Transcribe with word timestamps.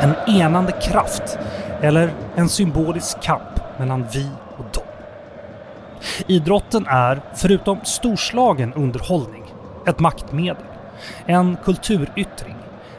En 0.00 0.14
enande 0.26 0.72
kraft 0.72 1.38
eller 1.80 2.12
en 2.36 2.48
symbolisk 2.48 3.22
kamp 3.22 3.78
mellan 3.78 4.06
vi 4.12 4.30
och 4.56 4.64
dem. 4.74 4.84
Idrotten 6.26 6.86
är, 6.86 7.20
förutom 7.34 7.78
storslagen 7.84 8.74
underhållning, 8.74 9.54
ett 9.86 9.98
maktmedel. 9.98 10.62
En 11.26 11.56
kulturyttring. 11.64 12.56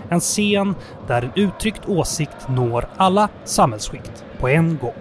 En 0.09 0.19
scen 0.19 0.75
där 1.07 1.21
en 1.21 1.31
uttryckt 1.35 1.89
åsikt 1.89 2.47
når 2.49 2.87
alla 2.97 3.29
samhällsskikt 3.43 4.23
på 4.39 4.49
en 4.49 4.77
gång. 4.77 4.93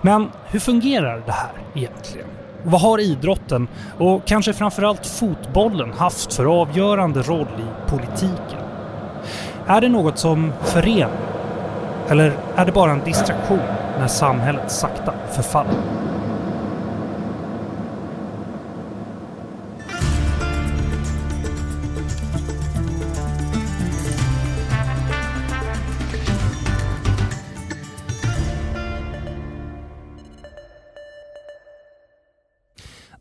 Men 0.00 0.30
hur 0.46 0.60
fungerar 0.60 1.22
det 1.26 1.32
här 1.32 1.52
egentligen? 1.74 2.26
Vad 2.62 2.80
har 2.80 3.00
idrotten 3.00 3.68
och 3.98 4.24
kanske 4.26 4.52
framförallt 4.52 5.06
fotbollen 5.06 5.92
haft 5.92 6.34
för 6.34 6.60
avgörande 6.60 7.22
roll 7.22 7.48
i 7.58 7.90
politiken? 7.90 8.61
Är 9.66 9.80
det 9.80 9.88
något 9.88 10.18
som 10.18 10.52
förenar? 10.62 11.10
Eller 12.08 12.32
är 12.56 12.66
det 12.66 12.72
bara 12.72 12.92
en 12.92 13.04
distraktion 13.04 13.58
när 13.98 14.06
samhället 14.06 14.72
sakta 14.72 15.14
förfaller? 15.32 15.74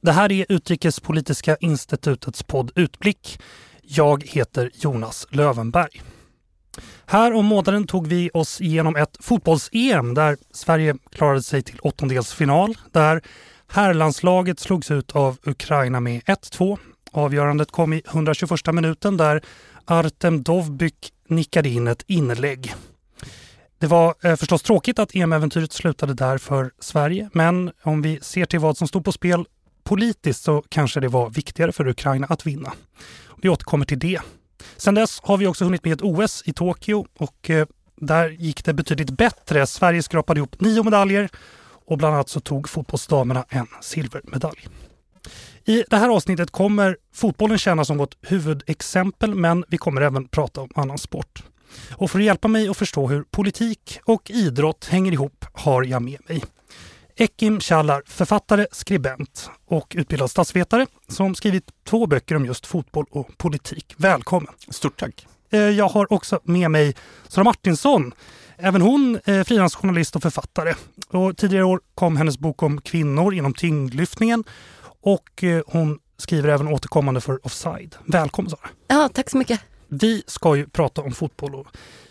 Det 0.02 0.12
här 0.12 0.31
är 0.31 0.45
Utrikespolitiska 0.50 1.55
institutets 1.59 2.44
podd 2.44 2.72
Utblick. 2.76 3.42
Jag 3.81 4.23
heter 4.28 4.72
Jonas 4.73 5.28
Lövenberg. 5.30 6.02
Här 7.05 7.34
om 7.34 7.45
månaden 7.45 7.88
tog 7.88 8.07
vi 8.07 8.30
oss 8.34 8.61
igenom 8.61 8.95
ett 8.95 9.17
fotbolls-EM 9.20 10.14
där 10.14 10.38
Sverige 10.53 10.95
klarade 11.11 11.44
sig 11.44 11.61
till 11.61 11.80
åttondelsfinal. 11.81 12.78
Där 12.91 13.22
herrlandslaget 13.67 14.59
slogs 14.59 14.91
ut 14.91 15.11
av 15.11 15.38
Ukraina 15.44 16.00
med 16.00 16.22
1-2. 16.22 16.78
Avgörandet 17.11 17.72
kom 17.72 17.94
i 17.94 18.02
121 18.05 18.73
minuten 18.73 19.17
där 19.17 19.41
Artem 19.86 20.44
Dovbyk 20.44 21.13
nickade 21.28 21.69
in 21.69 21.88
ett 21.88 22.03
inlägg. 22.08 22.73
Det 23.80 23.88
var 23.88 24.16
eh, 24.23 24.35
förstås 24.35 24.63
tråkigt 24.63 25.00
att 25.00 25.16
EM-äventyret 25.16 25.72
slutade 25.72 26.13
där 26.13 26.38
för 26.38 26.72
Sverige, 26.80 27.30
men 27.33 27.72
om 27.83 28.02
vi 28.02 28.19
ser 28.22 28.45
till 28.45 28.59
vad 28.59 28.78
som 28.78 28.88
stod 28.88 29.06
på 29.06 29.11
spel 29.11 29.45
politiskt 29.83 30.44
så 30.44 30.63
kanske 30.69 31.00
det 31.00 31.08
var 31.08 31.30
viktigare 31.30 31.72
för 31.72 31.88
Ukraina 31.88 32.28
att 32.28 32.47
vinna. 32.47 32.73
Vi 33.41 33.50
återkommer 33.50 33.85
till 33.85 34.00
det. 34.00 34.19
Sen 34.78 34.95
dess 34.95 35.20
har 35.23 35.38
vi 35.38 35.48
också 35.48 35.64
hunnit 35.66 35.84
med 35.84 35.94
ett 35.94 36.02
OS 36.02 36.44
i 36.45 36.54
Tokyo 36.54 37.06
och 37.17 37.50
eh, 37.50 37.67
där 37.95 38.30
gick 38.30 38.66
det 38.66 38.73
betydligt 38.73 39.09
bättre. 39.09 39.68
Sverige 39.68 40.03
skrapade 40.03 40.38
ihop 40.38 40.62
nio 40.62 40.84
medaljer 40.84 41.30
och 41.86 41.98
bland 41.98 42.16
annat 42.16 42.30
så 42.30 42.40
tog 42.40 42.70
fotbollsdamerna 42.70 43.45
en 43.50 43.68
silvermedalj. 43.81 44.68
I 45.66 45.84
det 45.90 45.98
här 45.98 46.09
avsnittet 46.09 46.52
kommer 46.52 46.98
fotbollen 47.14 47.58
tjäna 47.58 47.86
som 47.86 47.98
vårt 47.98 48.16
huvudexempel 48.22 49.36
men 49.36 49.66
vi 49.68 49.78
kommer 49.78 50.02
även 50.02 50.28
prata 50.28 50.62
om 50.62 50.70
annan 50.75 50.98
sport. 50.98 51.44
Och 51.92 52.12
för 52.12 52.20
att 52.20 52.25
hjälpa 52.25 52.48
mig 52.48 52.70
att 52.70 52.78
förstå 52.78 53.08
hur 53.08 53.23
politik 53.23 54.00
och 54.03 54.31
idrott 54.31 54.86
hänger 54.86 55.12
ihop 55.12 55.46
har 55.53 55.84
jag 55.84 56.02
med 56.02 56.20
mig 56.30 56.44
Ekim 57.16 57.59
Çallar, 57.59 58.04
författare, 58.06 58.66
skribent 58.72 59.50
och 59.66 59.94
utbildad 59.98 60.31
statsvetare 60.31 60.88
som 61.08 61.36
skrivit 61.36 61.70
två 61.84 62.08
böcker 62.08 62.36
om 62.36 62.45
just 62.45 62.66
fotboll 62.66 63.06
och 63.12 63.38
politik. 63.38 63.94
Välkommen! 63.98 64.53
Stort 64.70 65.00
tack! 65.00 65.28
Eh, 65.50 65.59
jag 65.59 65.88
har 65.90 66.14
också 66.14 66.40
med 66.44 66.72
mig 66.72 66.95
Sara 67.28 67.44
Martinsson. 67.44 68.14
Även 68.58 68.81
hon 68.81 69.20
är 69.26 69.44
frilansjournalist 69.44 70.16
och 70.16 70.22
författare. 70.22 70.73
Och 71.08 71.38
tidigare 71.38 71.64
år 71.64 71.81
kom 71.95 72.18
hennes 72.18 72.38
bok 72.38 72.64
om 72.64 72.81
kvinnor 72.81 73.34
inom 73.34 73.53
tyngdlyftningen 73.53 74.44
och 75.02 75.44
eh, 75.44 75.64
hon 75.68 76.00
skriver 76.18 76.50
även 76.50 76.68
återkommande 76.68 77.22
för 77.22 77.46
Offside. 77.46 77.96
Välkommen 78.06 78.50
Sara! 78.50 78.69
Ja, 78.88 79.09
tack 79.14 79.30
så 79.30 79.38
mycket! 79.38 79.62
Vi 79.88 80.24
ska 80.28 80.56
ju 80.56 80.68
prata 80.68 81.02
om 81.02 81.12
fotboll 81.12 81.56
och 81.56 81.68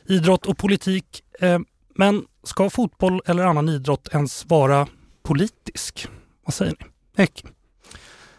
idrott 0.07 0.47
och 0.47 0.59
politik. 0.59 1.23
Eh, 1.41 1.59
men 1.95 2.25
ska 2.45 2.71
fotboll 2.71 3.23
eller 3.27 3.45
annan 3.45 3.69
idrott 3.69 4.09
ens 4.13 4.47
vara 4.47 4.87
politisk? 5.31 6.09
Vad 6.45 6.55
säger 6.55 6.75
ni? 6.81 7.23
Ek? 7.23 7.45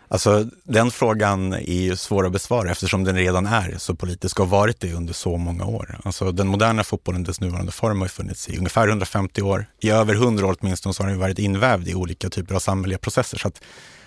Alltså 0.08 0.46
den 0.64 0.92
frågan 0.92 1.54
är 1.54 1.82
ju 1.82 1.96
svår 1.96 2.26
att 2.26 2.32
besvara 2.32 2.72
eftersom 2.72 3.04
den 3.04 3.16
redan 3.16 3.46
är 3.46 3.76
så 3.78 3.96
politisk 3.96 4.40
och 4.40 4.50
varit 4.50 4.80
det 4.80 4.94
under 4.94 5.14
så 5.14 5.38
många 5.38 5.66
år. 5.66 6.00
Alltså 6.04 6.32
den 6.32 6.48
moderna 6.48 6.84
fotbollen, 6.84 7.24
dess 7.24 7.42
nuvarande 7.42 7.72
form 7.72 8.02
har 8.02 8.08
funnits 8.08 8.50
i 8.50 8.58
ungefär 8.58 8.88
150 8.88 9.42
år. 9.42 9.66
I 9.82 9.90
över 9.90 10.14
100 10.14 10.46
år 10.48 10.56
åtminstone 10.60 10.94
så 10.94 11.04
har 11.04 11.10
den 11.10 11.20
varit 11.20 11.40
invävd 11.40 11.88
i 11.88 11.96
olika 11.96 12.30
typer 12.30 12.56
av 12.56 12.60
samhälleliga 12.60 13.00
processer. 13.00 13.38
Så 13.38 13.48
att 13.48 13.62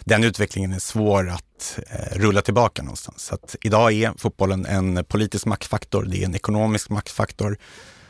den 0.04 0.24
utvecklingen 0.24 0.72
är 0.72 0.78
svår 0.78 1.30
att 1.30 1.78
eh, 1.90 2.18
rulla 2.18 2.42
tillbaka 2.42 2.82
någonstans. 2.82 3.22
Så 3.22 3.34
att 3.34 3.56
idag 3.62 3.92
är 3.92 4.12
fotbollen 4.18 4.66
en 4.66 5.04
politisk 5.04 5.46
maktfaktor, 5.46 6.04
det 6.04 6.22
är 6.22 6.24
en 6.24 6.34
ekonomisk 6.34 6.90
maktfaktor. 6.90 7.58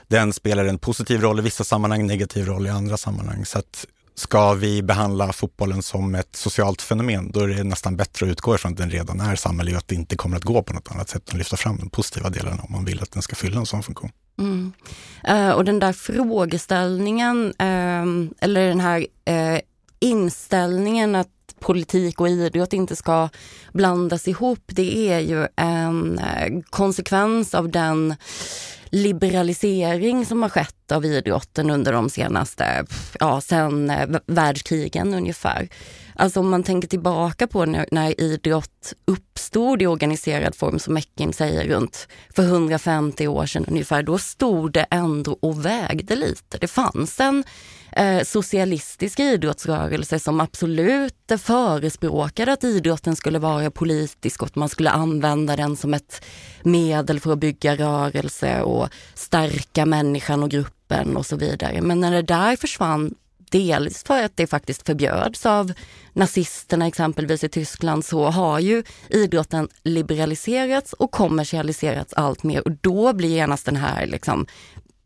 Den 0.09 0.33
spelar 0.33 0.65
en 0.65 0.79
positiv 0.79 1.21
roll 1.21 1.39
i 1.39 1.43
vissa 1.43 1.65
sammanhang, 1.65 2.07
negativ 2.07 2.47
roll 2.47 2.67
i 2.67 2.71
andra 2.71 2.97
sammanhang. 2.97 3.47
Så 3.47 3.59
att 3.59 3.87
ska 4.15 4.55
vi 4.55 4.83
behandla 4.83 5.33
fotbollen 5.33 5.83
som 5.83 6.15
ett 6.15 6.37
socialt 6.37 6.83
fenomen, 6.83 7.31
då 7.33 7.41
är 7.41 7.49
det 7.49 7.65
nästan 7.65 7.97
bättre 7.97 8.27
att 8.27 8.31
utgå 8.31 8.55
ifrån 8.55 8.73
att 8.73 8.79
den 8.79 8.91
redan 8.91 9.21
är 9.21 9.37
samhällelig 9.37 9.77
och 9.77 9.79
att 9.79 9.89
det 9.89 9.95
inte 9.95 10.17
kommer 10.17 10.37
att 10.37 10.45
gå 10.45 10.63
på 10.63 10.73
något 10.73 10.91
annat 10.91 11.09
sätt 11.09 11.29
än 11.29 11.35
att 11.35 11.39
lyfta 11.39 11.57
fram 11.57 11.77
de 11.77 11.91
positiva 11.91 12.31
delarna 12.31 12.63
om 12.63 12.73
man 12.73 12.85
vill 12.85 13.03
att 13.03 13.13
den 13.13 13.23
ska 13.23 13.37
fylla 13.37 13.59
en 13.61 13.67
sån 13.67 13.83
funktion. 13.83 14.11
Mm. 14.39 14.73
Uh, 15.29 15.51
och 15.51 15.65
den 15.65 15.79
där 15.79 15.93
frågeställningen, 15.93 17.47
uh, 17.47 18.31
eller 18.41 18.69
den 18.69 18.81
här 18.81 19.01
uh, 19.31 19.61
inställningen 20.01 21.15
att 21.15 21.29
politik 21.61 22.21
och 22.21 22.29
idrott 22.29 22.73
inte 22.73 22.97
ska 22.97 23.29
blandas 23.73 24.29
ihop, 24.29 24.61
det 24.67 25.13
är 25.13 25.19
ju 25.19 25.47
en 25.57 26.19
eh, 26.19 26.61
konsekvens 26.71 27.55
av 27.55 27.71
den 27.71 28.15
liberalisering 28.95 30.27
som 30.27 30.43
har 30.43 30.49
skett 30.49 30.93
av 30.93 31.05
idrotten 31.05 31.71
under 31.71 31.93
de 31.93 32.11
senaste, 32.11 32.87
ja 33.21 33.41
sen 33.41 33.91
eh, 33.91 34.09
världskrigen 34.27 35.15
ungefär. 35.15 35.69
Alltså 36.15 36.41
om 36.41 36.51
man 36.51 36.63
tänker 36.63 36.89
tillbaka 36.89 37.47
på 37.47 37.65
när, 37.65 37.87
när 37.91 38.21
idrott 38.21 38.93
uppstod 39.05 39.83
i 39.83 39.87
organiserad 39.87 40.55
form, 40.55 40.79
som 40.79 40.95
Meckim 40.95 41.33
säger, 41.33 41.65
runt 41.65 42.09
för 42.37 42.43
150 42.43 43.29
år 43.29 43.47
sedan 43.47 43.65
ungefär, 43.69 44.03
då 44.03 44.19
stod 44.19 44.73
det 44.73 44.87
ändå 44.91 45.39
och 45.43 45.67
vägde 45.67 46.17
lite. 46.17 46.59
Det 46.59 46.69
fanns 46.69 47.21
en 47.21 47.45
eh, 47.97 48.23
idrottsrörelser 49.19 50.19
som 50.19 50.41
absolut 50.41 51.33
förespråkade 51.39 52.53
att 52.53 52.65
idrotten 52.65 53.17
skulle 53.17 53.39
vara 53.39 53.71
politisk 53.71 54.43
och 54.43 54.47
att 54.47 54.55
man 54.55 54.69
skulle 54.69 54.91
använda 54.91 55.57
den 55.57 55.77
som 55.77 55.95
ett 55.95 56.25
medel 56.63 57.21
för 57.21 57.33
att 57.33 57.39
bygga 57.39 57.77
rörelse 57.77 58.63
och 58.63 58.89
stärka 59.15 59.87
människan 59.87 60.43
och 60.43 60.51
gruppen 60.51 61.17
och 61.17 61.27
så 61.27 61.37
vidare. 61.37 61.81
Men 61.81 62.01
när 62.01 62.13
det 62.13 62.23
där 62.23 62.57
försvann 62.57 63.15
Dels 63.55 64.05
för 64.05 64.23
att 64.23 64.37
det 64.37 64.47
faktiskt 64.47 64.87
förbjöds 64.87 65.47
av 65.47 65.73
nazisterna 66.13 66.87
exempelvis 66.87 67.45
i 67.45 67.49
Tyskland 67.49 68.05
så 68.05 68.25
har 68.25 68.59
ju 68.59 68.83
idrotten 69.09 69.69
liberaliserats 69.83 70.93
och 70.93 71.11
kommersialiserats 71.11 72.15
allt 72.15 72.43
mer 72.43 72.69
och 72.69 72.73
då 72.81 73.13
blir 73.13 73.29
genast 73.29 73.67
den 73.67 73.77
här 73.77 74.07
liksom, 74.07 74.47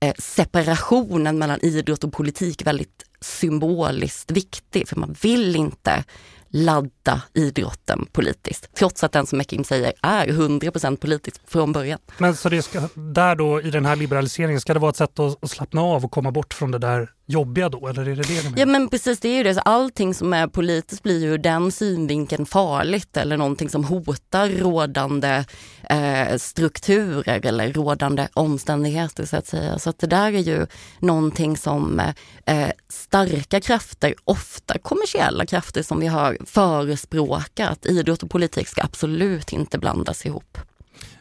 Eh, 0.01 0.15
separationen 0.19 1.39
mellan 1.39 1.59
idrott 1.63 2.05
och 2.05 2.13
politik 2.13 2.67
väldigt 2.67 3.05
symboliskt 3.21 4.31
viktig 4.31 4.89
för 4.89 4.97
man 4.97 5.17
vill 5.23 5.57
inte 5.57 6.05
ladda 6.49 7.23
idrotten 7.35 8.07
politiskt. 8.13 8.69
Trots 8.75 9.05
att 9.05 9.13
den 9.13 9.27
som 9.27 9.41
Ekim 9.41 9.65
säger 9.65 9.93
är 10.03 10.27
100% 10.27 10.97
politisk 10.97 11.41
från 11.47 11.73
början. 11.73 11.99
Men 12.19 12.37
så 12.37 12.49
det 12.49 12.63
ska, 12.63 12.89
där 12.95 13.35
då 13.35 13.61
i 13.61 13.71
den 13.71 13.87
här 13.87 13.97
liberaliseringen, 13.97 14.61
ska 14.61 14.75
det 14.75 14.81
vara 14.81 14.91
ett 14.91 14.97
sätt 14.97 15.19
att, 15.19 15.45
att 15.45 15.50
slappna 15.50 15.83
av 15.83 16.05
och 16.05 16.11
komma 16.11 16.31
bort 16.31 16.55
från 16.55 16.71
det 16.71 16.79
där 16.79 17.11
jobbiga 17.29 17.69
då? 17.69 17.89
Eller 17.89 18.09
är 18.09 18.17
det 18.17 18.23
det 18.23 18.61
Ja 18.61 18.67
men 18.67 18.89
precis, 18.89 19.21
det 19.21 19.29
är 19.29 19.37
ju 19.37 19.43
det. 19.43 19.55
Så 19.55 19.61
allting 19.61 20.15
som 20.15 20.33
är 20.33 20.47
politiskt 20.47 21.03
blir 21.03 21.21
ju 21.21 21.39
den 21.39 21.73
synvinkeln 21.73 22.47
farligt 22.47 23.17
eller 23.17 23.37
någonting 23.37 23.69
som 23.69 23.85
hotar 23.85 24.49
rådande 24.49 25.45
eh, 25.91 26.37
strukturer 26.37 27.47
eller 27.47 27.73
rådande 27.73 28.29
omständigheter 28.35 29.27
så 29.27 29.37
att 29.37 29.47
säga. 29.47 29.79
Så 29.79 29.91
att 29.91 29.99
det 29.99 30.07
där 30.07 30.33
är 30.33 30.39
ju 30.39 30.67
någonting 30.99 31.57
som 31.57 32.01
eh, 32.47 32.69
starka 32.89 33.61
krafter, 33.61 34.15
ofta 34.25 34.79
kommersiella 34.79 35.47
krafter 35.47 35.83
som 35.83 36.01
vi 36.01 36.07
har 36.07 36.37
förespråkat. 36.47 37.87
Idrott 37.87 38.23
och 38.23 38.31
politik 38.31 38.69
ska 38.69 38.83
absolut 38.83 39.53
inte 39.53 39.79
blandas 39.79 40.27
ihop. 40.27 40.59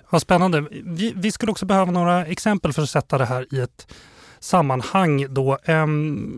Vad 0.09 0.21
spännande. 0.21 0.65
Vi, 0.71 1.13
vi 1.15 1.31
skulle 1.31 1.51
också 1.51 1.65
behöva 1.65 1.91
några 1.91 2.25
exempel 2.25 2.73
för 2.73 2.81
att 2.81 2.89
sätta 2.89 3.17
det 3.17 3.25
här 3.25 3.45
i 3.51 3.59
ett 3.59 3.87
sammanhang 4.39 5.33
då. 5.33 5.57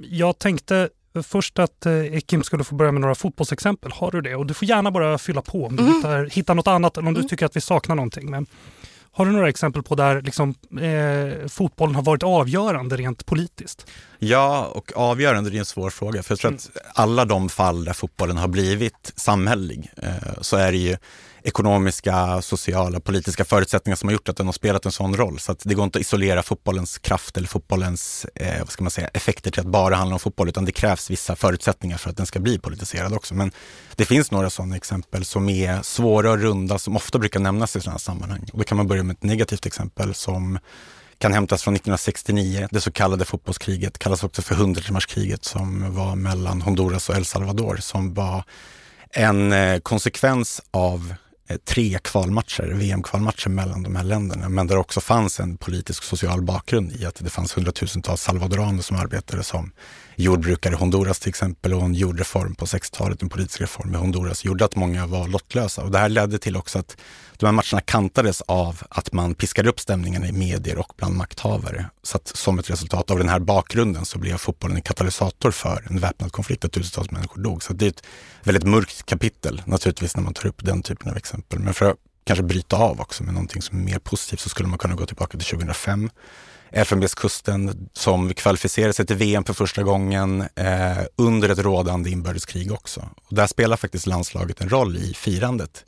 Jag 0.10 0.40
tänkte 0.40 0.90
först 1.24 1.60
att 1.60 1.86
eh, 1.86 1.94
Ekim 1.94 2.44
skulle 2.44 2.64
få 2.64 2.76
börja 2.76 2.92
med 2.92 3.02
några 3.02 3.16
fotbollsexempel. 3.16 3.92
Har 3.92 4.12
du 4.12 4.22
det? 4.22 4.36
Och 4.36 4.46
du 4.46 4.54
får 4.54 4.68
gärna 4.68 4.92
bara 4.92 5.18
fylla 5.18 5.42
på 5.42 5.66
om 5.66 5.76
du 5.76 5.84
mm. 5.84 5.96
hittar, 5.96 6.26
hittar 6.26 6.56
något 6.56 6.68
annat 6.68 6.98
eller 6.98 7.08
om 7.08 7.14
du 7.14 7.20
mm. 7.20 7.30
tycker 7.30 7.46
att 7.46 7.56
vi 7.56 7.62
saknar 7.62 7.96
någonting. 7.96 8.32
Men 8.32 8.46
Har 9.12 9.26
du 9.26 9.32
några 9.32 9.50
exempel 9.50 9.84
på 9.84 9.96
där 9.96 10.22
liksom, 10.22 10.56
eh, 10.82 11.48
fotbollen 11.48 11.96
har 11.96 12.04
varit 12.04 12.24
avgörande 12.24 12.98
rent 12.98 13.26
politiskt? 13.26 13.88
Ja, 14.20 14.66
och 14.66 14.92
avgörande 14.96 15.50
är 15.50 15.60
en 15.60 15.66
svår 15.66 15.90
fråga. 15.90 16.24
För 16.24 16.32
jag 16.32 16.40
tror 16.40 16.52
mm. 16.52 16.60
att 16.76 17.00
alla 17.00 17.26
de 17.26 17.50
fall 17.50 17.86
där 17.86 17.94
fotbollen 17.94 18.38
har 18.38 18.48
blivit 18.48 19.14
samhällelig 19.16 19.92
eh, 19.98 20.42
så 20.42 20.58
är 20.58 20.72
det 20.72 20.78
ju 20.78 20.98
ekonomiska, 21.44 22.42
sociala, 22.42 23.00
politiska 23.00 23.46
förutsättningar 23.46 23.96
som 23.96 24.10
har 24.10 24.14
gjort 24.14 24.30
att 24.30 24.38
den 24.38 24.46
har 24.46 24.54
spelat 24.54 24.86
en 24.86 24.92
sån 24.92 25.18
roll. 25.18 25.40
Så 25.40 25.52
att 25.52 25.62
det 25.64 25.74
går 25.74 25.84
inte 25.86 25.98
att 25.98 26.02
isolera 26.02 26.44
fotbollens 26.44 26.98
kraft 26.98 27.38
eller 27.38 27.48
fotbollens 27.48 28.26
eh, 28.36 28.60
vad 28.60 28.70
ska 28.70 28.84
man 28.84 28.92
säga, 28.92 29.08
effekter 29.08 29.52
till 29.52 29.60
att 29.60 29.66
bara 29.66 29.96
handla 29.96 30.16
om 30.16 30.20
fotboll, 30.20 30.50
utan 30.50 30.66
det 30.66 30.72
krävs 30.72 31.10
vissa 31.10 31.36
förutsättningar 31.36 31.98
för 31.98 32.10
att 32.10 32.18
den 32.18 32.26
ska 32.26 32.40
bli 32.40 32.60
politiserad 32.60 33.14
också. 33.14 33.34
Men 33.34 33.52
det 33.96 34.06
finns 34.06 34.32
några 34.32 34.50
sådana 34.50 34.76
exempel 34.76 35.26
som 35.26 35.50
är 35.50 35.82
svåra 35.82 36.32
och 36.32 36.40
runda, 36.40 36.80
som 36.80 36.96
ofta 36.96 37.20
brukar 37.20 37.40
nämnas 37.40 37.76
i 37.76 37.82
sådana 37.82 37.94
här 37.94 38.00
sammanhang. 38.00 38.46
Och 38.54 38.60
då 38.60 38.64
kan 38.64 38.78
man 38.78 38.88
börja 38.88 39.04
med 39.04 39.14
ett 39.14 39.24
negativt 39.24 39.66
exempel 39.66 40.14
som 40.14 40.60
kan 41.18 41.34
hämtas 41.34 41.64
från 41.64 41.74
1969. 41.76 42.68
Det 42.72 42.82
så 42.82 42.92
kallade 42.92 43.26
fotbollskriget 43.26 44.00
kallas 44.00 44.24
också 44.24 44.42
för 44.42 44.56
hundratimmarskriget 44.56 45.46
som 45.46 45.96
var 45.96 46.16
mellan 46.16 46.62
Honduras 46.62 47.10
och 47.10 47.16
El 47.16 47.26
Salvador 47.26 47.78
som 47.78 48.14
var 48.14 48.44
en 49.12 49.52
eh, 49.52 49.80
konsekvens 49.80 50.62
av 50.72 51.14
Eh, 51.50 51.58
tre 51.58 52.00
kvalmatcher, 52.04 52.74
VM-kvalmatcher 52.74 53.50
mellan 53.50 53.84
de 53.84 53.96
här 53.96 54.04
länderna, 54.04 54.50
men 54.50 54.68
där 54.68 54.78
också 54.78 55.02
fanns 55.02 55.40
en 55.40 55.58
politisk 55.58 56.04
och 56.04 56.18
social 56.18 56.42
bakgrund 56.42 56.92
i 56.92 57.06
att 57.06 57.16
det 57.16 57.30
fanns 57.30 57.58
hundratusentals 57.58 58.22
salvadoraner 58.22 58.82
som 58.82 58.98
arbetade 58.98 59.44
som 59.44 59.72
jordbrukare 60.20 60.74
i 60.74 60.78
Honduras 60.78 61.20
till 61.20 61.30
exempel 61.30 61.74
och 61.74 61.82
en 61.82 61.94
jordreform 61.94 62.56
på 62.56 62.66
60-talet, 62.66 63.22
en 63.22 63.30
politisk 63.30 63.62
reform 63.62 63.94
i 63.94 63.98
Honduras, 63.98 64.46
gjorde 64.46 64.66
att 64.66 64.76
många 64.76 65.08
var 65.08 65.28
lottlösa. 65.28 65.84
Och 65.84 65.92
det 65.92 65.98
här 65.98 66.10
ledde 66.10 66.38
till 66.38 66.58
också 66.58 66.80
att 66.80 66.98
de 67.38 67.46
här 67.46 67.54
matcherna 67.54 67.82
kantades 67.82 68.42
av 68.42 68.82
att 68.90 69.14
man 69.14 69.36
piskade 69.36 69.70
upp 69.70 69.80
stämningen 69.80 70.26
i 70.26 70.32
medier 70.32 70.78
och 70.78 70.94
bland 70.98 71.16
makthavare. 71.16 71.90
Så 72.04 72.18
att 72.18 72.28
som 72.28 72.60
ett 72.60 72.70
resultat 72.70 73.12
av 73.12 73.18
den 73.18 73.30
här 73.30 73.40
bakgrunden 73.40 74.06
så 74.06 74.20
blev 74.20 74.38
fotbollen 74.38 74.76
en 74.76 74.82
katalysator 74.82 75.52
för 75.52 75.88
en 75.90 76.00
väpnad 76.00 76.32
konflikt 76.32 76.62
där 76.62 76.70
tusentals 76.70 77.12
människor 77.12 77.42
dog. 77.42 77.64
Så 77.64 77.74
det 77.74 77.86
är 77.86 77.90
ett 77.90 78.04
väldigt 78.44 78.64
mörkt 78.64 79.06
kapitel 79.06 79.62
naturligtvis 79.66 80.16
när 80.16 80.24
man 80.24 80.34
tar 80.34 80.50
upp 80.50 80.66
den 80.66 80.84
typen 80.84 81.12
av 81.12 81.18
exempel. 81.18 81.60
Men 81.60 81.74
för 81.74 81.92
att 81.92 81.98
kanske 82.24 82.44
bryta 82.44 82.78
av 82.78 83.02
också 83.02 83.24
med 83.24 83.34
någonting 83.34 83.62
som 83.62 83.80
är 83.80 83.84
mer 83.84 84.00
positivt 84.00 84.40
så 84.40 84.50
skulle 84.50 84.70
man 84.70 84.78
kunna 84.78 84.96
gå 84.96 85.06
tillbaka 85.06 85.38
till 85.38 85.48
2005 85.48 86.10
Elfenbenskusten 86.72 87.90
som 87.94 88.34
kvalificerade 88.34 88.94
sig 88.94 89.06
till 89.06 89.16
VM 89.16 89.44
för 89.44 89.54
första 89.54 89.84
gången 89.84 90.42
eh, 90.56 90.98
under 91.16 91.50
ett 91.50 91.60
rådande 91.60 92.10
inbördeskrig 92.10 92.72
också. 92.72 93.10
Och 93.26 93.36
där 93.36 93.48
spelar 93.48 93.78
faktiskt 93.78 94.08
landslaget 94.08 94.62
en 94.62 94.70
roll 94.70 94.98
i 94.98 95.14
firandet. 95.14 95.86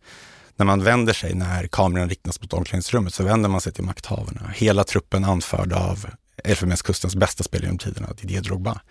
När 0.56 0.66
man 0.66 0.84
vänder 0.84 1.14
sig, 1.14 1.34
när 1.34 1.68
kameran 1.68 2.10
riktas 2.10 2.42
mot 2.42 2.54
omklädningsrummet, 2.54 3.14
så 3.14 3.24
vänder 3.24 3.50
man 3.50 3.62
sig 3.62 3.74
till 3.74 3.84
makthavarna. 3.84 4.54
Hela 4.56 4.84
truppen 4.84 5.24
anförd 5.24 5.74
av 5.74 6.06
Elfenbenskustens 6.44 7.16
bästa 7.16 7.44
spelare 7.44 7.66
genom 7.66 7.78
tiderna, 7.78 8.14
Didier 8.22 8.42
Drogba, 8.42 8.82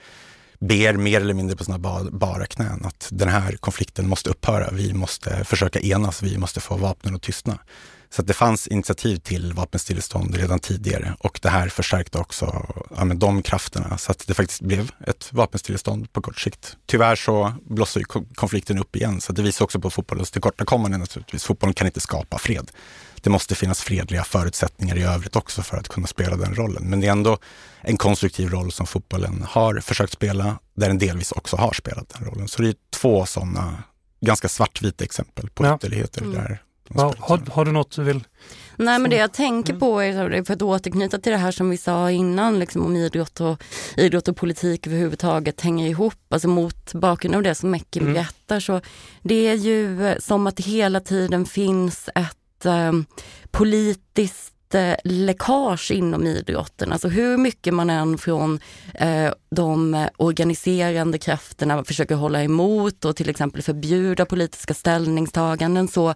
ber 0.60 0.96
mer 0.96 1.20
eller 1.20 1.34
mindre 1.34 1.56
på 1.56 1.64
sina 1.64 1.78
bara 2.12 2.46
knän 2.46 2.84
att 2.84 3.08
den 3.12 3.28
här 3.28 3.52
konflikten 3.52 4.08
måste 4.08 4.30
upphöra. 4.30 4.70
Vi 4.72 4.92
måste 4.92 5.44
försöka 5.44 5.80
enas, 5.80 6.22
vi 6.22 6.38
måste 6.38 6.60
få 6.60 6.76
vapnen 6.76 7.14
att 7.14 7.22
tystna. 7.22 7.58
Så 8.12 8.22
det 8.22 8.34
fanns 8.34 8.66
initiativ 8.66 9.16
till 9.16 9.52
vapenstillestånd 9.52 10.34
redan 10.34 10.58
tidigare 10.58 11.16
och 11.18 11.38
det 11.42 11.48
här 11.48 11.68
förstärkte 11.68 12.18
också 12.18 12.66
ja, 12.96 13.04
men 13.04 13.18
de 13.18 13.42
krafterna 13.42 13.98
så 13.98 14.12
att 14.12 14.26
det 14.26 14.34
faktiskt 14.34 14.60
blev 14.60 14.90
ett 15.06 15.32
vapenstillestånd 15.32 16.12
på 16.12 16.22
kort 16.22 16.40
sikt. 16.40 16.76
Tyvärr 16.86 17.16
så 17.16 17.54
blossade 17.62 18.04
konflikten 18.34 18.78
upp 18.78 18.96
igen 18.96 19.20
så 19.20 19.32
det 19.32 19.42
visar 19.42 19.64
också 19.64 19.80
på 19.80 19.90
fotbollens 19.90 20.30
tillkortakommande 20.30 20.98
naturligtvis. 20.98 21.44
Fotbollen 21.44 21.74
kan 21.74 21.86
inte 21.86 22.00
skapa 22.00 22.38
fred. 22.38 22.70
Det 23.22 23.30
måste 23.30 23.54
finnas 23.54 23.80
fredliga 23.80 24.24
förutsättningar 24.24 24.96
i 24.96 25.02
övrigt 25.02 25.36
också 25.36 25.62
för 25.62 25.76
att 25.76 25.88
kunna 25.88 26.06
spela 26.06 26.36
den 26.36 26.54
rollen. 26.54 26.90
Men 26.90 27.00
det 27.00 27.06
är 27.06 27.12
ändå 27.12 27.38
en 27.80 27.96
konstruktiv 27.96 28.50
roll 28.50 28.72
som 28.72 28.86
fotbollen 28.86 29.46
har 29.48 29.80
försökt 29.80 30.12
spela, 30.12 30.58
där 30.74 30.88
den 30.88 30.98
delvis 30.98 31.32
också 31.32 31.56
har 31.56 31.72
spelat 31.72 32.08
den 32.08 32.28
rollen. 32.28 32.48
Så 32.48 32.62
det 32.62 32.68
är 32.68 32.74
två 32.90 33.26
sådana 33.26 33.82
ganska 34.20 34.48
svartvita 34.48 35.04
exempel 35.04 35.50
på 35.50 35.66
ja. 35.66 35.76
ytterligheter 35.76 36.22
mm. 36.22 36.34
där 36.34 36.62
Ja, 36.94 37.14
har, 37.18 37.38
har, 37.50 37.64
du 37.64 37.72
något 37.72 37.96
du 37.96 38.02
vill? 38.02 38.24
Nej 38.76 38.98
men 38.98 39.10
det 39.10 39.16
jag 39.16 39.32
tänker 39.32 39.72
mm. 39.72 39.80
på 39.80 40.00
är, 40.00 40.44
för 40.44 40.54
att 40.54 40.62
återknyta 40.62 41.18
till 41.18 41.32
det 41.32 41.38
här 41.38 41.50
som 41.50 41.70
vi 41.70 41.76
sa 41.76 42.10
innan, 42.10 42.58
liksom 42.58 42.86
om 42.86 42.96
idrott 42.96 43.40
och, 43.40 43.62
idrott 43.96 44.28
och 44.28 44.36
politik 44.36 44.86
överhuvudtaget 44.86 45.60
hänger 45.60 45.88
ihop, 45.88 46.14
alltså 46.28 46.48
mot 46.48 46.94
bakgrund 46.94 47.34
av 47.34 47.42
det 47.42 47.54
som 47.54 47.70
Meckin 47.70 48.02
mm. 48.02 48.14
berättar 48.14 48.60
så 48.60 48.80
det 49.22 49.48
är 49.48 49.54
ju 49.54 50.06
eh, 50.06 50.18
som 50.18 50.46
att 50.46 50.56
det 50.56 50.62
hela 50.62 51.00
tiden 51.00 51.46
finns 51.46 52.08
ett 52.14 52.66
eh, 52.66 52.92
politiskt 53.50 54.54
läckage 55.04 55.90
inom 55.90 56.26
idrotten. 56.26 56.92
Alltså 56.92 57.08
hur 57.08 57.36
mycket 57.36 57.74
man 57.74 57.90
än 57.90 58.18
från 58.18 58.60
eh, 58.94 59.32
de 59.50 60.06
organiserande 60.16 61.18
krafterna 61.18 61.84
försöker 61.84 62.14
hålla 62.14 62.42
emot 62.42 63.04
och 63.04 63.16
till 63.16 63.28
exempel 63.30 63.62
förbjuda 63.62 64.26
politiska 64.26 64.74
ställningstaganden 64.74 65.88
så 65.88 66.14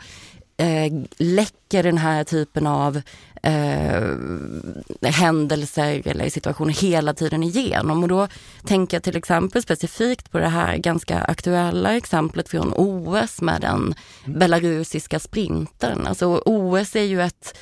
eh, 0.57 0.93
läcker 1.17 1.83
den 1.83 1.99
här 1.99 2.25
typen 2.25 2.67
av 2.67 3.01
eh, 3.43 5.11
händelser 5.11 6.03
eller 6.05 6.29
situationer 6.29 6.73
hela 6.73 7.15
tiden 7.15 7.43
igenom. 7.43 8.03
Och 8.03 8.09
då 8.09 8.29
tänker 8.67 8.97
jag 8.97 9.03
till 9.03 9.17
exempel 9.17 9.63
specifikt 9.63 10.31
på 10.31 10.39
det 10.39 10.49
här 10.49 10.77
ganska 10.77 11.19
aktuella 11.19 11.97
exemplet 11.97 12.49
från 12.49 12.73
OS 12.77 13.41
med 13.41 13.61
den 13.61 13.95
mm. 14.25 14.39
belarusiska 14.39 15.19
sprintern. 15.19 16.07
Alltså 16.07 16.43
OS 16.47 16.97
är 16.97 17.03
ju 17.03 17.23
ett 17.23 17.59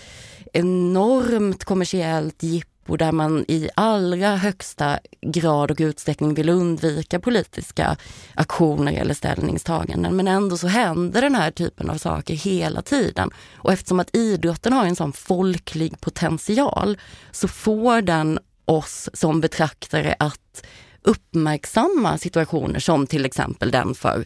enormt 0.52 1.64
kommersiellt 1.64 2.42
jippo 2.42 2.71
och 2.86 2.98
där 2.98 3.12
man 3.12 3.44
i 3.48 3.68
allra 3.74 4.36
högsta 4.36 4.98
grad 5.20 5.70
och 5.70 5.76
utsträckning 5.80 6.34
vill 6.34 6.48
undvika 6.48 7.20
politiska 7.20 7.96
aktioner 8.34 8.92
eller 8.92 9.14
ställningstaganden. 9.14 10.16
Men 10.16 10.28
ändå 10.28 10.56
så 10.56 10.66
händer 10.66 11.22
den 11.22 11.34
här 11.34 11.50
typen 11.50 11.90
av 11.90 11.98
saker 11.98 12.34
hela 12.34 12.82
tiden. 12.82 13.30
Och 13.54 13.72
eftersom 13.72 14.00
att 14.00 14.16
idrotten 14.16 14.72
har 14.72 14.86
en 14.86 14.96
sån 14.96 15.12
folklig 15.12 16.00
potential 16.00 16.98
så 17.30 17.48
får 17.48 18.02
den 18.02 18.38
oss 18.64 19.10
som 19.12 19.40
betraktare 19.40 20.14
att 20.18 20.64
uppmärksamma 21.02 22.18
situationer 22.18 22.80
som 22.80 23.06
till 23.06 23.24
exempel 23.24 23.70
den 23.70 23.94
för 23.94 24.24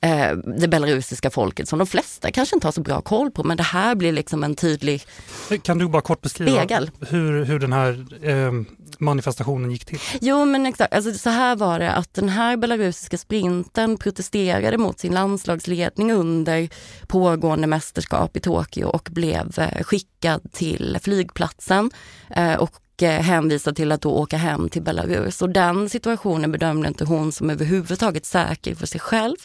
eh, 0.00 0.36
det 0.36 0.68
belarusiska 0.68 1.30
folket 1.30 1.68
som 1.68 1.78
de 1.78 1.86
flesta 1.86 2.30
kanske 2.30 2.56
inte 2.56 2.66
har 2.66 2.72
så 2.72 2.80
bra 2.80 3.00
koll 3.00 3.30
på 3.30 3.44
men 3.44 3.56
det 3.56 3.62
här 3.62 3.94
blir 3.94 4.12
liksom 4.12 4.44
en 4.44 4.54
tydlig 4.54 5.02
Kan 5.62 5.78
du 5.78 5.88
bara 5.88 6.02
kort 6.02 6.20
beskriva 6.20 6.66
hur, 7.00 7.44
hur 7.44 7.58
den 7.58 7.72
här 7.72 8.06
eh, 8.22 8.52
manifestationen 8.98 9.70
gick 9.70 9.84
till? 9.84 9.98
Jo 10.20 10.44
men 10.44 10.66
exakt, 10.66 10.94
alltså, 10.94 11.12
så 11.12 11.30
här 11.30 11.56
var 11.56 11.78
det 11.78 11.92
att 11.92 12.14
den 12.14 12.28
här 12.28 12.56
belarusiska 12.56 13.18
sprinten 13.18 13.96
protesterade 13.96 14.78
mot 14.78 14.98
sin 14.98 15.14
landslagsledning 15.14 16.12
under 16.12 16.68
pågående 17.06 17.66
mästerskap 17.66 18.36
i 18.36 18.40
Tokyo 18.40 18.86
och 18.86 19.08
blev 19.12 19.58
eh, 19.58 19.82
skickad 19.82 20.52
till 20.52 20.98
flygplatsen 21.02 21.90
eh, 22.36 22.54
och 22.54 23.02
eh, 23.02 23.20
hänvisad 23.22 23.76
till 23.76 23.92
att 23.92 24.00
då 24.02 24.10
åka 24.10 24.36
hem 24.36 24.68
till 24.68 24.82
Belarus. 24.82 25.42
Och 25.42 25.50
den 25.50 25.88
situationen 25.88 26.52
bedömde 26.52 26.88
inte 26.88 27.04
hon 27.04 27.32
som 27.32 27.50
överhuvudtaget 27.50 28.26
säker 28.26 28.74
för 28.74 28.86
sig 28.86 29.00
själv. 29.00 29.36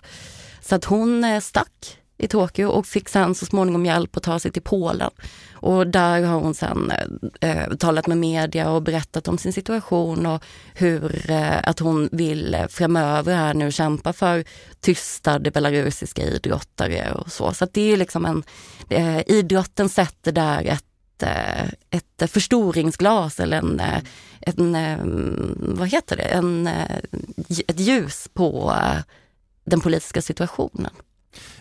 Så 0.61 0.75
att 0.75 0.85
hon 0.85 1.23
eh, 1.23 1.39
stack 1.39 1.97
i 2.21 2.27
Tokyo 2.27 2.67
och 2.67 2.85
fick 2.85 3.09
sen 3.09 3.35
så 3.35 3.45
småningom 3.45 3.85
hjälp 3.85 4.17
att 4.17 4.23
ta 4.23 4.39
sig 4.39 4.51
till 4.51 4.61
Polen. 4.61 5.09
Och 5.53 5.87
där 5.87 6.23
har 6.23 6.39
hon 6.39 6.53
sen 6.53 6.91
eh, 7.41 7.51
eh 7.51 7.73
talat 7.73 8.07
med 8.07 8.17
media 8.17 8.71
och 8.71 8.83
berättat 8.83 9.27
om 9.27 9.37
sin 9.37 9.53
situation 9.53 10.25
och 10.25 10.43
hur 10.73 11.31
eh, 11.31 11.59
att 11.63 11.79
hon 11.79 12.09
vill 12.11 12.53
eh, 12.53 12.67
framöver 12.67 13.35
här 13.35 13.53
nu 13.53 13.71
kämpa 13.71 14.13
för 14.13 14.43
tystade 14.79 15.51
belarusiska 15.51 16.23
idrottare 16.23 17.11
och 17.11 17.31
så. 17.31 17.53
Så 17.53 17.67
det 17.73 17.93
är 17.93 17.97
liksom 17.97 18.25
en, 18.25 18.43
eh, 18.89 19.21
idrotten 19.27 19.89
sätter 19.89 20.31
där 20.31 20.65
ett, 20.65 21.23
eh, 21.23 21.65
ett 21.89 22.31
förstoringsglas 22.31 23.39
eller 23.39 23.57
en, 23.57 23.81
en 24.41 25.75
vad 25.77 25.87
heter 25.87 26.17
det, 26.17 26.23
en, 26.23 26.67
ett 27.67 27.79
ljus 27.79 28.29
på 28.33 28.75
den 29.65 29.81
politiska 29.81 30.21
situationen. 30.21 30.91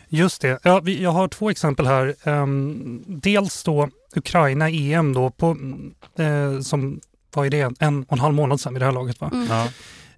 Just 0.09 0.43
det. 0.43 0.59
Ja, 0.63 0.81
vi, 0.81 1.03
jag 1.03 1.11
har 1.11 1.29
två 1.29 1.51
exempel 1.51 1.87
här. 1.87 2.15
Um, 2.25 3.05
dels 3.07 3.63
då 3.63 3.89
Ukraina-EM 4.17 5.13
då 5.13 5.31
på, 5.31 5.57
uh, 6.21 6.61
som 6.61 7.01
var 7.35 7.49
det, 7.49 7.73
en 7.79 8.03
och 8.03 8.13
en 8.13 8.19
halv 8.19 8.35
månad 8.35 8.61
sedan 8.61 8.75
vid 8.75 8.83
det 8.83 8.87
här 8.87 8.93
laget. 8.93 9.21
Va? 9.21 9.31
Mm. 9.33 9.47
Ja. 9.49 9.69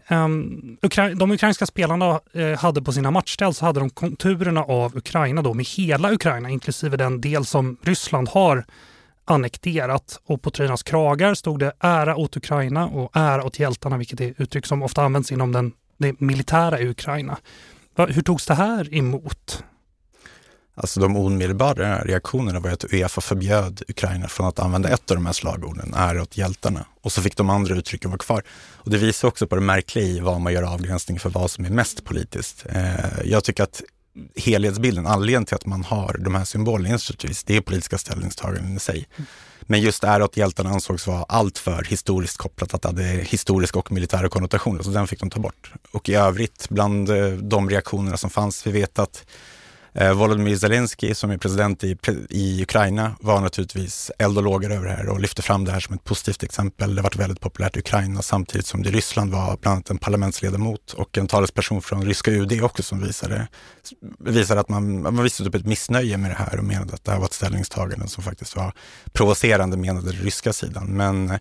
Um, 0.08 0.76
Ukra 0.82 1.14
de 1.14 1.30
ukrainska 1.30 1.66
spelarna 1.66 2.20
uh, 2.36 2.56
hade 2.56 2.82
på 2.82 2.92
sina 2.92 3.10
matchställ 3.10 3.54
så 3.54 3.64
hade 3.64 3.80
de 3.80 3.90
konturerna 3.90 4.62
av 4.62 4.96
Ukraina 4.96 5.42
då 5.42 5.54
med 5.54 5.66
hela 5.66 6.12
Ukraina 6.12 6.50
inklusive 6.50 6.96
den 6.96 7.20
del 7.20 7.44
som 7.44 7.76
Ryssland 7.82 8.28
har 8.28 8.64
annekterat 9.24 10.20
och 10.24 10.42
på 10.42 10.50
tröjornas 10.50 10.82
kragar 10.82 11.34
stod 11.34 11.58
det 11.60 11.72
ära 11.80 12.16
åt 12.16 12.36
Ukraina 12.36 12.86
och 12.86 13.16
ära 13.16 13.44
åt 13.44 13.58
hjältarna 13.58 13.96
vilket 13.96 14.20
är 14.20 14.34
uttryck 14.36 14.66
som 14.66 14.82
ofta 14.82 15.02
används 15.02 15.32
inom 15.32 15.52
den, 15.52 15.72
det 16.02 16.20
militära 16.20 16.80
i 16.80 16.88
Ukraina. 16.88 17.38
Hur 17.96 18.22
togs 18.22 18.46
det 18.46 18.54
här 18.54 18.94
emot? 18.94 19.64
Alltså 20.74 21.00
de 21.00 21.16
omedelbara 21.16 22.04
reaktionerna 22.04 22.60
var 22.60 22.70
att 22.70 22.84
Uefa 22.84 23.20
förbjöd 23.20 23.82
Ukraina 23.88 24.28
från 24.28 24.46
att 24.46 24.58
använda 24.58 24.88
ett 24.88 25.10
av 25.10 25.16
de 25.16 25.26
här 25.26 25.32
slagorden, 25.32 25.94
ära 25.94 26.22
åt 26.22 26.36
hjältarna. 26.36 26.86
Och 27.00 27.12
så 27.12 27.22
fick 27.22 27.36
de 27.36 27.50
andra 27.50 27.74
uttrycken 27.74 28.10
vara 28.10 28.18
kvar. 28.18 28.42
Och 28.74 28.90
det 28.90 28.98
visar 28.98 29.28
också 29.28 29.46
på 29.46 29.54
det 29.54 29.60
märkliga 29.60 30.04
i 30.04 30.20
vad 30.20 30.40
man 30.40 30.52
gör 30.52 30.62
avgränsning 30.62 31.18
för 31.18 31.30
vad 31.30 31.50
som 31.50 31.64
är 31.64 31.70
mest 31.70 32.04
politiskt. 32.04 32.66
Eh, 32.68 32.94
jag 33.24 33.44
tycker 33.44 33.62
att 33.62 33.82
helhetsbilden, 34.36 35.06
anledningen 35.06 35.44
till 35.44 35.54
att 35.54 35.66
man 35.66 35.84
har 35.84 36.16
de 36.18 36.34
här 36.34 36.44
symbolerna, 36.44 36.98
det 37.46 37.56
är 37.56 37.60
politiska 37.60 37.98
ställningstaganden 37.98 38.76
i 38.76 38.80
sig. 38.80 39.08
Men 39.66 39.80
just 39.80 40.04
ära 40.04 40.24
hjältarna 40.36 40.70
ansågs 40.70 41.06
vara 41.06 41.22
alltför 41.22 41.84
historiskt 41.84 42.36
kopplat, 42.36 42.74
att 42.74 42.82
det 42.82 42.88
hade 42.88 43.02
historiska 43.02 43.78
och 43.78 43.92
militära 43.92 44.28
konnotationer, 44.28 44.82
så 44.82 44.90
den 44.90 45.06
fick 45.06 45.20
de 45.20 45.30
ta 45.30 45.40
bort. 45.40 45.72
Och 45.90 46.08
i 46.08 46.14
övrigt, 46.14 46.66
bland 46.70 47.10
eh, 47.10 47.28
de 47.28 47.70
reaktionerna 47.70 48.16
som 48.16 48.30
fanns, 48.30 48.66
vi 48.66 48.70
vet 48.70 48.98
att 48.98 49.24
Eh, 49.94 50.12
Volodymyr 50.12 50.56
Zelensky 50.56 51.14
som 51.14 51.30
är 51.30 51.38
president 51.38 51.84
i, 51.84 51.96
i 52.30 52.62
Ukraina 52.62 53.16
var 53.20 53.40
naturligtvis 53.40 54.10
eld 54.18 54.38
och 54.38 54.44
lågor 54.44 54.72
över 54.72 54.86
det 54.86 54.92
här 54.92 55.08
och 55.08 55.20
lyfte 55.20 55.42
fram 55.42 55.64
det 55.64 55.72
här 55.72 55.80
som 55.80 55.94
ett 55.94 56.04
positivt 56.04 56.42
exempel. 56.42 56.94
Det 56.94 57.02
varit 57.02 57.16
väldigt 57.16 57.40
populärt 57.40 57.76
i 57.76 57.78
Ukraina 57.78 58.22
samtidigt 58.22 58.66
som 58.66 58.82
det 58.82 58.88
i 58.88 58.92
Ryssland 58.92 59.32
var 59.32 59.56
bland 59.56 59.74
annat 59.74 59.90
en 59.90 59.98
parlamentsledamot 59.98 60.92
och 60.92 61.18
en 61.18 61.26
talesperson 61.26 61.82
från 61.82 62.06
ryska 62.06 62.30
UD 62.30 62.62
också 62.62 62.82
som 62.82 63.06
visade, 63.06 63.48
visade 64.18 64.60
att 64.60 64.68
man, 64.68 65.02
man 65.02 65.22
visade 65.22 65.48
upp 65.48 65.54
typ 65.54 65.60
ett 65.60 65.68
missnöje 65.68 66.16
med 66.16 66.30
det 66.30 66.34
här 66.34 66.58
och 66.58 66.64
menade 66.64 66.94
att 66.94 67.04
det 67.04 67.12
här 67.12 67.18
var 67.18 67.26
ett 67.26 67.32
ställningstagande 67.32 68.08
som 68.08 68.22
faktiskt 68.22 68.56
var 68.56 68.72
provocerande 69.12 69.76
menade 69.76 70.12
den 70.12 70.22
ryska 70.22 70.52
sidan. 70.52 70.86
Men 70.86 71.38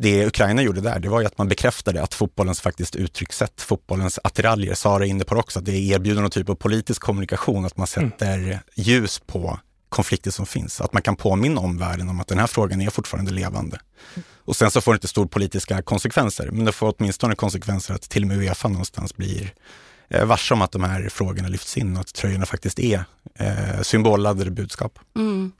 det 0.00 0.26
Ukraina 0.26 0.62
gjorde 0.62 0.80
där, 0.80 0.98
det 0.98 1.08
var 1.08 1.20
ju 1.20 1.26
att 1.26 1.38
man 1.38 1.48
bekräftade 1.48 2.02
att 2.02 2.14
fotbollens 2.14 2.60
faktiskt 2.60 2.96
uttryckssätt, 2.96 3.62
fotbollens 3.62 4.18
attiraljer, 4.24 4.74
Sara 4.74 5.06
är 5.06 5.08
inne 5.08 5.24
på 5.24 5.34
det 5.34 5.40
också, 5.40 5.58
att 5.58 5.64
det 5.64 5.78
erbjuder 5.78 6.22
någon 6.22 6.30
typ 6.30 6.48
av 6.48 6.54
politisk 6.54 7.02
kommunikation, 7.02 7.64
att 7.64 7.76
man 7.76 7.86
mm. 7.96 8.10
sätter 8.10 8.38
mm. 8.38 8.58
ljus 8.74 9.18
på 9.26 9.58
konflikter 9.88 10.30
som 10.30 10.46
finns. 10.46 10.80
Att 10.80 10.92
man 10.92 11.02
kan 11.02 11.16
påminna 11.16 11.60
omvärlden 11.60 12.08
om 12.08 12.20
att 12.20 12.28
den 12.28 12.38
här 12.38 12.46
frågan 12.46 12.80
är 12.80 12.90
fortfarande 12.90 13.30
levande. 13.30 13.80
Och 14.44 14.56
sen 14.56 14.70
så 14.70 14.80
får 14.80 14.92
det 14.92 14.96
inte 14.96 15.08
stora 15.08 15.28
politiska 15.28 15.82
konsekvenser, 15.82 16.50
men 16.52 16.64
det 16.64 16.72
får 16.72 16.94
åtminstone 16.98 17.34
konsekvenser 17.34 17.94
att 17.94 18.02
till 18.02 18.22
och 18.22 18.28
med 18.28 18.38
Uefa 18.38 18.68
någonstans 18.68 19.16
blir 19.16 19.52
eh, 20.08 20.24
varse 20.24 20.54
om 20.54 20.62
att 20.62 20.72
de 20.72 20.84
här 20.84 21.08
frågorna 21.08 21.48
lyfts 21.48 21.76
in 21.76 21.94
och 21.94 22.00
att 22.00 22.14
tröjorna 22.14 22.46
faktiskt 22.46 22.78
är 22.78 23.04
eh, 23.34 23.82
symbolladdade 23.82 24.50
budskap. 24.50 24.98
Mm. 25.16 25.52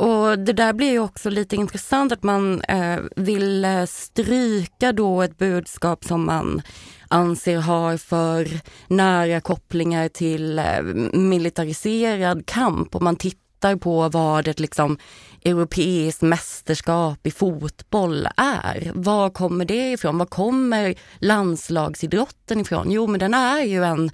Och 0.00 0.38
det 0.38 0.52
där 0.52 0.72
blir 0.72 0.90
ju 0.90 0.98
också 0.98 1.30
lite 1.30 1.56
intressant 1.56 2.12
att 2.12 2.22
man 2.22 2.62
eh, 2.62 2.98
vill 3.16 3.64
eh, 3.64 3.84
stryka 3.84 4.92
då 4.92 5.22
ett 5.22 5.38
budskap 5.38 6.04
som 6.04 6.26
man 6.26 6.62
anser 7.08 7.58
har 7.58 7.96
för 7.96 8.48
nära 8.86 9.40
kopplingar 9.40 10.08
till 10.08 10.58
eh, 10.58 10.82
militariserad 11.12 12.46
kamp. 12.46 12.94
Och 12.94 13.02
man 13.02 13.16
tittar 13.16 13.76
på 13.76 14.08
vad 14.08 14.48
ett 14.48 14.60
liksom 14.60 14.98
europeiskt 15.44 16.22
mästerskap 16.22 17.26
i 17.26 17.30
fotboll 17.30 18.28
är. 18.36 18.92
Var 18.94 19.30
kommer 19.30 19.64
det 19.64 19.92
ifrån? 19.92 20.18
Var 20.18 20.26
kommer 20.26 20.94
landslagsidrotten 21.18 22.60
ifrån? 22.60 22.90
Jo, 22.90 23.06
men 23.06 23.20
den 23.20 23.34
är 23.34 23.62
ju 23.62 23.84
en, 23.84 24.10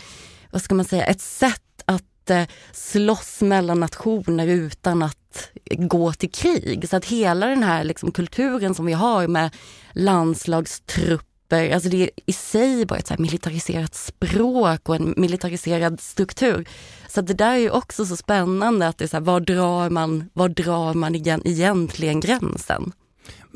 vad 0.51 0.63
ska 0.63 0.75
man 0.75 0.85
säga, 0.85 1.05
ett 1.05 1.21
sätt 1.21 1.83
att 1.85 2.31
eh, 2.31 2.43
slåss 2.73 3.41
mellan 3.41 3.81
nationer 3.81 4.47
utan 4.47 5.03
att 5.03 5.26
gå 5.71 6.13
till 6.13 6.31
krig. 6.31 6.89
Så 6.89 6.97
att 6.97 7.05
hela 7.05 7.47
den 7.47 7.63
här 7.63 7.85
liksom 7.85 8.13
kulturen 8.13 8.75
som 8.75 8.87
vi 8.87 8.93
har 8.93 9.29
med 9.29 9.51
landslagstrupper, 9.93 11.75
alltså 11.75 11.89
det 11.89 12.03
är 12.03 12.11
i 12.27 12.33
sig 12.33 12.87
bara 12.87 12.99
ett 12.99 13.07
så 13.07 13.15
militariserat 13.19 13.95
språk 13.95 14.89
och 14.89 14.97
en 14.97 15.15
militariserad 15.17 16.01
struktur. 16.01 16.69
Så 17.09 17.21
det 17.21 17.35
där 17.35 17.53
är 17.53 17.59
ju 17.59 17.71
också 17.71 18.07
så 18.07 18.17
spännande 18.17 18.89
att 18.89 18.99
det 18.99 19.05
är 19.05 19.09
så 19.09 19.17
här, 19.17 19.25
var 19.25 19.41
drar 19.41 19.91
man, 19.91 20.31
var 20.33 20.49
drar 20.49 20.95
man 20.95 21.15
egentligen 21.15 22.21
gränsen? 22.21 22.93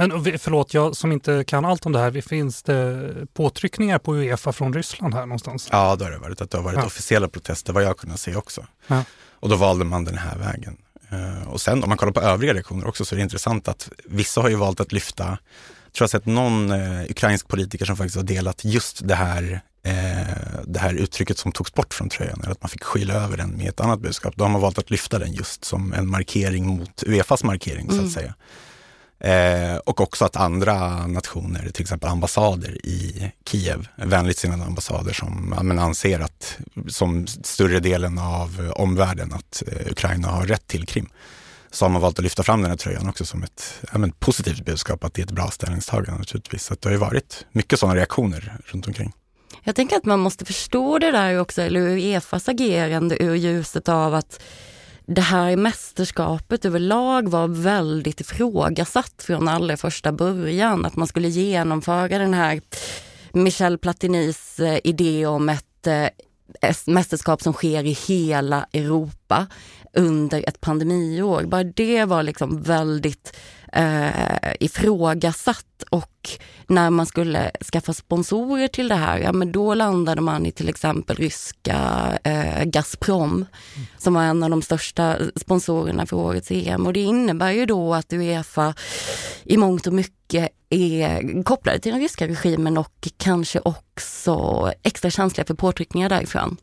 Men 0.01 0.11
förlåt, 0.39 0.75
jag 0.75 0.97
som 0.97 1.13
inte 1.13 1.45
kan 1.47 1.65
allt 1.65 1.87
om 1.87 1.93
det 1.93 1.99
här, 1.99 2.21
finns 2.21 2.63
det 2.63 3.13
påtryckningar 3.35 3.99
på 3.99 4.15
Uefa 4.15 4.53
från 4.53 4.75
Ryssland 4.75 5.15
här 5.15 5.27
någonstans? 5.27 5.69
Ja, 5.73 5.97
det 5.97 6.05
har 6.05 6.13
det 6.13 6.19
varit. 6.19 6.41
Att 6.41 6.51
det 6.51 6.59
har 6.59 6.65
varit 6.65 6.79
ja. 6.79 6.87
officiella 6.87 7.29
protester, 7.29 7.73
vad 7.73 7.83
jag 7.83 7.97
kunnat 7.97 8.21
se 8.21 8.37
också. 8.37 8.67
Ja. 8.87 9.05
Och 9.31 9.49
då 9.49 9.57
valde 9.57 9.85
man 9.85 10.05
den 10.05 10.19
här 10.19 10.39
vägen. 10.39 10.77
Uh, 11.13 11.49
och 11.49 11.61
sen 11.61 11.83
om 11.83 11.89
man 11.89 11.99
kollar 11.99 12.13
på 12.13 12.21
övriga 12.21 12.55
reaktioner 12.55 12.87
också 12.87 13.05
så 13.05 13.15
är 13.15 13.17
det 13.17 13.23
intressant 13.23 13.69
att 13.69 13.91
vissa 14.05 14.41
har 14.41 14.49
ju 14.49 14.55
valt 14.55 14.81
att 14.81 14.93
lyfta, 14.93 15.25
jag 15.25 15.93
tror 15.93 16.05
jag 16.05 16.11
sett 16.11 16.27
någon 16.27 16.71
uh, 16.71 17.11
ukrainsk 17.11 17.49
politiker 17.49 17.85
som 17.85 17.97
faktiskt 17.97 18.17
har 18.17 18.23
delat 18.23 18.65
just 18.65 19.09
det 19.09 19.15
här 19.15 19.61
uh, 19.87 20.61
det 20.65 20.79
här 20.79 20.95
uttrycket 20.95 21.39
som 21.39 21.53
togs 21.53 21.75
bort 21.75 21.95
från 21.95 22.09
tröjan, 22.09 22.41
eller 22.41 22.53
att 22.53 22.63
man 22.63 22.69
fick 22.69 22.85
skyla 22.85 23.15
över 23.15 23.37
den 23.37 23.51
med 23.51 23.69
ett 23.69 23.81
annat 23.81 24.01
budskap. 24.01 24.37
Då 24.37 24.45
har 24.45 24.51
man 24.51 24.61
valt 24.61 24.79
att 24.79 24.91
lyfta 24.91 25.19
den 25.19 25.33
just 25.33 25.65
som 25.65 25.93
en 25.93 26.11
markering 26.11 26.67
mot 26.67 27.03
Uefas 27.07 27.45
markering 27.45 27.85
mm. 27.85 27.91
så 27.91 27.97
att 27.97 28.01
mm. 28.01 28.11
säga. 28.11 28.35
Eh, 29.21 29.77
och 29.77 30.01
också 30.01 30.25
att 30.25 30.37
andra 30.37 31.07
nationer, 31.07 31.71
till 31.71 31.83
exempel 31.83 32.11
ambassader 32.11 32.87
i 32.87 33.33
Kiev, 33.47 33.89
vänligt 33.97 34.39
sinnade 34.39 34.65
ambassader 34.65 35.13
som 35.13 35.55
ja, 35.57 35.63
men 35.63 35.79
anser 35.79 36.21
att, 36.21 36.59
som 36.89 37.27
större 37.27 37.81
delen 37.81 38.19
av 38.19 38.73
omvärlden, 38.77 39.33
att 39.33 39.63
eh, 39.67 39.93
Ukraina 39.93 40.29
har 40.29 40.47
rätt 40.47 40.67
till 40.67 40.87
Krim. 40.87 41.09
Så 41.71 41.85
har 41.85 41.91
man 41.91 42.03
valt 42.03 42.19
att 42.19 42.23
lyfta 42.23 42.43
fram 42.43 42.63
den 42.63 42.71
här 42.71 42.79
tröjan 42.79 43.09
också 43.09 43.25
som 43.25 43.43
ett 43.43 43.81
ja, 43.93 43.99
men 43.99 44.13
positivt 44.13 44.65
budskap, 44.65 45.05
att 45.05 45.15
det 45.15 45.23
är 45.23 45.27
ett 45.27 45.33
bra 45.33 45.51
ställningstagande 45.51 46.19
naturligtvis. 46.19 46.65
Så 46.65 46.75
det 46.75 46.85
har 46.85 46.93
ju 46.93 46.99
varit 46.99 47.47
mycket 47.53 47.79
sådana 47.79 47.97
reaktioner 47.97 48.59
runt 48.65 48.87
omkring. 48.87 49.13
Jag 49.65 49.77
tänker 49.77 49.97
att 49.97 50.05
man 50.05 50.21
måste 50.21 50.45
förstå 50.45 50.99
det 50.99 51.11
där 51.11 51.41
också, 51.41 51.63
eller 51.63 51.81
Uefas 51.81 52.49
agerande 52.49 53.23
ur 53.23 53.35
ljuset 53.35 53.89
av 53.89 54.15
att 54.15 54.43
det 55.07 55.21
här 55.21 55.57
mästerskapet 55.57 56.65
överlag 56.65 57.29
var 57.29 57.49
väldigt 57.49 58.21
ifrågasatt 58.21 59.23
från 59.23 59.49
allra 59.49 59.77
första 59.77 60.13
början. 60.13 60.87
Att 60.87 60.97
man 60.97 61.07
skulle 61.07 61.29
genomföra 61.29 62.19
den 62.19 62.35
här 62.35 62.61
Michel 63.33 63.79
Platinis 63.79 64.61
eh, 64.61 64.79
idé 64.85 65.27
om 65.27 65.49
eh, 65.49 66.09
ett 66.61 66.87
mästerskap 66.87 67.43
som 67.43 67.53
sker 67.53 67.85
i 67.85 67.93
hela 67.93 68.67
Europa 68.73 69.47
under 69.93 70.49
ett 70.49 70.61
pandemiår. 70.61 71.43
Bara 71.43 71.65
det 71.65 72.05
var 72.05 72.23
liksom 72.23 72.63
väldigt 72.63 73.37
eh, 73.73 74.53
ifrågasatt 74.61 75.83
och 75.91 76.31
när 76.67 76.91
man 76.91 77.07
skulle 77.07 77.51
skaffa 77.73 77.93
sponsorer 77.93 78.69
till 78.69 78.89
det 78.89 78.95
här, 78.95 79.19
ja 79.19 79.33
men 79.33 79.53
då 79.53 79.75
landade 79.75 80.21
man 80.21 80.47
i 80.47 80.53
till 80.53 80.69
exempel 80.69 81.17
ryska 81.17 81.79
eh, 82.25 82.65
Gazprom 82.65 83.33
mm. 83.33 83.87
som 83.99 84.15
var 84.15 84.23
en 84.23 84.43
av 84.43 84.51
de 84.51 84.63
största 84.63 85.17
sponsorerna 85.37 86.07
för 86.07 86.17
årets 86.17 86.51
EM 86.51 86.87
och 86.87 86.93
det 86.93 87.01
innebär 87.01 87.51
ju 87.51 87.67
då 87.67 87.95
att 87.95 88.13
Uefa 88.13 88.75
i 89.45 89.57
mångt 89.57 89.87
och 89.87 89.93
mycket 89.93 90.49
är 90.71 91.43
kopplade 91.43 91.79
till 91.79 91.93
den 91.93 92.01
ryska 92.01 92.29
regimen 92.29 92.79
och 92.79 93.09
kanske 93.17 93.61
också 93.61 94.73
extra 94.83 95.11
känsliga 95.11 95.45
för 95.45 95.55
påtryckningar 95.55 96.09
därifrån. 96.09 96.57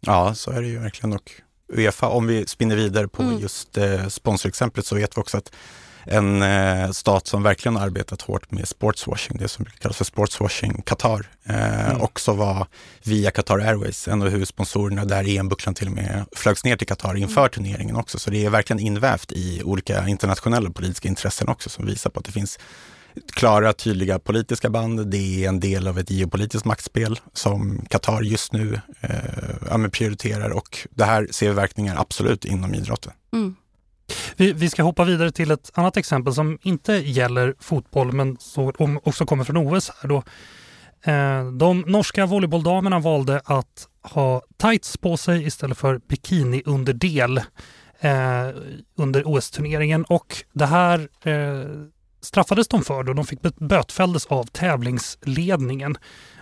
Ja, 0.00 0.34
så 0.34 0.50
är 0.50 0.62
det 0.62 0.68
ju 0.68 0.78
verkligen. 0.78 1.12
Och 1.12 1.30
Uefa, 1.72 2.08
om 2.08 2.26
vi 2.26 2.46
spinner 2.46 2.76
vidare 2.76 3.08
på 3.08 3.22
mm. 3.22 3.38
just 3.38 3.78
eh, 3.78 4.08
sponsorexemplet 4.08 4.86
så 4.86 4.94
vet 4.94 5.16
vi 5.16 5.20
också 5.20 5.38
att 5.38 5.52
en 6.04 6.42
eh, 6.42 6.90
stat 6.90 7.26
som 7.26 7.42
verkligen 7.42 7.76
arbetat 7.76 8.22
hårt 8.22 8.50
med 8.50 8.68
sportswashing, 8.68 9.38
det 9.38 9.48
som 9.48 9.64
kallas 9.64 9.96
för 9.96 10.04
sportswashing, 10.04 10.82
Qatar, 10.82 11.26
eh, 11.44 11.90
mm. 11.90 12.00
också 12.00 12.32
var 12.32 12.66
via 13.04 13.30
Qatar 13.30 13.58
Airways, 13.58 14.08
en 14.08 14.22
av 14.22 14.28
huvudsponsorerna 14.28 15.04
där 15.04 15.24
EM-bucklan 15.28 15.74
till 15.74 15.86
och 15.86 15.94
med 15.94 16.24
flögs 16.32 16.64
ner 16.64 16.76
till 16.76 16.86
Qatar 16.86 17.16
inför 17.16 17.40
mm. 17.40 17.50
turneringen 17.50 17.96
också. 17.96 18.18
Så 18.18 18.30
det 18.30 18.44
är 18.44 18.50
verkligen 18.50 18.80
invävt 18.80 19.32
i 19.32 19.62
olika 19.64 20.08
internationella 20.08 20.70
politiska 20.70 21.08
intressen 21.08 21.48
också 21.48 21.70
som 21.70 21.86
visar 21.86 22.10
på 22.10 22.18
att 22.18 22.26
det 22.26 22.32
finns 22.32 22.58
klara, 23.32 23.72
tydliga 23.72 24.18
politiska 24.18 24.70
band. 24.70 25.06
Det 25.06 25.44
är 25.44 25.48
en 25.48 25.60
del 25.60 25.88
av 25.88 25.98
ett 25.98 26.10
geopolitiskt 26.10 26.66
maktspel 26.66 27.20
som 27.32 27.86
Qatar 27.88 28.22
just 28.22 28.52
nu 28.52 28.80
eh, 29.00 29.88
prioriterar 29.88 30.50
och 30.50 30.78
det 30.90 31.04
här 31.04 31.28
ser 31.30 31.52
verkningar 31.52 31.96
absolut 32.00 32.44
inom 32.44 32.74
idrotten. 32.74 33.12
Mm. 33.32 33.56
Vi, 34.36 34.52
vi, 34.52 34.70
ska 34.70 34.82
hoppa 34.82 35.04
vidare 35.04 35.30
till 35.30 35.50
ett 35.50 35.70
annat 35.74 35.96
exempel 35.96 36.34
som 36.34 36.58
inte 36.62 36.92
gäller 36.92 37.54
fotboll 37.60 38.12
men 38.12 38.36
som 38.40 39.00
också 39.04 39.26
kommer 39.26 39.44
från 39.44 39.56
OS. 39.56 39.90
Här 40.02 40.08
då. 40.08 40.22
Eh, 41.02 41.52
de 41.52 41.80
norska 41.80 42.26
volleybolldamerna 42.26 42.98
valde 42.98 43.40
att 43.44 43.88
ha 44.02 44.42
tights 44.56 44.96
på 44.96 45.16
sig 45.16 45.46
istället 45.46 45.78
för 45.78 46.00
bikiniunderdel 46.08 47.38
eh, 48.00 48.48
under 48.96 49.22
OS-turneringen 49.26 50.04
och 50.04 50.36
det 50.52 50.66
här 50.66 51.08
eh, 51.22 51.64
straffades 52.20 52.68
de 52.68 52.82
för 52.84 53.02
då 53.02 53.12
de 53.12 53.26
fick 53.26 53.40
bötfälldes 53.42 54.26
av 54.26 54.44
tävlingsledningen. 54.44 55.96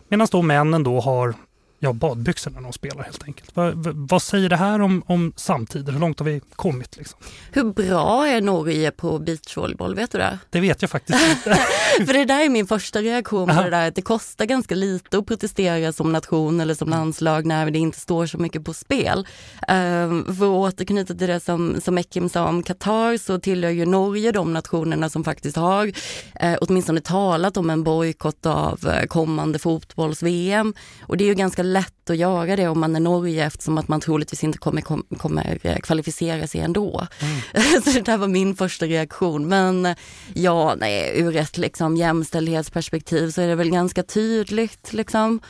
Medan 0.08 0.28
då 0.30 0.42
männen 0.42 0.82
då 0.82 1.00
har 1.00 1.34
ja, 1.78 1.92
badbyxor 1.92 2.50
när 2.50 2.60
de 2.60 2.72
spelar 2.72 3.02
helt 3.02 3.24
enkelt. 3.24 3.56
Va, 3.56 3.70
va, 3.74 3.90
vad 3.94 4.22
säger 4.22 4.48
det 4.48 4.56
här 4.56 4.80
om, 4.80 5.02
om 5.06 5.32
samtiden? 5.36 5.94
Hur 5.94 6.00
långt 6.00 6.18
har 6.18 6.26
vi 6.26 6.40
kommit? 6.56 6.96
Liksom? 6.96 7.18
Hur 7.52 7.64
bra 7.64 8.26
är 8.26 8.40
Norge 8.40 8.90
på 8.90 9.18
beachvolleyboll? 9.18 9.94
Vet 9.94 10.12
du 10.12 10.18
det? 10.18 10.38
Det 10.50 10.60
vet 10.60 10.82
jag 10.82 10.90
faktiskt 10.90 11.18
inte. 11.30 11.58
För 12.06 12.12
det 12.12 12.24
där 12.24 12.44
är 12.44 12.48
min 12.48 12.66
första 12.66 13.00
reaktion 13.00 13.48
på 13.48 13.62
det 13.62 13.70
där 13.70 13.88
att 13.88 13.94
det 13.94 14.02
kostar 14.02 14.44
ganska 14.44 14.74
lite 14.74 15.18
att 15.18 15.26
protestera 15.26 15.92
som 15.92 16.12
nation 16.12 16.60
eller 16.60 16.74
som 16.74 16.88
landslag 16.88 17.46
när 17.46 17.70
det 17.70 17.78
inte 17.78 18.00
står 18.00 18.26
så 18.26 18.38
mycket 18.38 18.64
på 18.64 18.74
spel. 18.74 19.18
Uh, 19.18 20.24
för 20.24 20.32
att 20.32 20.74
återknyta 20.74 21.14
till 21.14 21.28
det 21.28 21.40
som, 21.40 21.80
som 21.80 21.98
Ekim 21.98 22.28
sa 22.28 22.48
om 22.48 22.62
Qatar 22.62 23.16
så 23.16 23.38
tillhör 23.38 23.70
ju 23.70 23.86
Norge 23.86 24.32
de 24.32 24.52
nationerna 24.52 25.08
som 25.08 25.24
faktiskt 25.24 25.56
har 25.56 25.86
uh, 25.86 26.56
åtminstone 26.60 27.00
talat 27.00 27.56
om 27.56 27.70
en 27.70 27.82
bojkott 27.84 28.46
av 28.46 28.86
uh, 28.86 29.06
kommande 29.06 29.58
fotbolls-VM. 29.58 30.74
Och 31.02 31.16
det 31.16 31.24
är 31.24 31.28
ju 31.28 31.34
ganska 31.34 31.62
lätt 31.72 32.10
att 32.10 32.16
göra 32.16 32.56
det 32.56 32.68
om 32.68 32.80
man 32.80 32.96
är 32.96 33.00
Norge 33.00 33.46
eftersom 33.46 33.78
att 33.78 33.88
man 33.88 34.00
troligtvis 34.00 34.44
inte 34.44 34.58
kommer, 34.58 34.82
kom, 34.82 35.06
kommer 35.18 35.58
eh, 35.62 35.76
kvalificera 35.76 36.46
sig 36.46 36.60
ändå. 36.60 37.06
Mm. 37.20 37.82
så 37.84 37.90
det 37.90 38.00
där 38.00 38.16
var 38.16 38.28
min 38.28 38.56
första 38.56 38.86
reaktion. 38.86 39.48
Men 39.48 39.94
ja, 40.34 40.74
nej, 40.74 41.12
ur 41.20 41.36
ett 41.36 41.58
liksom 41.58 41.96
jämställdhetsperspektiv 41.96 43.30
så 43.30 43.40
är 43.40 43.48
det 43.48 43.54
väl 43.54 43.70
ganska 43.70 44.02
tydligt 44.02 44.92
liksom 44.92 45.40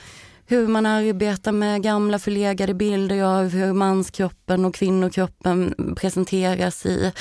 hur 0.50 0.66
man 0.66 0.86
arbetar 0.86 1.52
med 1.52 1.82
gamla 1.82 2.18
förlegade 2.18 2.74
bilder 2.74 3.22
av 3.22 3.48
hur 3.48 3.72
manskroppen 3.72 4.64
och 4.64 4.74
kvinnokroppen 4.74 5.74
presenteras 5.96 6.86
i 6.86 7.12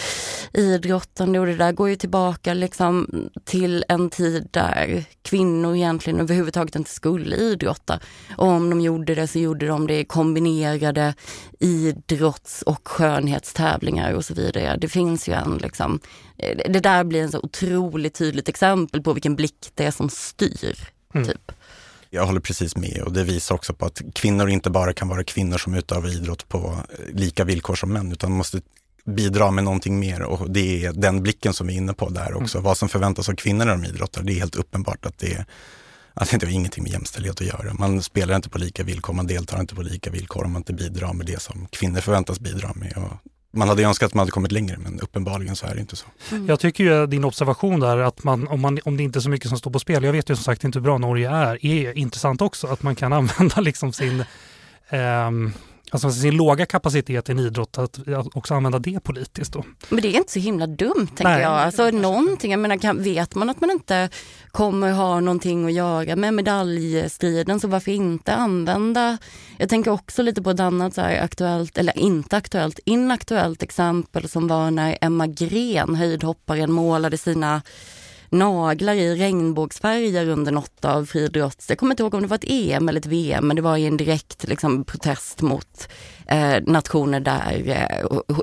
idrottande 0.53 1.39
och 1.39 1.45
det 1.45 1.55
där 1.55 1.71
går 1.71 1.89
ju 1.89 1.95
tillbaka 1.95 2.53
liksom 2.53 3.07
till 3.45 3.85
en 3.87 4.09
tid 4.09 4.47
där 4.51 5.05
kvinnor 5.21 5.75
egentligen 5.75 6.19
överhuvudtaget 6.19 6.75
inte 6.75 6.89
skulle 6.91 7.35
idrotta. 7.35 7.99
Och 8.37 8.47
om 8.47 8.69
de 8.69 8.81
gjorde 8.81 9.15
det 9.15 9.27
så 9.27 9.39
gjorde 9.39 9.67
de 9.67 9.87
det 9.87 9.99
i 9.99 10.05
kombinerade 10.05 11.13
idrotts 11.59 12.61
och 12.61 12.87
skönhetstävlingar 12.87 14.13
och 14.13 14.25
så 14.25 14.33
vidare. 14.33 14.77
Det 14.77 14.87
finns 14.87 15.29
ju 15.29 15.33
en 15.33 15.57
liksom, 15.57 15.99
det 16.69 16.79
där 16.79 17.03
blir 17.03 17.23
en 17.23 17.31
så 17.31 17.39
otroligt 17.43 18.15
tydligt 18.15 18.49
exempel 18.49 19.01
på 19.01 19.13
vilken 19.13 19.35
blick 19.35 19.71
det 19.75 19.85
är 19.85 19.91
som 19.91 20.09
styr. 20.09 20.77
Mm. 21.13 21.27
Typ. 21.27 21.51
Jag 22.09 22.25
håller 22.25 22.39
precis 22.39 22.75
med 22.75 23.01
och 23.05 23.13
det 23.13 23.23
visar 23.23 23.55
också 23.55 23.73
på 23.73 23.85
att 23.85 24.01
kvinnor 24.15 24.49
inte 24.49 24.69
bara 24.69 24.93
kan 24.93 25.07
vara 25.07 25.23
kvinnor 25.23 25.57
som 25.57 25.73
utövar 25.73 26.09
idrott 26.09 26.49
på 26.49 26.57
eh, 26.99 27.15
lika 27.15 27.43
villkor 27.43 27.75
som 27.75 27.93
män 27.93 28.11
utan 28.11 28.31
måste 28.31 28.61
bidra 29.05 29.51
med 29.51 29.63
någonting 29.63 29.99
mer 29.99 30.21
och 30.21 30.51
det 30.51 30.85
är 30.85 30.93
den 30.93 31.23
blicken 31.23 31.53
som 31.53 31.67
vi 31.67 31.73
är 31.73 31.77
inne 31.77 31.93
på 31.93 32.09
där 32.09 32.33
också. 32.33 32.57
Mm. 32.57 32.63
Vad 32.63 32.77
som 32.77 32.89
förväntas 32.89 33.29
av 33.29 33.33
kvinnor 33.33 33.65
när 33.65 33.71
de 33.71 33.85
idrottar, 33.85 34.23
det 34.23 34.33
är 34.33 34.39
helt 34.39 34.55
uppenbart 34.55 35.05
att 35.05 35.17
det, 35.17 35.45
att 36.13 36.29
det 36.29 36.43
har 36.43 36.53
ingenting 36.53 36.83
med 36.83 36.91
jämställdhet 36.91 37.41
att 37.41 37.47
göra. 37.47 37.73
Man 37.73 38.03
spelar 38.03 38.35
inte 38.35 38.49
på 38.49 38.57
lika 38.57 38.83
villkor, 38.83 39.13
man 39.13 39.27
deltar 39.27 39.59
inte 39.59 39.75
på 39.75 39.81
lika 39.81 40.11
villkor 40.11 40.45
om 40.45 40.51
man 40.51 40.59
inte 40.59 40.73
bidrar 40.73 41.13
med 41.13 41.25
det 41.25 41.41
som 41.41 41.67
kvinnor 41.71 41.99
förväntas 41.99 42.39
bidra 42.39 42.73
med. 42.73 42.93
Och 42.97 43.31
man 43.57 43.67
hade 43.69 43.83
önskat 43.83 44.07
att 44.07 44.13
man 44.13 44.19
hade 44.19 44.31
kommit 44.31 44.51
längre 44.51 44.77
men 44.77 44.99
uppenbarligen 44.99 45.55
så 45.55 45.65
är 45.67 45.75
det 45.75 45.81
inte 45.81 45.95
så. 45.95 46.05
Mm. 46.31 46.47
Jag 46.47 46.59
tycker 46.59 46.83
ju 46.83 47.07
din 47.07 47.23
observation 47.23 47.79
där 47.79 47.97
att 47.97 48.23
man 48.23 48.47
om, 48.47 48.61
man, 48.61 48.79
om 48.85 48.97
det 48.97 49.03
inte 49.03 49.19
är 49.19 49.21
så 49.21 49.29
mycket 49.29 49.49
som 49.49 49.57
står 49.57 49.71
på 49.71 49.79
spel, 49.79 50.03
jag 50.03 50.11
vet 50.11 50.29
ju 50.29 50.35
som 50.35 50.43
sagt 50.43 50.63
inte 50.63 50.79
hur 50.79 50.83
bra 50.83 50.97
Norge 50.97 51.29
är, 51.29 51.65
är 51.65 51.97
intressant 51.97 52.41
också. 52.41 52.67
Att 52.67 52.83
man 52.83 52.95
kan 52.95 53.13
använda 53.19 53.61
liksom 53.61 53.93
sin 53.93 54.19
eh, 54.89 55.31
alltså 55.91 56.11
sin 56.11 56.37
låga 56.37 56.65
kapacitet 56.65 57.29
i 57.29 57.31
en 57.31 57.39
idrott, 57.39 57.77
att 57.77 57.99
också 58.33 58.53
använda 58.53 58.79
det 58.79 58.99
politiskt. 58.99 59.53
Då. 59.53 59.63
Men 59.89 60.01
det 60.01 60.07
är 60.07 60.17
inte 60.17 60.31
så 60.31 60.39
himla 60.39 60.67
dumt 60.67 61.07
tänker 61.07 61.23
Nej. 61.23 61.41
jag. 61.41 61.51
Alltså 61.51 61.91
någonting, 61.91 62.51
jag 62.51 62.59
menar, 62.59 62.77
kan, 62.77 63.03
vet 63.03 63.35
man 63.35 63.49
att 63.49 63.61
man 63.61 63.71
inte 63.71 64.09
kommer 64.51 64.91
ha 64.91 65.19
någonting 65.19 65.65
att 65.65 65.73
göra 65.73 66.15
med 66.15 66.33
medaljstriden 66.33 67.59
så 67.59 67.67
varför 67.67 67.91
inte 67.91 68.33
använda, 68.33 69.17
jag 69.57 69.69
tänker 69.69 69.91
också 69.91 70.21
lite 70.21 70.41
på 70.41 70.49
ett 70.49 70.59
annat 70.59 70.93
så 70.93 71.01
aktuellt, 71.01 71.77
eller 71.77 71.97
inte 71.97 72.37
aktuellt, 72.37 72.79
inaktuellt 72.85 73.63
exempel 73.63 74.29
som 74.29 74.47
var 74.47 74.71
när 74.71 74.97
Emma 75.01 75.27
Gren, 75.27 75.95
höjdhopparen, 75.95 76.71
målade 76.71 77.17
sina 77.17 77.61
naglar 78.29 78.95
i 78.95 79.15
regnbågsfärger 79.15 80.29
under 80.29 80.51
något 80.51 80.85
av 80.85 81.05
friidrotts... 81.05 81.69
Jag 81.69 81.77
kommer 81.77 81.93
inte 81.93 82.03
ihåg 82.03 82.13
om 82.13 82.21
det 82.21 82.27
var 82.27 82.35
ett 82.35 82.49
EM 82.49 82.89
eller 82.89 82.99
ett 82.99 83.05
VM, 83.05 83.47
men 83.47 83.55
det 83.55 83.61
var 83.61 83.77
i 83.77 83.85
en 83.85 83.97
direkt 83.97 84.47
liksom, 84.47 84.83
protest 84.83 85.41
mot 85.41 85.89
eh, 86.27 86.63
nationer 86.65 87.19
där 87.19 87.63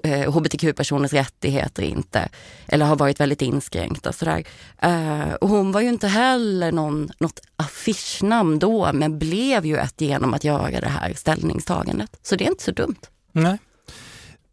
eh, 0.05 0.33
hbtq-personers 0.33 1.13
eh, 1.13 1.17
rättigheter 1.17 1.83
inte, 1.83 2.29
eller 2.67 2.87
har 2.87 2.97
varit 2.97 3.21
väldigt 3.21 3.43
inskränkta. 3.43 4.13
Sådär. 4.13 4.45
Eh, 4.79 5.35
och 5.41 5.49
hon 5.49 5.73
var 5.73 5.81
ju 5.81 5.89
inte 5.89 6.09
heller 6.09 6.73
någon, 6.73 7.11
något 7.19 7.41
affischnamn 7.57 8.59
då, 8.59 8.91
men 8.93 9.19
blev 9.19 9.67
ju 9.67 9.77
ett 9.77 10.01
genom 10.01 10.35
att 10.35 10.45
göra 10.45 10.81
det 10.81 10.89
här 10.89 11.13
ställningstagandet. 11.15 12.11
Så 12.23 12.37
det 12.37 12.45
är 12.45 12.51
inte 12.51 12.65
så 12.65 12.71
dumt. 12.71 13.01
Nej. 13.33 13.59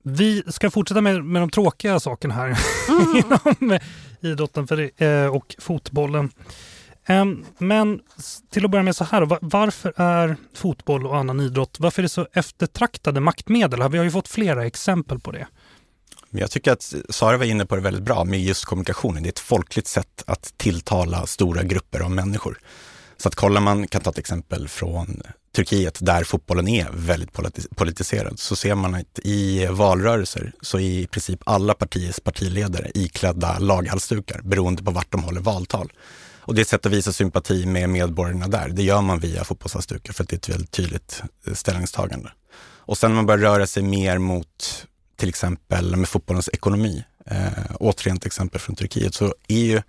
Vi 0.03 0.43
ska 0.47 0.71
fortsätta 0.71 1.01
med, 1.01 1.25
med 1.25 1.41
de 1.41 1.49
tråkiga 1.49 1.99
sakerna 1.99 2.33
här 2.33 2.59
mm. 2.89 3.15
inom 3.61 3.79
idrotten 4.21 4.67
för, 4.67 5.03
eh, 5.03 5.35
och 5.35 5.55
fotbollen. 5.59 6.31
Um, 7.09 7.45
men 7.57 7.99
till 8.51 8.65
att 8.65 8.71
börja 8.71 8.83
med 8.83 8.95
så 8.95 9.03
här, 9.03 9.37
varför 9.41 9.93
är 9.95 10.35
fotboll 10.53 11.07
och 11.07 11.17
annan 11.17 11.39
idrott, 11.39 11.77
varför 11.79 12.01
är 12.01 12.03
det 12.03 12.09
så 12.09 12.27
eftertraktade 12.33 13.19
maktmedel? 13.19 13.89
Vi 13.89 13.97
har 13.97 14.05
ju 14.05 14.11
fått 14.11 14.27
flera 14.27 14.65
exempel 14.65 15.19
på 15.19 15.31
det. 15.31 15.47
Jag 16.29 16.51
tycker 16.51 16.71
att 16.71 16.93
Sara 17.09 17.37
var 17.37 17.45
inne 17.45 17.65
på 17.65 17.75
det 17.75 17.81
väldigt 17.81 18.03
bra 18.03 18.23
med 18.23 18.41
just 18.41 18.65
kommunikationen. 18.65 19.23
Det 19.23 19.27
är 19.27 19.31
ett 19.31 19.39
folkligt 19.39 19.87
sätt 19.87 20.23
att 20.27 20.53
tilltala 20.57 21.25
stora 21.25 21.63
grupper 21.63 21.99
av 21.99 22.11
människor. 22.11 22.57
Så 23.17 23.27
att 23.27 23.35
kollar 23.35 23.61
man, 23.61 23.87
kan 23.87 24.01
ta 24.01 24.09
ett 24.09 24.17
exempel 24.17 24.67
från 24.67 25.21
Turkiet 25.55 25.97
där 26.01 26.23
fotbollen 26.23 26.67
är 26.67 26.87
väldigt 26.93 27.33
politiserad 27.75 28.39
så 28.39 28.55
ser 28.55 28.75
man 28.75 28.95
att 28.95 29.19
i 29.23 29.65
valrörelser 29.65 30.53
så 30.61 30.77
är 30.77 30.81
i 30.81 31.07
princip 31.07 31.39
alla 31.45 31.73
partiers 31.73 32.19
partiledare 32.19 32.91
iklädda 32.93 33.59
laghalsdukar 33.59 34.41
beroende 34.41 34.83
på 34.83 34.91
vart 34.91 35.11
de 35.11 35.23
håller 35.23 35.41
valtal. 35.41 35.91
Och 36.39 36.55
det 36.55 36.59
är 36.59 36.63
ett 36.63 36.69
sätt 36.69 36.85
att 36.85 36.91
visa 36.91 37.13
sympati 37.13 37.65
med 37.65 37.89
medborgarna 37.89 38.47
där. 38.47 38.69
Det 38.69 38.83
gör 38.83 39.01
man 39.01 39.19
via 39.19 39.43
fotbollshalsdukar 39.43 40.13
för 40.13 40.23
att 40.23 40.29
det 40.29 40.35
är 40.35 40.37
ett 40.37 40.49
väldigt 40.49 40.71
tydligt 40.71 41.23
eh, 41.47 41.53
ställningstagande. 41.53 42.31
Och 42.61 42.97
sen 42.97 43.11
när 43.11 43.15
man 43.15 43.25
börjar 43.25 43.39
röra 43.39 43.67
sig 43.67 43.83
mer 43.83 44.17
mot 44.17 44.85
till 45.15 45.29
exempel 45.29 45.95
med 45.95 46.09
fotbollens 46.09 46.49
ekonomi, 46.53 47.03
eh, 47.25 47.47
återigen 47.79 48.17
ett 48.17 48.25
exempel 48.25 48.61
från 48.61 48.75
Turkiet, 48.75 49.15
så 49.15 49.35
är 49.47 49.65
ju 49.65 49.81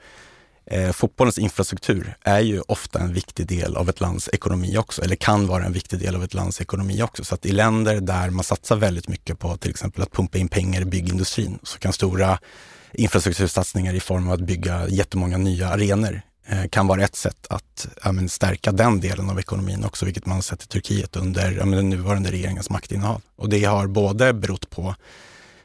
Eh, 0.73 0.93
fotbollens 0.93 1.39
infrastruktur 1.39 2.15
är 2.25 2.41
ju 2.41 2.61
ofta 2.61 3.01
en 3.01 3.13
viktig 3.13 3.47
del 3.47 3.77
av 3.77 3.89
ett 3.89 4.01
lands 4.01 4.29
ekonomi 4.33 4.77
också, 4.79 5.03
eller 5.03 5.17
kan 5.17 5.47
vara 5.47 5.65
en 5.65 5.73
viktig 5.73 5.99
del 5.99 6.17
av 6.17 6.25
ett 6.25 6.35
lands 6.35 6.61
ekonomi 6.61 7.03
också. 7.03 7.25
Så 7.25 7.35
att 7.35 7.47
i 7.47 7.53
länder 7.53 8.01
där 8.01 8.31
man 8.31 8.45
satsar 8.45 8.77
väldigt 8.77 9.09
mycket 9.09 9.39
på 9.39 9.57
till 9.57 9.71
exempel 9.71 10.03
att 10.03 10.13
pumpa 10.13 10.39
in 10.39 10.49
pengar 10.49 10.81
i 10.81 10.85
byggindustrin 10.85 11.59
så 11.63 11.79
kan 11.79 11.93
stora 11.93 12.39
infrastruktursatsningar 12.93 13.95
i 13.95 14.01
form 14.01 14.29
av 14.29 14.33
att 14.35 14.41
bygga 14.41 14.89
jättemånga 14.89 15.39
nya 15.39 15.69
arenor 15.69 16.23
eh, 16.47 16.69
kan 16.71 16.87
vara 16.87 17.03
ett 17.03 17.17
sätt 17.17 17.47
att 17.51 17.89
ja, 18.05 18.13
men, 18.13 18.29
stärka 18.29 18.73
den 18.73 19.01
delen 19.01 19.31
av 19.31 19.39
ekonomin 19.39 19.85
också, 19.85 20.05
vilket 20.05 20.27
man 20.27 20.43
sett 20.43 20.63
i 20.63 20.67
Turkiet 20.67 21.17
under 21.17 21.53
ja, 21.53 21.65
men, 21.65 21.77
den 21.77 21.91
nuvarande 21.91 22.31
regeringens 22.31 22.71
maktinnehav. 22.71 23.23
Och 23.37 23.49
det 23.49 23.65
har 23.65 23.87
både 23.87 24.33
berott 24.33 24.71
på 24.71 24.95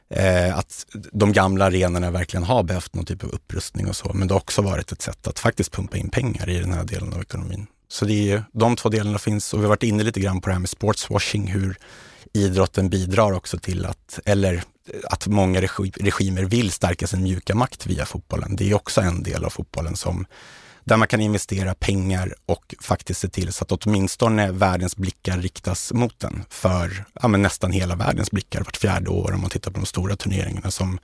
eh, 0.10 0.58
att 0.58 0.86
de 1.12 1.32
gamla 1.32 1.66
arenorna 1.66 2.12
verkligen 2.12 2.44
har 2.44 2.64
behövt 2.64 2.94
någon 2.94 3.06
typ 3.06 3.24
av 3.24 3.30
upprustning 3.30 3.88
och 3.88 3.96
så, 3.96 4.12
men 4.14 4.28
det 4.28 4.34
har 4.34 4.40
också 4.40 4.62
varit 4.62 4.92
ett 4.92 5.02
sätt 5.02 5.28
att 5.28 5.40
faktiskt 5.40 5.72
pumpa 5.72 5.98
in 5.98 6.10
pengar 6.10 6.50
i 6.50 6.60
den 6.60 6.74
här 6.74 6.84
delen 6.84 7.14
av 7.14 7.22
ekonomin. 7.22 7.68
Så 7.90 8.06
det 8.06 8.14
är 8.14 8.24
ju, 8.24 8.42
de 8.52 8.76
två 8.76 8.90
delarna 8.90 9.20
finns 9.20 9.54
och 9.54 9.60
vi 9.60 9.64
har 9.64 9.70
varit 9.70 9.84
inne 9.84 10.04
lite 10.04 10.20
grann 10.20 10.42
på 10.42 10.50
det 10.50 10.54
här 10.54 10.60
med 10.60 10.70
sportswashing, 10.70 11.48
hur 11.48 11.78
idrotten 12.34 12.90
bidrar 12.90 13.32
också 13.32 13.58
till 13.58 13.86
att, 13.86 14.20
eller 14.26 14.64
att 15.04 15.28
många 15.28 15.62
regimer 15.62 16.44
vill 16.44 16.72
stärka 16.72 17.08
sin 17.08 17.24
mjuka 17.24 17.56
makt 17.56 17.86
via 17.86 18.06
fotbollen. 18.06 18.56
Det 18.56 18.70
är 18.70 18.74
också 18.74 19.02
en 19.02 19.24
del 19.24 19.46
av 19.46 19.50
fotbollen 19.50 19.96
som 19.96 20.26
där 20.88 20.98
man 20.98 21.08
kan 21.08 21.22
investera 21.22 21.76
pengar 21.76 22.36
och 22.46 22.76
faktiskt 22.82 23.20
se 23.20 23.28
till 23.28 23.54
så 23.54 23.64
att 23.64 23.72
åtminstone 23.72 24.52
världens 24.52 24.96
blickar 24.98 25.38
riktas 25.38 25.94
mot 25.94 26.20
den 26.20 26.44
för 26.50 27.06
ja, 27.22 27.28
nästan 27.28 27.72
hela 27.72 27.96
världens 27.96 28.32
blickar 28.32 28.60
vart 28.64 28.78
fjärde 28.78 29.10
år 29.10 29.34
om 29.34 29.42
man 29.42 29.50
tittar 29.50 29.72
på 29.72 29.80
de 29.80 29.86
stora 29.86 30.16
turneringarna 30.16 30.72
som 30.72 31.00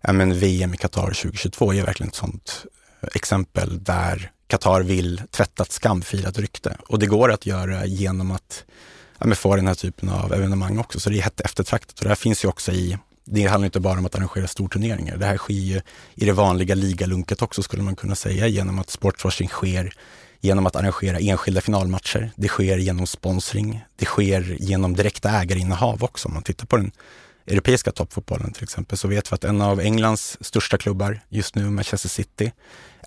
ja, 0.00 0.12
men 0.12 0.38
VM 0.38 0.74
i 0.74 0.76
Qatar 0.76 1.06
2022 1.06 1.74
är 1.74 1.82
verkligen 1.82 2.08
ett 2.08 2.14
sånt 2.14 2.64
exempel 3.14 3.84
där 3.84 4.30
Qatar 4.46 4.80
vill 4.80 5.22
tvätta 5.30 5.62
ett 5.62 5.72
skamfilat 5.72 6.38
rykte 6.38 6.76
och 6.88 6.98
det 6.98 7.06
går 7.06 7.32
att 7.32 7.46
göra 7.46 7.86
genom 7.86 8.30
att 8.30 8.64
ja, 9.18 9.34
få 9.34 9.56
den 9.56 9.66
här 9.66 9.74
typen 9.74 10.08
av 10.08 10.32
evenemang 10.34 10.78
också. 10.78 11.00
Så 11.00 11.10
det 11.10 11.18
är 11.18 11.22
hett 11.22 11.40
eftertraktat 11.40 11.98
och 11.98 12.04
det 12.04 12.08
här 12.08 12.16
finns 12.16 12.44
ju 12.44 12.48
också 12.48 12.72
i 12.72 12.98
det 13.32 13.46
handlar 13.46 13.66
inte 13.66 13.80
bara 13.80 13.98
om 13.98 14.06
att 14.06 14.14
arrangera 14.14 14.46
storturneringar. 14.46 15.16
Det 15.16 15.26
här 15.26 15.36
sker 15.36 15.54
ju 15.54 15.80
i 16.14 16.24
det 16.24 16.32
vanliga 16.32 16.74
ligalunket 16.74 17.42
också 17.42 17.62
skulle 17.62 17.82
man 17.82 17.96
kunna 17.96 18.14
säga 18.14 18.46
genom 18.46 18.78
att 18.78 18.90
sportswashing 18.90 19.48
sker 19.48 19.94
genom 20.40 20.66
att 20.66 20.76
arrangera 20.76 21.18
enskilda 21.18 21.60
finalmatcher. 21.60 22.30
Det 22.36 22.48
sker 22.48 22.78
genom 22.78 23.06
sponsring. 23.06 23.80
Det 23.96 24.04
sker 24.04 24.56
genom 24.60 24.96
direkta 24.96 25.30
ägarinnehav 25.30 26.04
också. 26.04 26.28
Om 26.28 26.34
man 26.34 26.42
tittar 26.42 26.66
på 26.66 26.76
den 26.76 26.92
europeiska 27.46 27.92
toppfotbollen 27.92 28.52
till 28.52 28.62
exempel, 28.62 28.98
så 28.98 29.08
vet 29.08 29.32
vi 29.32 29.34
att 29.34 29.44
en 29.44 29.60
av 29.60 29.80
Englands 29.80 30.38
största 30.40 30.78
klubbar 30.78 31.20
just 31.28 31.54
nu, 31.54 31.70
Manchester 31.70 32.08
City, 32.08 32.52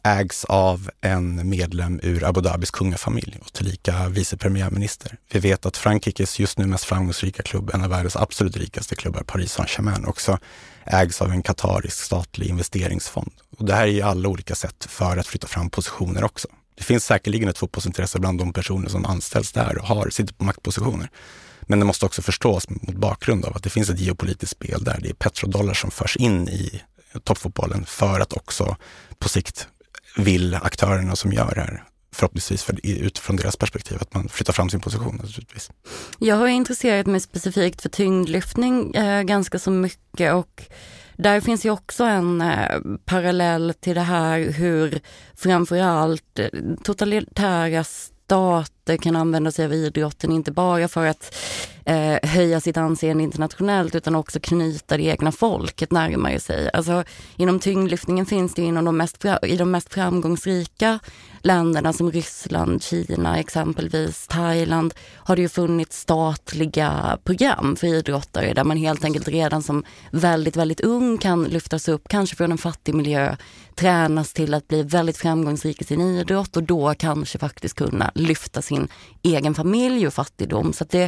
ägs 0.03 0.45
av 0.45 0.89
en 1.01 1.49
medlem 1.49 1.99
ur 2.03 2.23
Abu 2.23 2.41
Dhabis 2.41 2.71
kungafamilj 2.71 3.37
och 3.41 3.53
tillika 3.53 4.09
vice 4.09 4.37
premiärminister. 4.37 5.17
Vi 5.31 5.39
vet 5.39 5.65
att 5.65 5.77
Frankrikes 5.77 6.39
just 6.39 6.57
nu 6.57 6.65
mest 6.65 6.83
framgångsrika 6.83 7.43
klubb, 7.43 7.71
en 7.73 7.83
av 7.83 7.89
världens 7.89 8.15
absolut 8.15 8.57
rikaste 8.57 8.95
klubbar, 8.95 9.23
Paris 9.23 9.51
Saint-Germain, 9.51 10.05
också 10.05 10.39
ägs 10.85 11.21
av 11.21 11.31
en 11.31 11.43
katarisk 11.43 11.97
statlig 11.97 12.47
investeringsfond. 12.47 13.31
Och 13.57 13.65
det 13.65 13.75
här 13.75 13.83
är 13.83 13.91
ju 13.91 14.01
alla 14.01 14.29
olika 14.29 14.55
sätt 14.55 14.87
för 14.89 15.17
att 15.17 15.27
flytta 15.27 15.47
fram 15.47 15.69
positioner 15.69 16.23
också. 16.23 16.47
Det 16.75 16.83
finns 16.83 17.05
säkerligen 17.05 17.49
ett 17.49 17.57
fotbollsintresse 17.57 18.19
bland 18.19 18.39
de 18.39 18.53
personer 18.53 18.89
som 18.89 19.05
anställs 19.05 19.51
där 19.51 19.77
och 19.77 19.87
har, 19.87 20.09
sitter 20.09 20.33
på 20.33 20.43
maktpositioner. 20.43 21.09
Men 21.61 21.79
det 21.79 21.85
måste 21.85 22.05
också 22.05 22.21
förstås 22.21 22.69
mot 22.69 22.95
bakgrund 22.95 23.45
av 23.45 23.57
att 23.57 23.63
det 23.63 23.69
finns 23.69 23.89
ett 23.89 23.99
geopolitiskt 23.99 24.55
spel 24.55 24.83
där 24.83 24.99
det 25.01 25.09
är 25.09 25.13
petrodollar 25.13 25.73
som 25.73 25.91
förs 25.91 26.17
in 26.17 26.49
i 26.49 26.81
toppfotbollen 27.23 27.85
för 27.85 28.19
att 28.19 28.33
också 28.33 28.77
på 29.19 29.29
sikt 29.29 29.67
vill 30.17 30.55
aktörerna 30.55 31.15
som 31.15 31.31
gör 31.31 31.55
det 31.55 31.61
här 31.61 31.83
förhoppningsvis 32.13 32.63
för, 32.63 32.79
utifrån 32.83 33.35
deras 33.35 33.55
perspektiv, 33.55 33.97
att 34.01 34.13
man 34.13 34.29
flyttar 34.29 34.53
fram 34.53 34.69
sin 34.69 34.81
position 34.81 35.15
naturligtvis. 35.15 35.71
Jag 36.19 36.35
har 36.35 36.47
intresserat 36.47 37.07
mig 37.07 37.19
specifikt 37.19 37.81
för 37.81 37.89
tyngdlyftning 37.89 38.95
eh, 38.95 39.23
ganska 39.23 39.59
så 39.59 39.71
mycket 39.71 40.33
och 40.33 40.63
där 41.17 41.41
finns 41.41 41.65
ju 41.65 41.69
också 41.69 42.03
en 42.03 42.41
eh, 42.41 42.79
parallell 43.05 43.73
till 43.79 43.95
det 43.95 44.01
här 44.01 44.39
hur 44.39 44.99
framförallt 45.35 46.39
eh, 46.39 46.47
totalitära 46.83 47.83
stat 47.83 48.72
idrotter 48.83 49.03
kan 49.03 49.15
använda 49.15 49.51
sig 49.51 49.65
av 49.65 49.73
idrotten, 49.73 50.31
inte 50.31 50.51
bara 50.51 50.87
för 50.87 51.05
att 51.05 51.35
eh, 51.85 52.29
höja 52.29 52.59
sitt 52.59 52.77
anseende 52.77 53.23
internationellt 53.23 53.95
utan 53.95 54.15
också 54.15 54.39
knyta 54.39 54.97
det 54.97 55.03
egna 55.03 55.31
folket 55.31 55.91
närmare 55.91 56.39
sig. 56.39 56.69
Alltså, 56.73 57.03
inom 57.37 57.59
tyngdlyftningen 57.59 58.25
finns 58.25 58.53
det 58.53 58.61
inom 58.61 58.85
de 58.85 58.97
mest, 58.97 59.25
i 59.43 59.57
de 59.57 59.71
mest 59.71 59.93
framgångsrika 59.93 60.99
länderna 61.43 61.93
som 61.93 62.11
Ryssland, 62.11 62.83
Kina 62.83 63.39
exempelvis, 63.39 64.27
Thailand 64.27 64.93
har 65.15 65.35
det 65.35 65.41
ju 65.41 65.49
funnits 65.49 65.99
statliga 65.99 67.17
program 67.23 67.75
för 67.75 67.87
idrottare 67.87 68.53
där 68.53 68.63
man 68.63 68.77
helt 68.77 69.03
enkelt 69.03 69.27
redan 69.27 69.63
som 69.63 69.83
väldigt, 70.11 70.55
väldigt 70.55 70.81
ung 70.81 71.17
kan 71.17 71.43
lyftas 71.43 71.87
upp, 71.87 72.07
kanske 72.07 72.35
från 72.35 72.51
en 72.51 72.57
fattig 72.57 72.95
miljö, 72.95 73.35
tränas 73.75 74.33
till 74.33 74.53
att 74.53 74.67
bli 74.67 74.83
väldigt 74.83 75.17
framgångsrik 75.17 75.81
i 75.81 75.83
sin 75.83 76.01
idrott 76.01 76.57
och 76.57 76.63
då 76.63 76.93
kanske 76.97 77.37
faktiskt 77.37 77.75
kunna 77.75 78.11
lyfta 78.15 78.61
sin 78.61 78.72
sin 78.73 78.87
egen 79.23 79.53
familj 79.53 80.03
ur 80.03 80.09
fattigdom. 80.09 80.73
Så 80.73 80.85
det 80.89 81.03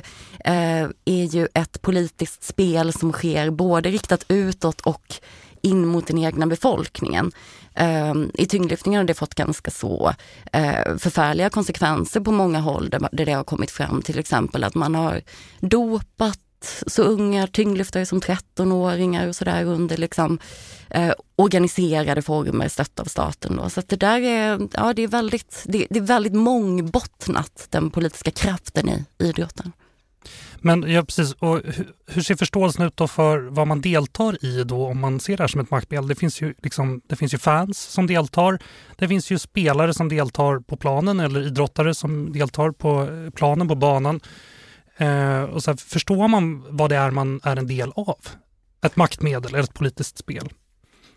eh, 0.46 0.90
är 1.06 1.24
ju 1.36 1.48
ett 1.54 1.82
politiskt 1.82 2.44
spel 2.44 2.94
som 2.94 3.12
sker 3.12 3.50
både 3.50 3.90
riktat 3.90 4.26
utåt 4.28 4.82
och 4.82 5.16
in 5.62 5.88
mot 5.88 6.08
den 6.08 6.18
egna 6.18 6.48
befolkningen. 6.48 7.32
Eh, 7.76 8.14
I 8.34 8.46
tyngdlyftningen 8.46 9.00
har 9.00 9.08
det 9.08 9.14
fått 9.14 9.36
ganska 9.36 9.72
så 9.72 10.14
eh, 10.54 10.98
förfärliga 10.98 11.50
konsekvenser 11.50 12.20
på 12.20 12.32
många 12.32 12.60
håll 12.60 12.90
där, 12.90 13.10
där 13.12 13.26
det 13.26 13.34
har 13.34 13.44
kommit 13.44 13.72
fram 13.72 14.02
till 14.02 14.20
exempel 14.20 14.64
att 14.64 14.76
man 14.76 14.96
har 14.96 15.22
dopat 15.60 16.40
så 16.88 17.04
unga 17.04 17.48
tyngdlyftare 17.48 18.06
som 18.06 18.22
13-åringar 18.22 19.28
och 19.28 19.36
sådär 19.36 19.64
under 19.64 19.98
liksom, 19.98 20.40
eh, 20.90 21.12
organiserade 21.36 22.22
former 22.22 22.68
stött 22.68 23.00
av 23.00 23.06
staten. 23.06 23.56
Då. 23.56 23.70
Så 23.70 23.82
det 23.88 23.96
där 23.96 24.22
är, 24.22 24.68
ja, 24.74 24.94
det 24.94 25.02
är, 25.02 25.08
väldigt, 25.08 25.64
det, 25.66 25.88
det, 25.90 26.00
är 26.00 26.04
väldigt 26.04 26.34
mångbottnat, 26.34 27.68
den 27.70 27.92
politiska 27.92 28.32
kraften 28.32 28.90
i 28.90 29.06
idrotten. 29.18 29.72
Men 30.66 30.92
ja, 30.92 31.04
precis. 31.04 31.34
Och 31.34 31.62
hur, 32.08 32.22
ser 32.22 32.36
förståelsen 32.36 32.86
ut 32.86 32.98
då 32.98 33.08
för 33.08 33.38
vad 33.40 33.68
man 33.68 33.82
deltar 33.82 34.46
i 34.46 34.64
då 34.64 34.86
om 34.86 35.00
man 35.00 35.20
ser 35.20 35.38
det 35.38 35.44
här 35.44 35.48
som 35.48 35.62
ett 35.62 35.72
maktspel? 35.72 36.08
Det 36.08 36.16
finns 36.16 36.42
ju, 36.42 36.54
liksom, 36.64 37.02
det 37.08 37.16
finns 37.16 37.34
ju 37.34 37.38
fans 37.38 37.80
som 37.80 38.08
deltar. 38.08 38.60
Det 38.96 39.08
finns 39.08 39.32
ju 39.32 39.40
spelare 39.40 39.94
som 39.94 40.10
deltar 40.10 40.60
på 40.60 40.78
planen 40.78 41.20
eller 41.20 41.48
idrottare 41.48 41.94
som 41.94 42.32
deltar 42.32 42.72
på 42.72 43.02
eh, 43.02 43.30
planen, 43.30 43.68
på 43.68 43.76
banan. 43.76 44.22
Eh, 44.98 45.42
och 45.42 45.64
så 45.64 45.72
här, 45.72 45.78
förstår 45.78 46.28
man 46.28 46.66
vad 46.70 46.90
det 46.90 46.96
är 46.96 47.12
man 47.12 47.40
är 47.44 47.56
en 47.56 47.68
del 47.68 47.92
av? 47.96 48.20
Ett 48.86 48.96
maktmedel 48.96 49.54
eller 49.54 49.64
ett 49.64 49.74
politiskt 49.74 50.18
spel? 50.18 50.50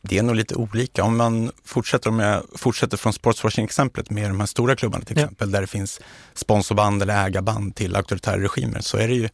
Det 0.03 0.19
är 0.19 0.23
nog 0.23 0.37
lite 0.37 0.55
olika. 0.55 1.05
Om 1.05 1.17
man 1.17 1.51
fortsätter, 1.65 2.11
om 2.11 2.19
jag 2.19 2.43
fortsätter 2.55 2.97
från 2.97 3.13
sportswashing-exemplet 3.13 4.11
med 4.11 4.31
de 4.31 4.41
här 4.41 4.47
stora 4.47 4.77
klubbarna 4.77 5.05
till 5.05 5.19
exempel, 5.19 5.49
ja. 5.49 5.53
där 5.53 5.61
det 5.61 5.67
finns 5.67 6.01
sponsorband 6.35 7.03
eller 7.03 7.27
ägarband 7.27 7.75
till 7.75 7.97
auktoritära 7.97 8.41
regimer, 8.43 8.81
så 8.81 8.97
är 8.97 9.09
det 9.09 9.15
ju 9.15 9.29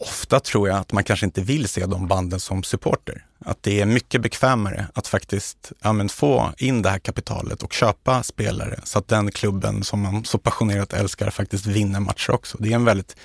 ofta 0.00 0.40
tror 0.40 0.68
jag 0.68 0.78
att 0.78 0.92
man 0.92 1.04
kanske 1.04 1.26
inte 1.26 1.40
vill 1.40 1.68
se 1.68 1.86
de 1.86 2.08
banden 2.08 2.40
som 2.40 2.62
supporter. 2.62 3.26
Att 3.44 3.62
det 3.62 3.80
är 3.80 3.86
mycket 3.86 4.20
bekvämare 4.20 4.86
att 4.94 5.06
faktiskt 5.06 5.72
ja, 5.82 5.92
men, 5.92 6.08
få 6.08 6.52
in 6.58 6.82
det 6.82 6.90
här 6.90 6.98
kapitalet 6.98 7.62
och 7.62 7.72
köpa 7.72 8.22
spelare 8.22 8.80
så 8.84 8.98
att 8.98 9.08
den 9.08 9.30
klubben 9.30 9.84
som 9.84 10.00
man 10.00 10.24
så 10.24 10.38
passionerat 10.38 10.92
älskar 10.92 11.30
faktiskt 11.30 11.66
vinner 11.66 12.00
matcher 12.00 12.30
också. 12.30 12.56
Det 12.60 12.70
är 12.70 12.74
en 12.74 12.84
väldigt 12.84 13.16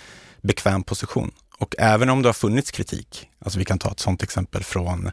bekväm 0.45 0.83
position. 0.83 1.31
Och 1.57 1.75
även 1.77 2.09
om 2.09 2.21
det 2.21 2.27
har 2.27 2.33
funnits 2.33 2.71
kritik, 2.71 3.29
alltså 3.39 3.59
vi 3.59 3.65
kan 3.65 3.79
ta 3.79 3.91
ett 3.91 3.99
sådant 3.99 4.23
exempel 4.23 4.63
från 4.63 5.11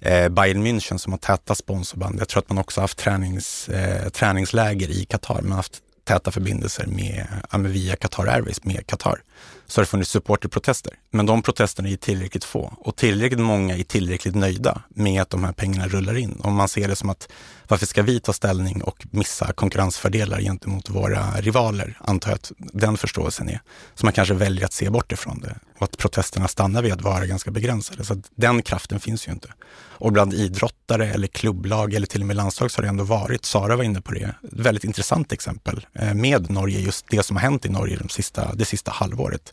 eh, 0.00 0.28
Bayern 0.28 0.66
München 0.66 0.98
som 0.98 1.12
har 1.12 1.18
täta 1.18 1.54
sponsorband. 1.54 2.20
Jag 2.20 2.28
tror 2.28 2.42
att 2.42 2.48
man 2.48 2.58
också 2.58 2.80
haft 2.80 2.98
tränings, 2.98 3.68
eh, 3.68 4.08
träningsläger 4.08 4.88
i 4.90 5.04
Qatar. 5.04 5.42
Man 5.42 5.50
har 5.50 5.56
haft 5.56 5.82
täta 6.04 6.30
förbindelser 6.30 6.86
med, 6.86 7.26
via 7.52 7.96
Qatar 7.96 8.26
Airways 8.26 8.64
med 8.64 8.86
Qatar 8.86 9.22
så 9.66 9.80
har 9.80 9.84
det 9.84 9.88
funnits 9.88 10.10
supporterprotester. 10.10 10.92
Men 11.10 11.26
de 11.26 11.42
protesterna 11.42 11.88
är 11.88 11.96
tillräckligt 11.96 12.44
få 12.44 12.74
och 12.78 12.96
tillräckligt 12.96 13.40
många 13.40 13.76
är 13.76 13.82
tillräckligt 13.82 14.34
nöjda 14.34 14.82
med 14.88 15.22
att 15.22 15.30
de 15.30 15.44
här 15.44 15.52
pengarna 15.52 15.88
rullar 15.88 16.18
in. 16.18 16.40
Om 16.44 16.54
man 16.54 16.68
ser 16.68 16.88
det 16.88 16.96
som 16.96 17.10
att 17.10 17.28
varför 17.68 17.86
ska 17.86 18.02
vi 18.02 18.20
ta 18.20 18.32
ställning 18.32 18.82
och 18.82 19.06
missa 19.10 19.52
konkurrensfördelar 19.52 20.40
gentemot 20.40 20.90
våra 20.90 21.30
rivaler, 21.30 21.98
antar 22.00 22.30
jag 22.30 22.36
att 22.36 22.52
den 22.58 22.96
förståelsen 22.96 23.48
är. 23.48 23.60
Så 23.94 24.06
man 24.06 24.12
kanske 24.12 24.34
väljer 24.34 24.64
att 24.64 24.72
se 24.72 24.90
bort 24.90 25.12
ifrån 25.12 25.40
det 25.40 25.58
och 25.78 25.82
att 25.82 25.98
protesterna 25.98 26.48
stannar 26.48 26.82
vid 26.82 26.92
att 26.92 27.00
vara 27.00 27.26
ganska 27.26 27.50
begränsade. 27.50 28.04
Så 28.04 28.22
den 28.34 28.62
kraften 28.62 29.00
finns 29.00 29.28
ju 29.28 29.32
inte. 29.32 29.48
Och 29.98 30.12
bland 30.12 30.34
idrottare 30.34 31.06
eller 31.06 31.28
klubblag 31.28 31.94
eller 31.94 32.06
till 32.06 32.20
och 32.20 32.26
med 32.26 32.36
landslag 32.36 32.70
så 32.70 32.78
har 32.78 32.82
det 32.82 32.88
ändå 32.88 33.04
varit, 33.04 33.44
Sara 33.44 33.76
var 33.76 33.84
inne 33.84 34.00
på 34.00 34.12
det, 34.12 34.22
ett 34.22 34.34
väldigt 34.52 34.84
intressant 34.84 35.32
exempel 35.32 35.86
eh, 35.94 36.14
med 36.14 36.50
Norge, 36.50 36.80
just 36.80 37.06
det 37.10 37.22
som 37.22 37.36
har 37.36 37.42
hänt 37.42 37.66
i 37.66 37.68
Norge 37.68 37.96
de 37.96 38.08
sista, 38.08 38.54
det 38.54 38.64
sista 38.64 38.90
halvåret 38.90 39.52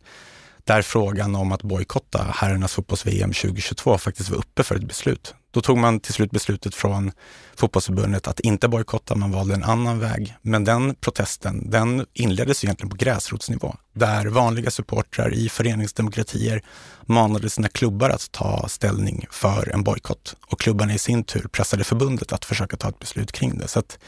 där 0.63 0.81
frågan 0.81 1.35
om 1.35 1.51
att 1.51 1.63
bojkotta 1.63 2.27
herrarnas 2.35 2.73
fotbolls-VM 2.73 3.33
2022 3.33 3.97
faktiskt 3.97 4.29
var 4.29 4.37
uppe 4.37 4.63
för 4.63 4.75
ett 4.75 4.87
beslut. 4.87 5.35
Då 5.53 5.61
tog 5.61 5.77
man 5.77 5.99
till 5.99 6.13
slut 6.13 6.31
beslutet 6.31 6.75
från 6.75 7.11
fotbollsförbundet 7.55 8.27
att 8.27 8.39
inte 8.39 8.67
bojkotta, 8.67 9.15
man 9.15 9.31
valde 9.31 9.53
en 9.53 9.63
annan 9.63 9.99
väg. 9.99 10.35
Men 10.41 10.63
den 10.63 10.95
protesten, 10.95 11.69
den 11.69 12.05
inleddes 12.13 12.63
egentligen 12.63 12.89
på 12.89 12.95
gräsrotsnivå, 12.95 13.75
där 13.93 14.25
vanliga 14.25 14.71
supportrar 14.71 15.33
i 15.33 15.49
föreningsdemokratier 15.49 16.63
manade 17.05 17.49
sina 17.49 17.67
klubbar 17.67 18.09
att 18.09 18.31
ta 18.31 18.67
ställning 18.67 19.27
för 19.31 19.69
en 19.73 19.83
bojkott. 19.83 20.35
Och 20.47 20.59
klubbarna 20.59 20.93
i 20.93 20.99
sin 20.99 21.23
tur 21.23 21.47
pressade 21.51 21.83
förbundet 21.83 22.33
att 22.33 22.45
försöka 22.45 22.77
ta 22.77 22.89
ett 22.89 22.99
beslut 22.99 23.31
kring 23.31 23.57
det. 23.57 23.67
Så 23.67 23.79
att 23.79 23.99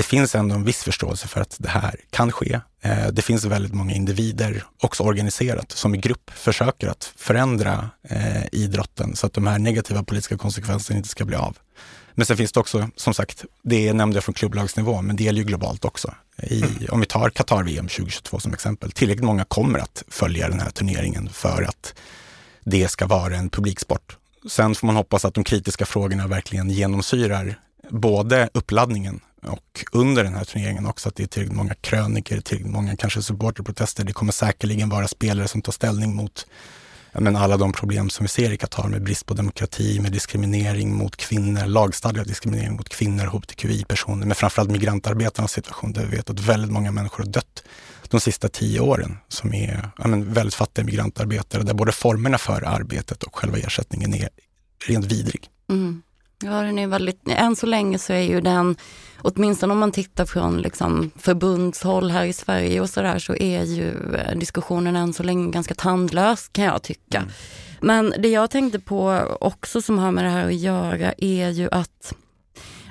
det 0.00 0.04
finns 0.04 0.34
ändå 0.34 0.54
en 0.54 0.64
viss 0.64 0.82
förståelse 0.82 1.28
för 1.28 1.40
att 1.40 1.56
det 1.58 1.68
här 1.68 1.94
kan 2.10 2.32
ske. 2.32 2.60
Eh, 2.80 3.06
det 3.12 3.22
finns 3.22 3.44
väldigt 3.44 3.74
många 3.74 3.94
individer, 3.94 4.64
också 4.82 5.02
organiserat, 5.02 5.72
som 5.72 5.94
i 5.94 5.98
grupp 5.98 6.30
försöker 6.34 6.88
att 6.88 7.12
förändra 7.16 7.90
eh, 8.02 8.42
idrotten 8.52 9.16
så 9.16 9.26
att 9.26 9.32
de 9.32 9.46
här 9.46 9.58
negativa 9.58 10.02
politiska 10.02 10.36
konsekvenserna 10.36 10.96
inte 10.96 11.08
ska 11.08 11.24
bli 11.24 11.36
av. 11.36 11.56
Men 12.14 12.26
sen 12.26 12.36
finns 12.36 12.52
det 12.52 12.60
också, 12.60 12.88
som 12.96 13.14
sagt, 13.14 13.44
det 13.62 13.92
nämnde 13.92 14.16
jag 14.16 14.24
från 14.24 14.34
klubblagsnivå, 14.34 15.02
men 15.02 15.16
det 15.16 15.24
gäller 15.24 15.38
ju 15.38 15.44
globalt 15.44 15.84
också. 15.84 16.14
I, 16.42 16.62
mm. 16.62 16.86
Om 16.90 17.00
vi 17.00 17.06
tar 17.06 17.30
Qatar-VM 17.30 17.88
2022 17.88 18.40
som 18.40 18.52
exempel, 18.52 18.92
tillräckligt 18.92 19.24
många 19.24 19.44
kommer 19.44 19.78
att 19.78 20.04
följa 20.08 20.48
den 20.48 20.60
här 20.60 20.70
turneringen 20.70 21.28
för 21.28 21.62
att 21.62 21.94
det 22.64 22.88
ska 22.88 23.06
vara 23.06 23.36
en 23.36 23.50
publiksport. 23.50 24.16
Sen 24.48 24.74
får 24.74 24.86
man 24.86 24.96
hoppas 24.96 25.24
att 25.24 25.34
de 25.34 25.44
kritiska 25.44 25.86
frågorna 25.86 26.26
verkligen 26.26 26.70
genomsyrar 26.70 27.58
både 27.90 28.48
uppladdningen 28.54 29.20
och 29.42 29.84
under 29.92 30.24
den 30.24 30.34
här 30.34 30.44
turneringen 30.44 30.86
också 30.86 31.08
att 31.08 31.16
det 31.16 31.22
är 31.22 31.26
tillräckligt 31.26 31.56
många 31.56 31.74
kröniker, 31.74 32.40
tillräckligt 32.40 32.72
många 32.72 32.96
kanske 32.96 33.22
supporterprotester. 33.22 34.04
Det 34.04 34.12
kommer 34.12 34.32
säkerligen 34.32 34.88
vara 34.88 35.08
spelare 35.08 35.48
som 35.48 35.62
tar 35.62 35.72
ställning 35.72 36.16
mot 36.16 36.46
men 37.12 37.36
alla 37.36 37.56
de 37.56 37.72
problem 37.72 38.10
som 38.10 38.24
vi 38.24 38.28
ser 38.28 38.52
i 38.52 38.56
Qatar 38.56 38.88
med 38.88 39.02
brist 39.02 39.26
på 39.26 39.34
demokrati, 39.34 40.00
med 40.00 40.12
diskriminering 40.12 40.96
mot 40.96 41.16
kvinnor, 41.16 41.66
lagstadgad 41.66 42.26
diskriminering 42.26 42.72
mot 42.72 42.88
kvinnor, 42.88 43.26
hbtqi-personer, 43.26 44.26
men 44.26 44.34
framförallt 44.34 44.70
migrantarbetarnas 44.70 45.52
situation 45.52 45.92
där 45.92 46.06
vi 46.06 46.16
vet 46.16 46.30
att 46.30 46.40
väldigt 46.40 46.70
många 46.70 46.92
människor 46.92 47.24
har 47.24 47.30
dött 47.30 47.62
de 48.08 48.20
sista 48.20 48.48
tio 48.48 48.80
åren 48.80 49.18
som 49.28 49.54
är 49.54 49.90
men 50.04 50.32
väldigt 50.32 50.54
fattiga 50.54 50.84
migrantarbetare 50.84 51.62
där 51.62 51.74
både 51.74 51.92
formerna 51.92 52.38
för 52.38 52.62
arbetet 52.62 53.22
och 53.22 53.36
själva 53.36 53.58
ersättningen 53.58 54.14
är 54.14 54.28
rent 54.86 55.04
vidrig. 55.04 55.48
Mm. 55.68 56.02
Ja, 56.44 56.62
den 56.62 56.78
är 56.78 56.86
väldigt, 56.86 57.20
än 57.28 57.56
så 57.56 57.66
länge 57.66 57.98
så 57.98 58.12
är 58.12 58.22
ju 58.22 58.40
den, 58.40 58.76
åtminstone 59.18 59.72
om 59.72 59.78
man 59.78 59.92
tittar 59.92 60.24
från 60.24 60.62
liksom 60.62 61.10
förbundshåll 61.16 62.10
här 62.10 62.24
i 62.24 62.32
Sverige 62.32 62.80
och 62.80 62.90
sådär, 62.90 63.18
så 63.18 63.36
är 63.36 63.62
ju 63.62 64.14
eh, 64.14 64.38
diskussionen 64.38 64.96
än 64.96 65.12
så 65.12 65.22
länge 65.22 65.50
ganska 65.50 65.74
tandlös 65.74 66.48
kan 66.48 66.64
jag 66.64 66.82
tycka. 66.82 67.18
Mm. 67.18 67.30
Men 67.80 68.14
det 68.18 68.28
jag 68.28 68.50
tänkte 68.50 68.78
på 68.78 69.22
också 69.40 69.82
som 69.82 69.98
har 69.98 70.12
med 70.12 70.24
det 70.24 70.30
här 70.30 70.46
att 70.46 70.54
göra 70.54 71.12
är 71.18 71.48
ju 71.48 71.68
att 71.72 72.14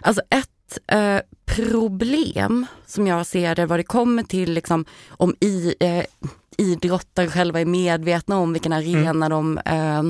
Alltså 0.01 0.21
ett 0.29 0.79
eh, 0.88 1.19
problem 1.45 2.65
som 2.85 3.07
jag 3.07 3.25
ser 3.25 3.55
det 3.55 3.65
vad 3.65 3.79
det 3.79 3.83
kommer 3.83 4.23
till 4.23 4.53
liksom, 4.53 4.85
om 5.09 5.35
i, 5.39 5.75
eh, 5.79 6.05
idrottare 6.57 7.27
själva 7.27 7.62
är 7.62 7.65
medvetna 7.65 8.38
om 8.38 8.53
vilken 8.53 8.73
arena 8.73 9.25
mm. 9.25 9.29
de 9.29 9.57
eh, 9.57 10.03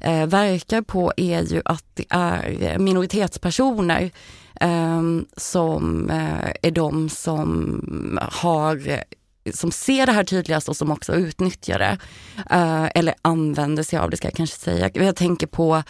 eh, 0.00 0.26
verkar 0.26 0.82
på 0.82 1.12
är 1.16 1.42
ju 1.42 1.62
att 1.64 1.84
det 1.94 2.04
är 2.10 2.62
eh, 2.62 2.78
minoritetspersoner 2.78 4.10
eh, 4.60 5.02
som 5.36 6.10
eh, 6.10 6.52
är 6.62 6.70
de 6.70 7.08
som 7.08 8.18
har 8.32 8.88
eh, 8.88 9.00
som 9.54 9.72
ser 9.72 10.06
det 10.06 10.12
här 10.12 10.24
tydligast 10.24 10.68
och 10.68 10.76
som 10.76 10.90
också 10.90 11.12
utnyttjar 11.14 11.78
det. 11.78 11.98
Eh, 12.50 12.88
eller 12.94 13.14
använder 13.22 13.82
sig 13.82 13.98
av 13.98 14.10
det 14.10 14.16
ska 14.16 14.26
jag 14.26 14.34
kanske 14.34 14.56
säga. 14.56 14.90
Jag 14.94 15.16
tänker 15.16 15.46
på 15.46 15.82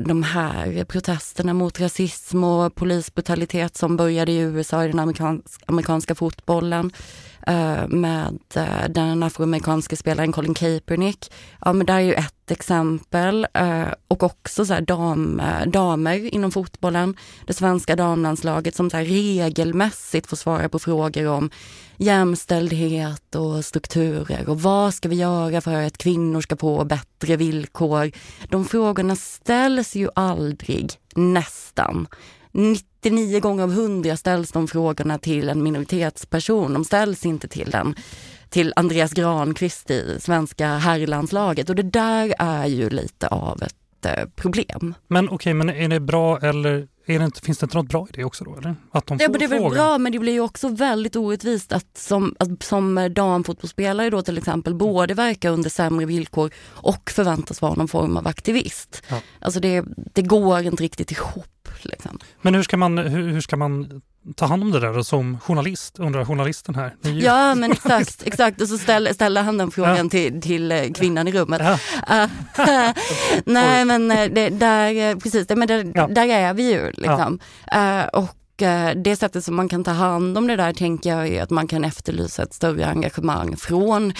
de 0.00 0.22
här 0.22 0.84
protesterna 0.84 1.54
mot 1.54 1.80
rasism 1.80 2.44
och 2.44 2.74
polisbrutalitet 2.74 3.76
som 3.76 3.96
började 3.96 4.32
i 4.32 4.38
USA 4.38 4.84
i 4.84 4.88
den 4.88 4.98
amerikanska 5.66 6.14
fotbollen. 6.14 6.92
Eh, 7.46 7.88
med 7.88 8.38
eh, 8.54 8.88
den 8.88 9.22
afroamerikanske 9.22 9.96
spelaren 9.96 10.32
Colin 10.32 10.54
Kaepernick. 10.54 11.32
Ja 11.60 11.72
men 11.72 11.86
där 11.86 11.94
är 11.94 12.00
ju 12.00 12.14
ett 12.14 12.50
exempel. 12.50 13.46
Eh, 13.54 13.88
och 14.08 14.22
också 14.22 14.66
så 14.66 14.80
dam, 14.80 15.42
damer 15.66 16.34
inom 16.34 16.50
fotbollen. 16.50 17.16
Det 17.46 17.52
svenska 17.52 17.96
damlandslaget 17.96 18.76
som 18.76 18.90
så 18.90 18.96
regelmässigt 18.96 20.26
får 20.26 20.36
svara 20.36 20.68
på 20.68 20.78
frågor 20.78 21.26
om 21.26 21.50
jämställdhet 21.96 23.34
och 23.34 23.64
strukturer 23.64 24.48
och 24.48 24.62
vad 24.62 24.94
ska 24.94 25.08
vi 25.08 25.16
göra 25.16 25.60
för 25.60 25.82
att 25.82 25.98
kvinnor 25.98 26.40
ska 26.40 26.56
få 26.56 26.84
bättre 26.84 27.36
villkor? 27.36 28.10
De 28.48 28.64
frågorna 28.64 29.16
ställs 29.16 29.96
ju 29.96 30.08
aldrig, 30.14 30.92
nästan. 31.14 32.06
99 33.02 33.40
gånger 33.40 33.62
av 33.62 33.72
100 33.72 34.16
ställs 34.16 34.52
de 34.52 34.68
frågorna 34.68 35.18
till 35.18 35.48
en 35.48 35.62
minoritetsperson. 35.62 36.72
De 36.72 36.84
ställs 36.84 37.26
inte 37.26 37.48
till 37.48 37.74
en 37.74 37.94
till 38.48 38.72
Andreas 38.76 39.12
Granqvist 39.12 39.90
i 39.90 40.16
svenska 40.20 40.68
herrlandslaget 40.68 41.68
och 41.68 41.76
det 41.76 41.82
där 41.82 42.34
är 42.38 42.66
ju 42.66 42.90
lite 42.90 43.28
av 43.28 43.62
ett 43.62 44.06
eh, 44.06 44.24
problem. 44.36 44.94
Men 45.08 45.24
okej, 45.24 45.34
okay, 45.34 45.54
men 45.54 45.70
är 45.70 45.88
det 45.88 46.00
bra 46.00 46.38
eller 46.38 46.88
det 47.18 47.24
inte, 47.24 47.40
finns 47.40 47.58
det 47.58 47.64
inte 47.64 47.76
något 47.76 47.88
bra 47.88 48.06
i 48.10 48.12
det 48.12 48.24
också 48.24 48.44
då? 48.44 48.56
Eller? 48.56 48.76
Att 48.90 49.06
de 49.06 49.18
får 49.18 49.28
ja, 49.32 49.38
det 49.38 49.44
är 49.44 49.48
väl 49.48 49.70
bra 49.70 49.98
men 49.98 50.12
det 50.12 50.18
blir 50.18 50.32
ju 50.32 50.40
också 50.40 50.68
väldigt 50.68 51.16
orättvist 51.16 51.72
att 51.72 51.98
som, 51.98 52.34
att, 52.38 52.62
som 52.62 53.08
damfotbollsspelare 53.14 54.10
då 54.10 54.22
till 54.22 54.38
exempel 54.38 54.74
både 54.74 55.14
verka 55.14 55.50
under 55.50 55.70
sämre 55.70 56.06
villkor 56.06 56.50
och 56.66 57.10
förväntas 57.10 57.62
vara 57.62 57.74
någon 57.74 57.88
form 57.88 58.16
av 58.16 58.26
aktivist. 58.26 59.02
Ja. 59.08 59.20
Alltså 59.38 59.60
det, 59.60 59.84
det 59.96 60.22
går 60.22 60.60
inte 60.60 60.82
riktigt 60.82 61.12
ihop. 61.12 61.59
Liksom. 61.84 62.18
Men 62.42 62.54
hur 62.54 62.62
ska 62.62 62.76
man, 62.76 62.98
hur, 62.98 63.28
hur 63.28 63.40
ska 63.40 63.56
man 63.56 64.02
ta 64.36 64.46
hand 64.46 64.62
om 64.62 64.70
det 64.70 64.80
där 64.80 65.02
som 65.02 65.40
journalist, 65.40 65.98
undrar 65.98 66.24
journalisten 66.24 66.74
här. 66.74 66.94
Ja 67.02 67.54
men 67.54 67.72
exakt, 67.72 68.22
exakt. 68.26 68.60
och 68.60 68.68
så 68.68 68.78
ställer, 68.78 69.12
ställer 69.12 69.42
han 69.42 69.58
den 69.58 69.70
frågan 69.70 69.96
ja. 69.96 70.08
till, 70.08 70.40
till 70.40 70.72
eh, 70.72 70.92
kvinnan 70.94 71.28
i 71.28 71.32
rummet. 71.32 71.62
Ja. 72.08 72.24
Uh, 72.24 72.92
nej 73.44 73.84
men 73.84 74.10
eh, 74.10 74.30
det, 74.30 74.48
där, 74.48 75.16
precis, 75.16 75.48
men 75.48 75.68
där, 75.68 75.92
ja. 75.94 76.06
där 76.06 76.28
är 76.28 76.54
vi 76.54 76.72
ju 76.72 76.92
liksom. 76.96 77.38
Uh, 77.74 78.04
och 78.04 78.36
det 78.96 79.16
sättet 79.16 79.44
som 79.44 79.56
man 79.56 79.68
kan 79.68 79.84
ta 79.84 79.90
hand 79.90 80.38
om 80.38 80.46
det 80.46 80.56
där 80.56 80.72
tänker 80.72 81.10
jag 81.10 81.28
är 81.28 81.42
att 81.42 81.50
man 81.50 81.66
kan 81.66 81.84
efterlysa 81.84 82.42
ett 82.42 82.54
större 82.54 82.86
engagemang 82.86 83.56
från 83.56 84.12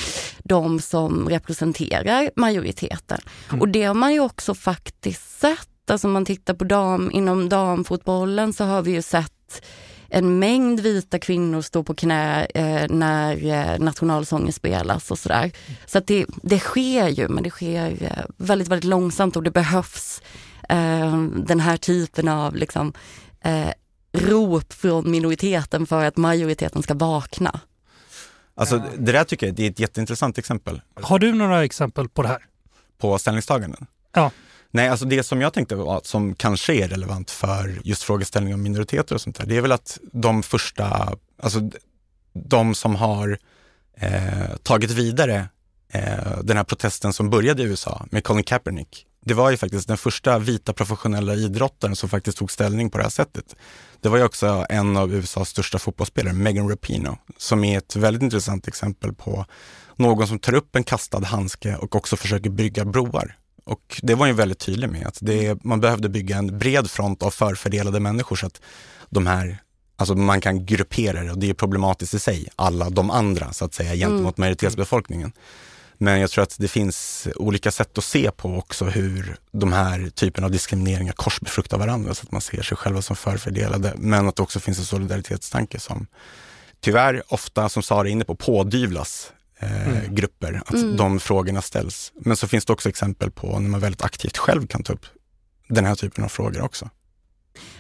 de 0.45 0.81
som 0.81 1.29
representerar 1.29 2.31
majoriteten. 2.37 3.19
Mm. 3.49 3.61
Och 3.61 3.69
det 3.69 3.85
har 3.85 3.95
man 3.95 4.13
ju 4.13 4.21
också 4.21 4.55
faktiskt 4.55 5.41
sett. 5.41 5.69
Alltså 5.91 6.07
om 6.07 6.13
man 6.13 6.25
tittar 6.25 6.55
på 6.55 6.65
dam, 6.65 7.11
inom 7.11 7.49
damfotbollen 7.49 8.53
så 8.53 8.65
har 8.65 8.83
vi 8.83 8.91
ju 8.91 9.03
sett 9.03 9.63
en 10.09 10.39
mängd 10.39 10.81
vita 10.81 11.19
kvinnor 11.19 11.63
står 11.63 11.83
på 11.83 11.95
knä 11.95 12.45
eh, 12.45 12.89
när 12.89 13.47
eh, 13.47 13.79
nationalsången 13.79 14.53
spelas 14.53 15.11
och 15.11 15.19
sådär. 15.19 15.53
Så 15.87 15.99
att 15.99 16.07
det, 16.07 16.27
det 16.43 16.59
sker 16.59 17.09
ju, 17.09 17.29
men 17.29 17.43
det 17.43 17.51
sker 17.51 18.03
eh, 18.03 18.25
väldigt, 18.37 18.69
väldigt 18.69 18.85
långsamt 18.85 19.37
och 19.37 19.43
det 19.43 19.51
behövs 19.51 20.23
eh, 20.69 21.23
den 21.23 21.61
här 21.61 21.77
typen 21.77 22.29
av 22.29 22.57
liksom, 22.57 22.93
eh, 23.45 23.71
rop 24.13 24.73
från 24.73 25.11
minoriteten 25.11 25.87
för 25.87 26.05
att 26.05 26.17
majoriteten 26.17 26.83
ska 26.83 26.95
vakna. 26.95 27.61
Alltså 28.55 28.83
det 28.99 29.13
där 29.13 29.25
tycker 29.25 29.47
jag 29.47 29.61
är 29.61 29.71
ett 29.71 29.81
jätteintressant 29.81 30.39
exempel. 30.39 30.81
Har 30.95 31.19
du 31.19 31.33
några 31.33 31.65
exempel 31.65 32.09
på 32.09 32.23
det 32.23 32.29
här? 32.29 32.47
På 32.99 33.19
ställningstaganden? 33.19 33.87
Ja. 34.13 34.31
Nej, 34.71 34.89
alltså 34.89 35.07
det 35.07 35.23
som 35.23 35.41
jag 35.41 35.53
tänkte 35.53 35.75
var, 35.75 36.01
som 36.05 36.35
kanske 36.35 36.75
är 36.75 36.89
relevant 36.89 37.31
för 37.31 37.81
just 37.85 38.03
frågeställningar 38.03 38.55
om 38.55 38.63
minoriteter 38.63 39.15
och 39.15 39.21
sånt 39.21 39.39
där, 39.39 39.47
det 39.47 39.57
är 39.57 39.61
väl 39.61 39.73
att 39.73 39.99
de 40.13 40.43
första, 40.43 41.17
alltså 41.43 41.71
de 42.33 42.75
som 42.75 42.97
har 42.97 43.39
eh, 43.97 44.57
tagit 44.63 44.91
vidare 44.91 45.49
eh, 45.93 46.39
den 46.43 46.57
här 46.57 46.65
protesten 46.65 47.13
som 47.13 47.31
började 47.31 47.63
i 47.63 47.67
USA 47.67 48.07
med 48.11 48.25
Colin 48.25 48.45
Kaepernick. 48.45 49.07
Det 49.25 49.35
var 49.35 49.51
ju 49.51 49.57
faktiskt 49.57 49.89
den 49.89 49.97
första 49.97 50.39
vita 50.39 50.73
professionella 50.73 51.35
idrottaren 51.35 51.97
som 51.97 52.09
faktiskt 52.09 52.39
tog 52.39 52.51
ställning 52.51 52.91
på 52.91 52.99
det 52.99 53.05
här 53.05 53.11
sättet. 53.11 53.57
Det 54.01 54.09
var 54.09 54.19
ju 54.19 54.25
också 54.25 54.67
en 54.69 54.97
av 54.97 55.15
USAs 55.15 55.49
största 55.49 55.79
fotbollsspelare, 55.79 56.35
Megan 56.35 56.69
Rapinoe, 56.69 57.17
som 57.37 57.65
är 57.65 57.79
ett 57.79 57.97
väldigt 57.97 58.23
intressant 58.23 58.69
exempel 58.69 59.15
på 59.15 59.47
någon 59.97 60.29
som 60.29 60.39
tar 60.39 60.55
upp 60.55 60.77
en 60.77 60.85
kastad 60.85 61.25
handske 61.25 61.77
och 61.77 61.97
också 61.97 62.17
försöker 62.17 62.51
bygga 62.51 62.85
broar. 62.85 63.37
Och 63.65 64.01
det 64.03 64.15
var 64.15 64.27
ju 64.27 64.33
väldigt 64.33 64.59
tydlig 64.59 64.91
med 64.91 65.07
att 65.07 65.19
det, 65.21 65.65
man 65.65 65.81
behövde 65.81 66.09
bygga 66.09 66.37
en 66.37 66.59
bred 66.59 66.91
front 66.91 67.23
av 67.23 67.31
förfördelade 67.31 68.01
människor 68.01 68.37
så 68.37 68.47
att 68.47 68.61
de 69.09 69.27
här, 69.27 69.59
alltså 69.97 70.15
man 70.15 70.41
kan 70.41 70.67
gruppera 70.67 71.23
det 71.23 71.31
och 71.31 71.39
det 71.39 71.51
är 71.51 71.55
problematiskt 71.55 72.15
i 72.15 72.19
sig, 72.19 72.49
alla 72.57 72.91
de 72.91 73.11
andra 73.11 73.53
så 73.53 73.65
att 73.65 73.75
säga 73.75 73.95
gentemot 73.95 74.39
mm. 74.39 74.47
majoritetsbefolkningen. 74.47 75.33
Men 76.03 76.21
jag 76.21 76.31
tror 76.31 76.43
att 76.43 76.57
det 76.59 76.69
finns 76.69 77.29
olika 77.37 77.71
sätt 77.71 77.99
att 77.99 78.05
se 78.05 78.31
på 78.31 78.57
också 78.57 78.85
hur 78.85 79.37
de 79.53 79.73
här 79.73 80.11
typen 80.11 80.45
av 80.45 80.51
diskrimineringar 80.51 81.13
korsbefruktar 81.13 81.79
varandra 81.79 82.15
så 82.15 82.23
att 82.23 82.33
man 82.33 82.41
ser 82.41 82.63
sig 82.63 82.77
själva 82.77 83.03
som 83.03 83.17
förfördelade. 83.17 83.95
Men 83.97 84.29
att 84.29 84.37
det 84.37 84.43
också 84.43 84.61
finns 84.61 84.79
en 84.79 84.85
solidaritetstanke 84.85 85.81
som 85.81 86.07
tyvärr 86.81 87.23
ofta, 87.29 87.69
som 87.69 87.83
Sara 87.83 88.09
är 88.09 88.13
inne 88.13 88.25
på, 88.25 88.35
pådyvlas 88.35 89.33
eh, 89.61 89.89
mm. 89.89 90.15
grupper, 90.15 90.63
att 90.67 90.75
mm. 90.75 90.97
de 90.97 91.21
frågorna 91.21 91.63
ställs. 91.63 92.13
Men 92.15 92.37
så 92.37 92.49
finns 92.49 92.65
det 92.65 92.73
också 92.73 92.89
exempel 92.89 93.31
på 93.31 93.59
när 93.59 93.71
man 93.71 93.81
väldigt 93.81 94.03
aktivt 94.03 94.37
själv 94.37 94.67
kan 94.67 94.83
ta 94.83 94.93
upp 94.93 95.07
den 95.69 95.85
här 95.85 95.95
typen 95.95 96.25
av 96.25 96.29
frågor 96.29 96.63
också. 96.63 96.91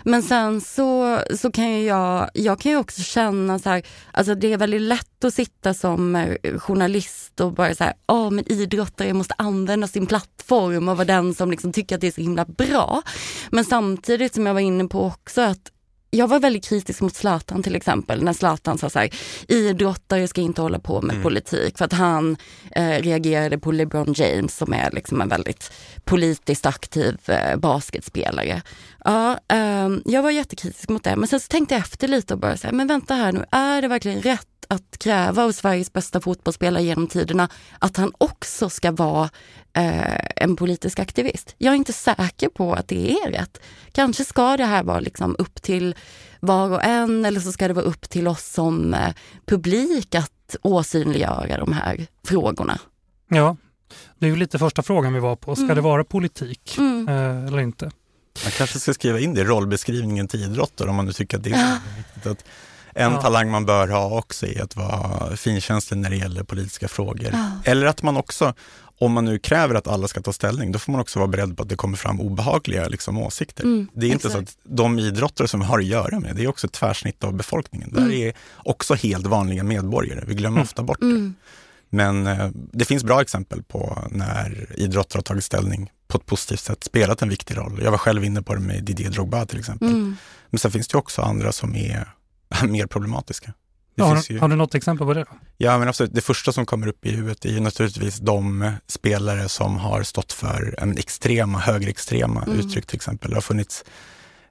Men 0.04 0.22
sen 0.22 0.60
så, 0.60 1.20
så 1.36 1.52
kan 1.52 1.70
ju 1.70 1.84
jag, 1.84 2.30
jag 2.34 2.60
kan 2.60 2.72
ju 2.72 2.78
också 2.78 3.02
känna 3.02 3.58
så 3.58 3.68
här, 3.68 3.82
alltså 4.12 4.34
det 4.34 4.52
är 4.52 4.56
väldigt 4.56 4.82
lätt 4.82 5.24
att 5.24 5.34
sitta 5.34 5.74
som 5.74 6.16
eh, 6.16 6.58
journalist 6.58 7.40
och 7.40 7.52
bara 7.52 7.74
så 7.74 7.84
här, 7.84 7.94
ja 8.06 8.14
oh, 8.14 8.30
men 8.30 8.52
idrottare 8.52 9.12
måste 9.12 9.34
använda 9.38 9.88
sin 9.88 10.06
plattform 10.06 10.88
och 10.88 10.96
vara 10.96 11.04
den 11.04 11.34
som 11.34 11.50
liksom 11.50 11.72
tycker 11.72 11.94
att 11.94 12.00
det 12.00 12.06
är 12.06 12.12
så 12.12 12.20
himla 12.20 12.44
bra. 12.44 13.02
Men 13.50 13.64
samtidigt 13.64 14.34
som 14.34 14.46
jag 14.46 14.54
var 14.54 14.60
inne 14.60 14.84
på 14.84 15.04
också 15.04 15.40
att 15.40 15.70
jag 16.10 16.28
var 16.28 16.40
väldigt 16.40 16.64
kritisk 16.64 17.00
mot 17.00 17.14
Zlatan 17.14 17.62
till 17.62 17.76
exempel, 17.76 18.22
när 18.22 18.32
Zlatan 18.32 18.78
sa 18.78 18.90
så 18.90 18.98
här, 18.98 19.10
idrottare 19.48 20.28
ska 20.28 20.40
inte 20.40 20.62
hålla 20.62 20.78
på 20.78 21.02
med 21.02 21.14
mm. 21.14 21.22
politik, 21.22 21.78
för 21.78 21.84
att 21.84 21.92
han 21.92 22.36
eh, 22.70 23.02
reagerade 23.02 23.58
på 23.58 23.72
LeBron 23.72 24.14
James 24.16 24.56
som 24.56 24.72
är 24.72 24.90
liksom 24.90 25.20
en 25.20 25.28
väldigt 25.28 25.72
politiskt 26.04 26.66
aktiv 26.66 27.18
eh, 27.26 27.56
basketspelare. 27.56 28.62
Ja, 29.04 29.38
eh, 29.48 29.88
jag 30.04 30.22
var 30.22 30.30
jättekritisk 30.30 30.88
mot 30.88 31.04
det, 31.04 31.16
men 31.16 31.28
sen 31.28 31.40
så 31.40 31.48
tänkte 31.48 31.74
jag 31.74 31.80
efter 31.82 32.08
lite 32.08 32.34
och 32.34 32.40
bara 32.40 32.56
säga, 32.56 32.72
men 32.72 32.86
vänta 32.86 33.14
här 33.14 33.32
nu, 33.32 33.44
är 33.50 33.82
det 33.82 33.88
verkligen 33.88 34.22
rätt 34.22 34.49
att 34.70 34.98
kräva 34.98 35.44
av 35.44 35.52
Sveriges 35.52 35.92
bästa 35.92 36.20
fotbollsspelare 36.20 36.82
genom 36.82 37.06
tiderna 37.06 37.48
att 37.78 37.96
han 37.96 38.12
också 38.18 38.70
ska 38.70 38.92
vara 38.92 39.30
eh, 39.72 40.20
en 40.36 40.56
politisk 40.56 40.98
aktivist. 40.98 41.54
Jag 41.58 41.72
är 41.72 41.76
inte 41.76 41.92
säker 41.92 42.48
på 42.48 42.72
att 42.72 42.88
det 42.88 43.12
är 43.12 43.30
rätt. 43.30 43.60
Kanske 43.92 44.24
ska 44.24 44.56
det 44.56 44.64
här 44.64 44.82
vara 44.82 45.00
liksom 45.00 45.36
upp 45.38 45.62
till 45.62 45.94
var 46.40 46.70
och 46.70 46.84
en 46.84 47.24
eller 47.24 47.40
så 47.40 47.52
ska 47.52 47.68
det 47.68 47.74
vara 47.74 47.84
upp 47.84 48.10
till 48.10 48.28
oss 48.28 48.52
som 48.52 48.94
eh, 48.94 49.14
publik 49.46 50.14
att 50.14 50.56
åsynliggöra 50.62 51.58
de 51.58 51.72
här 51.72 52.06
frågorna. 52.24 52.78
Ja, 53.28 53.56
det 54.18 54.26
är 54.26 54.30
ju 54.30 54.36
lite 54.36 54.58
första 54.58 54.82
frågan 54.82 55.12
vi 55.12 55.20
var 55.20 55.36
på. 55.36 55.54
Ska 55.54 55.64
mm. 55.64 55.76
det 55.76 55.82
vara 55.82 56.04
politik 56.04 56.78
mm. 56.78 57.08
eh, 57.08 57.46
eller 57.46 57.60
inte? 57.60 57.84
Man 58.44 58.50
kanske 58.50 58.78
ska 58.78 58.94
skriva 58.94 59.18
in 59.18 59.34
det 59.34 59.40
i 59.40 59.44
rollbeskrivningen 59.44 60.28
till 60.28 60.42
idrotter 60.42 60.88
om 60.88 60.96
man 60.96 61.06
nu 61.06 61.12
tycker 61.12 61.36
att 61.36 61.44
det 61.44 61.50
är 61.50 61.78
viktigt. 61.96 62.26
Att 62.26 62.44
en 62.94 63.12
ja. 63.12 63.20
talang 63.20 63.50
man 63.50 63.66
bör 63.66 63.88
ha 63.88 64.18
också 64.18 64.46
är 64.46 64.62
att 64.62 64.76
vara 64.76 65.36
finkänslig 65.36 65.98
när 65.98 66.10
det 66.10 66.16
gäller 66.16 66.42
politiska 66.42 66.88
frågor. 66.88 67.30
Ja. 67.32 67.50
Eller 67.64 67.86
att 67.86 68.02
man 68.02 68.16
också, 68.16 68.54
om 68.98 69.12
man 69.12 69.24
nu 69.24 69.38
kräver 69.38 69.74
att 69.74 69.88
alla 69.88 70.08
ska 70.08 70.20
ta 70.20 70.32
ställning, 70.32 70.72
då 70.72 70.78
får 70.78 70.92
man 70.92 71.00
också 71.00 71.18
vara 71.18 71.28
beredd 71.28 71.56
på 71.56 71.62
att 71.62 71.68
det 71.68 71.76
kommer 71.76 71.96
fram 71.96 72.20
obehagliga 72.20 72.88
liksom, 72.88 73.18
åsikter. 73.18 73.64
Mm, 73.64 73.88
det 73.94 74.06
är 74.06 74.14
exakt. 74.14 74.24
inte 74.24 74.36
så 74.36 74.38
att 74.38 74.76
de 74.76 74.98
idrottare 74.98 75.48
som 75.48 75.60
vi 75.60 75.66
har 75.66 75.78
att 75.78 75.84
göra 75.84 76.20
med, 76.20 76.36
det 76.36 76.44
är 76.44 76.48
också 76.48 76.66
ett 76.66 76.72
tvärsnitt 76.72 77.24
av 77.24 77.34
befolkningen. 77.34 77.90
Mm. 77.90 78.08
Där 78.08 78.16
är 78.16 78.32
också 78.56 78.94
helt 78.94 79.26
vanliga 79.26 79.64
medborgare, 79.64 80.24
vi 80.26 80.34
glömmer 80.34 80.56
mm. 80.56 80.62
ofta 80.62 80.82
bort 80.82 81.00
det. 81.00 81.06
Mm. 81.06 81.34
Men 81.92 82.26
eh, 82.26 82.50
det 82.54 82.84
finns 82.84 83.04
bra 83.04 83.22
exempel 83.22 83.62
på 83.62 83.98
när 84.10 84.66
idrottare 84.76 85.18
har 85.18 85.22
tagit 85.22 85.44
ställning 85.44 85.90
på 86.08 86.18
ett 86.18 86.26
positivt 86.26 86.60
sätt, 86.60 86.84
spelat 86.84 87.22
en 87.22 87.28
viktig 87.28 87.56
roll. 87.56 87.80
Jag 87.84 87.90
var 87.90 87.98
själv 87.98 88.24
inne 88.24 88.42
på 88.42 88.54
det 88.54 88.60
med 88.60 88.84
Didier 88.84 89.10
Drogba 89.10 89.46
till 89.46 89.58
exempel. 89.58 89.88
Mm. 89.88 90.16
Men 90.50 90.58
sen 90.58 90.70
finns 90.70 90.88
det 90.88 90.98
också 90.98 91.22
andra 91.22 91.52
som 91.52 91.76
är 91.76 92.08
mer 92.68 92.86
problematiska. 92.86 93.52
Ja, 93.94 94.04
har, 94.04 94.32
ju... 94.32 94.38
har, 94.38 94.48
du 94.48 94.56
något 94.56 94.74
exempel 94.74 95.06
på 95.06 95.14
det? 95.14 95.20
Då? 95.20 95.38
Ja, 95.58 95.78
men 95.78 95.88
absolut. 95.88 96.14
Det 96.14 96.20
första 96.20 96.52
som 96.52 96.66
kommer 96.66 96.86
upp 96.86 97.06
i 97.06 97.10
huvudet 97.10 97.44
är 97.44 97.50
ju 97.50 97.60
naturligtvis 97.60 98.18
de 98.18 98.72
spelare 98.86 99.48
som 99.48 99.76
har 99.76 100.02
stått 100.02 100.32
för 100.32 100.74
en 100.78 100.98
extrema, 100.98 101.58
högerextrema 101.58 102.42
mm. 102.42 102.58
uttryck 102.58 102.86
till 102.86 102.96
exempel. 102.96 103.30
Det 103.30 103.36
har 103.36 103.40
funnits 103.40 103.84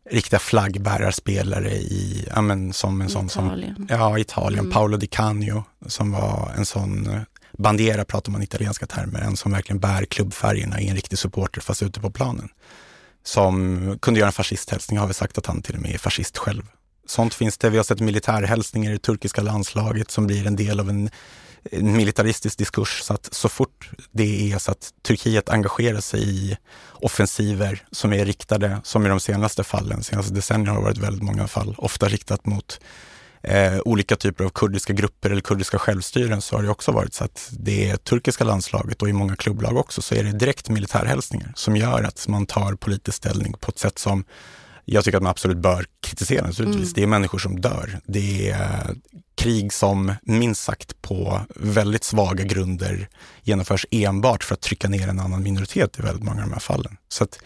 riktiga 0.10 0.40
flaggbärarspelare 0.40 1.72
i, 1.72 2.28
ja 2.36 2.42
men 2.42 2.74
som 2.74 3.02
en 3.02 3.10
sån 3.10 3.26
Italien. 3.26 3.76
som, 3.76 3.88
ja 3.90 4.20
Italien, 4.20 4.60
mm. 4.60 4.72
Paolo 4.72 4.98
Di 4.98 5.08
Canio 5.08 5.64
som 5.86 6.12
var 6.12 6.54
en 6.58 6.66
sån, 6.66 7.20
bandera 7.58 8.06
pratar 8.06 8.32
man 8.32 8.44
italienska 8.44 8.86
termer, 8.86 9.22
en 9.22 9.38
som 9.38 9.52
verkligen 9.52 9.80
bär 9.80 10.06
klubbfärgerna 10.06 10.82
i 10.82 10.88
en 10.88 10.96
riktig 10.96 11.20
supporter 11.20 11.62
fast 11.62 11.84
ute 11.84 12.00
på 12.00 12.12
planen. 12.12 12.50
Som 13.24 14.00
kunde 14.02 14.20
göra 14.20 14.28
en 14.28 14.34
fascisthälsning, 14.34 15.00
har 15.00 15.08
vi 15.08 15.14
sagt 15.14 15.38
att 15.38 15.46
han 15.46 15.62
till 15.62 15.76
och 15.76 15.82
med 15.82 15.94
är 15.94 15.98
fascist 15.98 16.38
själv. 16.38 16.64
Sånt 17.10 17.34
finns 17.34 17.58
det. 17.58 17.70
Vi 17.70 17.78
har 17.78 17.84
sett 17.84 18.00
militärhälsningar 18.00 18.90
i 18.90 18.94
det 18.94 19.00
turkiska 19.00 19.42
landslaget 19.42 20.12
som 20.12 20.28
blir 20.28 20.48
en 20.48 20.56
del 20.56 20.80
av 20.80 20.90
en, 20.90 21.10
en 21.72 21.92
militaristisk 21.98 22.58
diskurs. 22.58 23.02
Så 23.02 23.14
att 23.14 23.34
så 23.34 23.50
fort 23.50 23.90
det 24.12 24.52
är 24.52 24.58
så 24.58 24.72
att 24.72 24.94
Turkiet 25.02 25.50
engagerar 25.50 26.02
sig 26.02 26.30
i 26.30 26.58
offensiver 26.94 27.84
som 27.92 28.14
är 28.14 28.26
riktade, 28.26 28.82
som 28.84 29.06
i 29.06 29.10
de 29.10 29.20
senaste 29.20 29.64
fallen, 29.64 30.04
senaste 30.04 30.34
decennierna 30.34 30.72
har 30.72 30.80
det 30.80 30.86
varit 30.86 30.98
väldigt 30.98 31.24
många 31.24 31.48
fall, 31.48 31.76
ofta 31.78 32.08
riktat 32.08 32.46
mot 32.46 32.80
eh, 33.44 33.80
olika 33.86 34.16
typer 34.16 34.44
av 34.44 34.50
kurdiska 34.50 34.94
grupper 34.94 35.30
eller 35.30 35.42
kurdiska 35.42 35.80
självstyren 35.80 36.42
så 36.42 36.56
har 36.56 36.64
det 36.64 36.70
också 36.70 36.92
varit 36.92 37.14
så 37.14 37.24
att 37.24 37.50
det 37.52 38.04
turkiska 38.04 38.44
landslaget 38.44 39.02
och 39.02 39.10
i 39.10 39.14
många 39.14 39.36
klubblag 39.36 39.78
också 39.78 40.02
så 40.02 40.16
är 40.16 40.24
det 40.24 40.32
direkt 40.32 40.70
militärhälsningar 40.70 41.52
som 41.56 41.76
gör 41.76 42.04
att 42.04 42.28
man 42.28 42.46
tar 42.46 42.76
politisk 42.76 43.18
ställning 43.18 43.54
på 43.60 43.72
ett 43.72 43.80
sätt 43.80 44.00
som 44.00 44.26
jag 44.92 45.04
tycker 45.04 45.18
att 45.18 45.24
man 45.24 45.32
absolut 45.32 45.58
bör 45.58 45.86
kritisera 46.02 46.48
naturligtvis. 46.48 46.84
Mm. 46.84 46.94
Det 46.96 47.04
är 47.04 47.08
människor 47.08 47.38
som 47.38 47.62
dör. 47.62 48.00
Det 48.06 48.50
är 48.50 48.96
krig 49.36 49.74
som 49.74 50.14
minst 50.22 50.64
sagt 50.64 51.02
på 51.02 51.42
väldigt 51.56 52.04
svaga 52.04 52.44
grunder 52.44 53.10
genomförs 53.44 53.86
enbart 53.92 54.44
för 54.44 54.54
att 54.54 54.62
trycka 54.62 54.90
ner 54.90 55.08
en 55.08 55.20
annan 55.20 55.44
minoritet 55.44 56.00
i 56.00 56.02
väldigt 56.02 56.24
många 56.24 56.42
av 56.42 56.48
de 56.48 56.54
här 56.54 56.60
fallen. 56.60 56.98
Så 57.10 57.24
att 57.24 57.40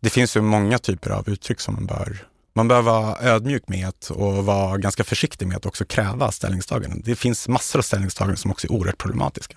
det 0.00 0.10
finns 0.10 0.36
ju 0.36 0.40
många 0.40 0.78
typer 0.78 1.10
av 1.10 1.28
uttryck 1.28 1.60
som 1.60 1.74
man 1.74 1.86
bör 1.86 2.24
man 2.54 2.68
bör 2.68 2.82
vara 2.82 3.16
ödmjuk 3.20 3.68
med 3.68 3.88
att, 3.88 4.10
och 4.10 4.44
vara 4.44 4.78
ganska 4.78 5.04
försiktig 5.04 5.46
med 5.46 5.56
att 5.56 5.66
också 5.66 5.84
kräva 5.84 6.32
ställningstaganden. 6.32 7.02
Det 7.04 7.16
finns 7.16 7.48
massor 7.48 7.78
av 7.78 7.82
ställningstaganden 7.82 8.36
som 8.36 8.50
också 8.50 8.66
är 8.66 8.72
oerhört 8.72 8.98
problematiska. 8.98 9.56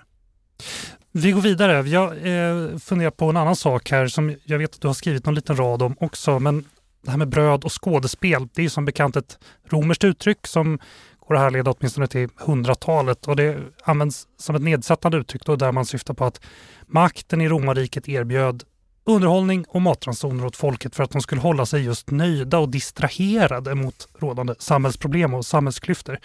Vi 1.12 1.32
går 1.32 1.40
vidare. 1.40 1.88
Jag 1.88 2.08
eh, 2.08 2.78
funderar 2.78 3.10
på 3.10 3.30
en 3.30 3.36
annan 3.36 3.56
sak 3.56 3.90
här 3.90 4.08
som 4.08 4.36
jag 4.44 4.58
vet 4.58 4.74
att 4.74 4.80
du 4.80 4.86
har 4.86 4.94
skrivit 4.94 5.26
någon 5.26 5.34
liten 5.34 5.56
rad 5.56 5.82
om 5.82 5.96
också. 6.00 6.38
Men 6.38 6.64
det 7.02 7.10
här 7.10 7.18
med 7.18 7.28
bröd 7.28 7.64
och 7.64 7.84
skådespel, 7.84 8.48
det 8.54 8.64
är 8.64 8.68
som 8.68 8.84
bekant 8.84 9.16
ett 9.16 9.38
romerskt 9.68 10.04
uttryck 10.04 10.46
som 10.46 10.78
går 11.20 11.34
att 11.34 11.40
härleda 11.40 11.70
åtminstone 11.70 12.06
till 12.06 12.28
hundratalet 12.36 13.28
och 13.28 13.36
det 13.36 13.58
används 13.84 14.26
som 14.38 14.56
ett 14.56 14.62
nedsättande 14.62 15.18
uttryck 15.18 15.44
då, 15.44 15.56
där 15.56 15.72
man 15.72 15.86
syftar 15.86 16.14
på 16.14 16.24
att 16.24 16.40
makten 16.86 17.40
i 17.40 17.48
romarriket 17.48 18.08
erbjöd 18.08 18.64
underhållning 19.04 19.64
och 19.68 19.82
matransoner 19.82 20.46
åt 20.46 20.56
folket 20.56 20.96
för 20.96 21.04
att 21.04 21.10
de 21.10 21.22
skulle 21.22 21.40
hålla 21.40 21.66
sig 21.66 21.82
just 21.84 22.10
nöjda 22.10 22.58
och 22.58 22.68
distraherade 22.68 23.74
mot 23.74 24.08
rådande 24.18 24.54
samhällsproblem 24.58 25.34
och 25.34 25.46
samhällsklyftor. 25.46 26.18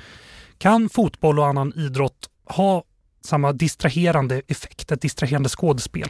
Kan 0.58 0.90
fotboll 0.90 1.40
och 1.40 1.48
annan 1.48 1.74
idrott 1.76 2.30
ha 2.46 2.84
samma 3.26 3.54
distraherande 3.54 4.42
effekt, 4.48 4.92
ett 4.92 5.02
distraherande 5.02 5.50
skådespel? 5.50 6.10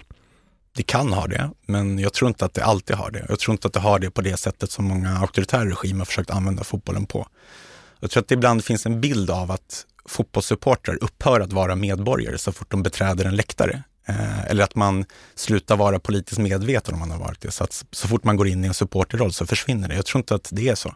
Det 0.77 0.83
kan 0.83 1.13
ha 1.13 1.27
det, 1.27 1.51
men 1.65 1.99
jag 1.99 2.13
tror 2.13 2.27
inte 2.27 2.45
att 2.45 2.53
det 2.53 2.63
alltid 2.63 2.95
har 2.95 3.11
det. 3.11 3.25
Jag 3.29 3.39
tror 3.39 3.53
inte 3.53 3.67
att 3.67 3.73
det 3.73 3.79
har 3.79 3.99
det 3.99 4.11
på 4.11 4.21
det 4.21 4.37
sättet 4.37 4.71
som 4.71 4.85
många 4.85 5.17
auktoritära 5.17 5.65
regimer 5.65 6.05
försökt 6.05 6.29
använda 6.29 6.63
fotbollen 6.63 7.05
på. 7.05 7.27
Jag 7.99 8.11
tror 8.11 8.21
att 8.21 8.27
det 8.27 8.35
ibland 8.35 8.63
finns 8.63 8.85
en 8.85 9.01
bild 9.01 9.29
av 9.29 9.51
att 9.51 9.85
fotbollssupportrar 10.05 11.03
upphör 11.03 11.39
att 11.39 11.53
vara 11.53 11.75
medborgare 11.75 12.37
så 12.37 12.51
fort 12.51 12.71
de 12.71 12.83
beträder 12.83 13.25
en 13.25 13.35
läktare. 13.35 13.83
Eh, 14.07 14.45
eller 14.45 14.63
att 14.63 14.75
man 14.75 15.05
slutar 15.35 15.77
vara 15.77 15.99
politiskt 15.99 16.39
medveten 16.39 16.93
om 16.93 16.99
man 16.99 17.11
har 17.11 17.19
varit 17.19 17.41
det. 17.41 17.51
Så 17.51 17.63
att 17.63 17.85
så 17.91 18.07
fort 18.07 18.23
man 18.23 18.37
går 18.37 18.47
in 18.47 18.63
i 18.63 18.67
en 18.67 18.73
supporterroll 18.73 19.33
så 19.33 19.45
försvinner 19.45 19.87
det. 19.87 19.95
Jag 19.95 20.05
tror 20.05 20.19
inte 20.19 20.35
att 20.35 20.49
det 20.51 20.69
är 20.69 20.75
så. 20.75 20.95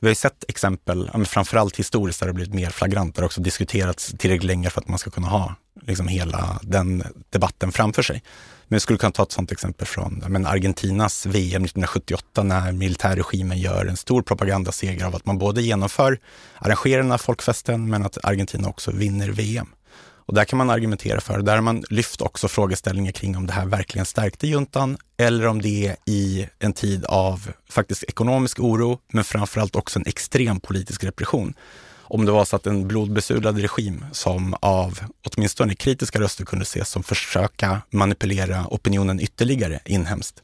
Vi 0.00 0.06
har 0.06 0.10
ju 0.10 0.14
sett 0.14 0.44
exempel, 0.48 1.10
framförallt 1.26 1.76
historiskt, 1.76 2.20
där 2.20 2.26
det 2.26 2.32
blivit 2.32 2.54
mer 2.54 2.70
flagrant, 2.70 3.14
där 3.14 3.22
det 3.22 3.26
också 3.26 3.40
diskuterats 3.40 4.14
tillräckligt 4.18 4.46
länge 4.46 4.70
för 4.70 4.80
att 4.80 4.88
man 4.88 4.98
ska 4.98 5.10
kunna 5.10 5.28
ha 5.28 5.54
liksom 5.86 6.08
hela 6.08 6.58
den 6.62 7.04
debatten 7.30 7.72
framför 7.72 8.02
sig. 8.02 8.22
Men 8.72 8.74
jag 8.74 8.82
skulle 8.82 8.98
kunna 8.98 9.12
ta 9.12 9.22
ett 9.22 9.32
sådant 9.32 9.52
exempel 9.52 9.86
från 9.86 10.24
men 10.28 10.46
Argentinas 10.46 11.26
VM 11.26 11.64
1978 11.64 12.42
när 12.42 12.72
militärregimen 12.72 13.58
gör 13.58 13.86
en 13.86 13.96
stor 13.96 14.22
propagandaseger 14.22 15.04
av 15.04 15.16
att 15.16 15.26
man 15.26 15.38
både 15.38 15.62
genomför, 15.62 16.18
arrangerar 16.58 17.02
den 17.02 17.10
här 17.10 17.18
folkfesten 17.18 17.90
men 17.90 18.06
att 18.06 18.24
Argentina 18.24 18.68
också 18.68 18.90
vinner 18.90 19.28
VM. 19.28 19.66
Och 20.26 20.34
där 20.34 20.44
kan 20.44 20.56
man 20.56 20.70
argumentera 20.70 21.20
för, 21.20 21.42
där 21.42 21.54
har 21.54 21.62
man 21.62 21.84
lyft 21.90 22.22
också 22.22 22.48
frågeställningar 22.48 23.12
kring 23.12 23.36
om 23.36 23.46
det 23.46 23.52
här 23.52 23.66
verkligen 23.66 24.06
stärkte 24.06 24.46
juntan 24.46 24.96
eller 25.16 25.46
om 25.46 25.62
det 25.62 25.86
är 25.86 25.96
i 26.06 26.48
en 26.58 26.72
tid 26.72 27.04
av 27.04 27.52
faktiskt 27.70 28.02
ekonomisk 28.02 28.60
oro 28.60 28.98
men 29.12 29.24
framförallt 29.24 29.76
också 29.76 29.98
en 29.98 30.06
extrem 30.06 30.60
politisk 30.60 31.04
repression 31.04 31.54
om 32.12 32.24
det 32.24 32.32
var 32.32 32.44
så 32.44 32.56
att 32.56 32.66
en 32.66 32.88
blodbesudlad 32.88 33.58
regim 33.58 34.04
som 34.12 34.54
av 34.60 35.00
åtminstone 35.24 35.74
kritiska 35.74 36.20
röster 36.20 36.44
kunde 36.44 36.62
ses 36.62 36.88
som 36.88 37.02
försöka 37.02 37.82
manipulera 37.90 38.66
opinionen 38.70 39.20
ytterligare 39.20 39.80
inhemskt. 39.84 40.42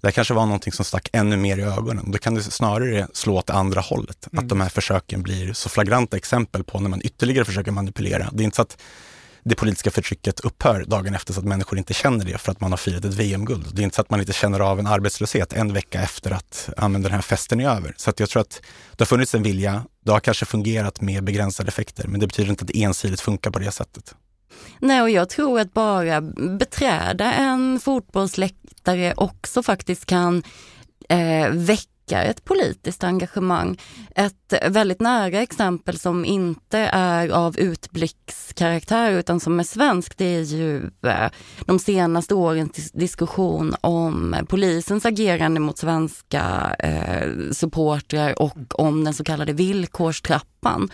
Det 0.00 0.12
kanske 0.12 0.34
var 0.34 0.46
någonting 0.46 0.72
som 0.72 0.84
stack 0.84 1.08
ännu 1.12 1.36
mer 1.36 1.58
i 1.58 1.62
ögonen. 1.62 2.10
Då 2.10 2.18
kan 2.18 2.34
det 2.34 2.42
snarare 2.42 3.08
slå 3.12 3.36
åt 3.36 3.50
andra 3.50 3.80
hållet. 3.80 4.28
Mm. 4.32 4.44
Att 4.44 4.48
de 4.48 4.60
här 4.60 4.68
försöken 4.68 5.22
blir 5.22 5.52
så 5.52 5.68
flagranta 5.68 6.16
exempel 6.16 6.64
på 6.64 6.80
när 6.80 6.88
man 6.88 7.00
ytterligare 7.04 7.44
försöker 7.44 7.70
manipulera. 7.70 8.30
Det 8.32 8.42
är 8.42 8.44
inte 8.44 8.56
så 8.56 8.62
att 8.62 8.78
det 9.48 9.54
politiska 9.54 9.90
förtrycket 9.90 10.40
upphör 10.40 10.84
dagen 10.86 11.14
efter 11.14 11.32
så 11.32 11.40
att 11.40 11.46
människor 11.46 11.78
inte 11.78 11.94
känner 11.94 12.24
det 12.24 12.38
för 12.38 12.52
att 12.52 12.60
man 12.60 12.72
har 12.72 12.76
firat 12.76 13.04
ett 13.04 13.14
VM-guld. 13.14 13.66
Det 13.72 13.82
är 13.82 13.84
inte 13.84 13.96
så 13.96 14.02
att 14.02 14.10
man 14.10 14.20
inte 14.20 14.32
känner 14.32 14.60
av 14.60 14.78
en 14.78 14.86
arbetslöshet 14.86 15.52
en 15.52 15.72
vecka 15.72 16.02
efter 16.02 16.30
att 16.30 16.70
den 16.76 17.12
här 17.12 17.20
festen 17.20 17.60
är 17.60 17.68
över. 17.68 17.94
Så 17.96 18.10
att 18.10 18.20
jag 18.20 18.28
tror 18.28 18.40
att 18.40 18.62
det 18.96 19.00
har 19.00 19.06
funnits 19.06 19.34
en 19.34 19.42
vilja. 19.42 19.84
Det 20.04 20.12
har 20.12 20.20
kanske 20.20 20.44
fungerat 20.44 21.00
med 21.00 21.24
begränsade 21.24 21.68
effekter, 21.68 22.08
men 22.08 22.20
det 22.20 22.26
betyder 22.26 22.50
inte 22.50 22.62
att 22.62 22.68
det 22.68 22.82
ensidigt 22.82 23.20
funkar 23.20 23.50
på 23.50 23.58
det 23.58 23.70
sättet. 23.70 24.14
Nej, 24.78 25.02
och 25.02 25.10
jag 25.10 25.28
tror 25.28 25.60
att 25.60 25.74
bara 25.74 26.20
beträda 26.58 27.32
en 27.32 27.80
fotbollsläktare 27.80 29.14
också 29.16 29.62
faktiskt 29.62 30.06
kan 30.06 30.42
eh, 31.08 31.50
väcka 31.50 31.97
väcka 32.08 32.22
ett 32.22 32.44
politiskt 32.44 33.04
engagemang. 33.04 33.78
Ett 34.14 34.54
väldigt 34.68 35.00
nära 35.00 35.42
exempel 35.42 35.98
som 35.98 36.24
inte 36.24 36.78
är 36.92 37.28
av 37.28 37.58
utblickskaraktär 37.58 39.12
utan 39.12 39.40
som 39.40 39.60
är 39.60 39.64
svenskt, 39.64 40.18
det 40.18 40.24
är 40.24 40.42
ju 40.42 40.90
eh, 41.02 41.30
de 41.66 41.78
senaste 41.78 42.34
årens 42.34 42.92
diskussion 42.92 43.74
om 43.80 44.36
polisens 44.48 45.06
agerande 45.06 45.60
mot 45.60 45.78
svenska 45.78 46.76
eh, 46.78 47.50
supportrar 47.52 48.42
och 48.42 48.80
om 48.80 49.04
den 49.04 49.14
så 49.14 49.24
kallade 49.24 49.52
villkorstrappan. 49.52 50.90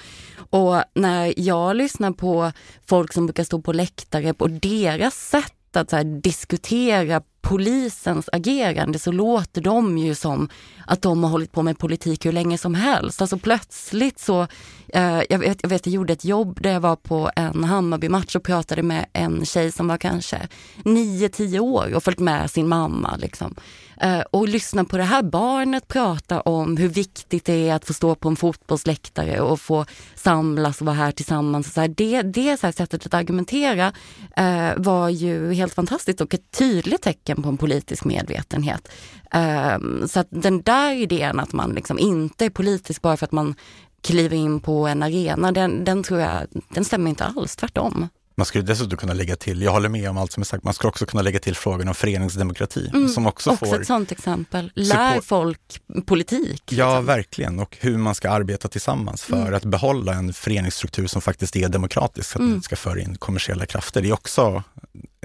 Och 0.50 0.82
när 0.94 1.34
jag 1.36 1.76
lyssnar 1.76 2.12
på 2.12 2.52
folk 2.86 3.12
som 3.12 3.26
brukar 3.26 3.44
stå 3.44 3.62
på 3.62 3.72
läktare 3.72 4.34
på 4.34 4.46
deras 4.46 5.14
sätt 5.14 5.76
att 5.76 5.92
här, 5.92 6.04
diskutera 6.04 7.22
polisens 7.44 8.28
agerande 8.32 8.98
så 8.98 9.12
låter 9.12 9.60
de 9.60 9.98
ju 9.98 10.14
som 10.14 10.48
att 10.86 11.02
de 11.02 11.24
har 11.24 11.30
hållit 11.30 11.52
på 11.52 11.62
med 11.62 11.78
politik 11.78 12.26
hur 12.26 12.32
länge 12.32 12.58
som 12.58 12.74
helst. 12.74 13.20
Alltså 13.20 13.38
plötsligt 13.38 14.18
så, 14.18 14.46
eh, 14.88 15.22
jag, 15.30 15.38
vet, 15.38 15.58
jag 15.62 15.68
vet 15.68 15.86
jag 15.86 15.94
gjorde 15.94 16.12
ett 16.12 16.24
jobb 16.24 16.62
där 16.62 16.72
jag 16.72 16.80
var 16.80 16.96
på 16.96 17.30
en 17.36 17.64
Hammarby-match 17.64 18.36
och 18.36 18.42
pratade 18.42 18.82
med 18.82 19.06
en 19.12 19.44
tjej 19.44 19.72
som 19.72 19.88
var 19.88 19.98
kanske 19.98 20.48
9-10 20.84 21.58
år 21.58 21.94
och 21.94 22.02
följt 22.02 22.18
med 22.18 22.50
sin 22.50 22.68
mamma. 22.68 23.16
Liksom. 23.16 23.54
Eh, 24.00 24.20
och 24.30 24.48
lyssna 24.48 24.84
på 24.84 24.96
det 24.96 25.02
här 25.02 25.22
barnet 25.22 25.88
prata 25.88 26.40
om 26.40 26.76
hur 26.76 26.88
viktigt 26.88 27.44
det 27.44 27.68
är 27.68 27.74
att 27.74 27.84
få 27.84 27.92
stå 27.92 28.14
på 28.14 28.28
en 28.28 28.36
fotbollsläktare 28.36 29.40
och 29.40 29.60
få 29.60 29.86
samlas 30.14 30.80
och 30.80 30.86
vara 30.86 30.96
här 30.96 31.12
tillsammans. 31.12 31.72
Så 31.72 31.80
här, 31.80 31.88
det 31.88 32.22
det 32.22 32.60
så 32.60 32.66
här 32.66 32.72
sättet 32.72 33.06
att 33.06 33.14
argumentera 33.14 33.92
eh, 34.36 34.70
var 34.76 35.08
ju 35.08 35.52
helt 35.52 35.74
fantastiskt 35.74 36.20
och 36.20 36.34
ett 36.34 36.50
tydligt 36.58 37.02
tecken 37.02 37.42
på 37.42 37.48
en 37.48 37.56
politisk 37.56 38.04
medvetenhet. 38.04 38.88
Eh, 39.32 39.78
så 40.06 40.20
att 40.20 40.28
den 40.30 40.62
där 40.62 40.94
idén 40.94 41.40
att 41.40 41.52
man 41.52 41.70
liksom 41.70 41.98
inte 41.98 42.44
är 42.44 42.50
politisk 42.50 43.02
bara 43.02 43.16
för 43.16 43.26
att 43.26 43.32
man 43.32 43.54
kliver 44.02 44.36
in 44.36 44.60
på 44.60 44.86
en 44.86 45.02
arena, 45.02 45.52
den, 45.52 45.84
den 45.84 46.02
tror 46.02 46.20
jag, 46.20 46.46
den 46.68 46.84
stämmer 46.84 47.10
inte 47.10 47.24
alls, 47.24 47.56
tvärtom. 47.56 48.08
Man 48.36 48.46
skulle 48.46 48.64
dessutom 48.64 48.98
kunna 48.98 49.12
lägga 49.12 49.36
till, 49.36 49.62
jag 49.62 49.72
håller 49.72 49.88
med 49.88 50.10
om 50.10 50.18
allt 50.18 50.32
som 50.32 50.40
är 50.40 50.44
sagt, 50.44 50.64
man 50.64 50.74
skulle 50.74 50.88
också 50.88 51.06
kunna 51.06 51.22
lägga 51.22 51.38
till 51.38 51.56
frågan 51.56 51.88
om 51.88 51.94
föreningsdemokrati. 51.94 52.90
Mm, 52.94 53.08
som 53.08 53.26
också, 53.26 53.50
också 53.50 53.66
får... 53.66 53.80
ett 53.80 53.86
sånt 53.86 54.12
exempel. 54.12 54.70
Lär 54.74 55.20
folk 55.20 55.80
politik. 56.06 56.62
Ja, 56.72 56.88
liksom. 56.90 57.06
verkligen. 57.06 57.58
Och 57.60 57.76
hur 57.80 57.98
man 57.98 58.14
ska 58.14 58.30
arbeta 58.30 58.68
tillsammans 58.68 59.22
för 59.22 59.36
Mm. 59.42 59.54
att 59.54 59.64
behålla 59.64 60.14
en 60.14 60.32
föreningsstruktur 60.32 61.06
som 61.06 61.22
faktiskt 61.22 61.56
är 61.56 61.68
demokratisk, 61.68 62.30
så 62.30 62.36
att 62.36 62.40
man 62.40 62.46
Mm. 62.46 62.56
inte 62.56 62.64
ska 62.64 62.76
föra 62.76 63.00
in 63.00 63.16
kommersiella 63.16 63.66
krafter. 63.66 64.02
Det 64.02 64.08
är 64.08 64.12
också 64.12 64.62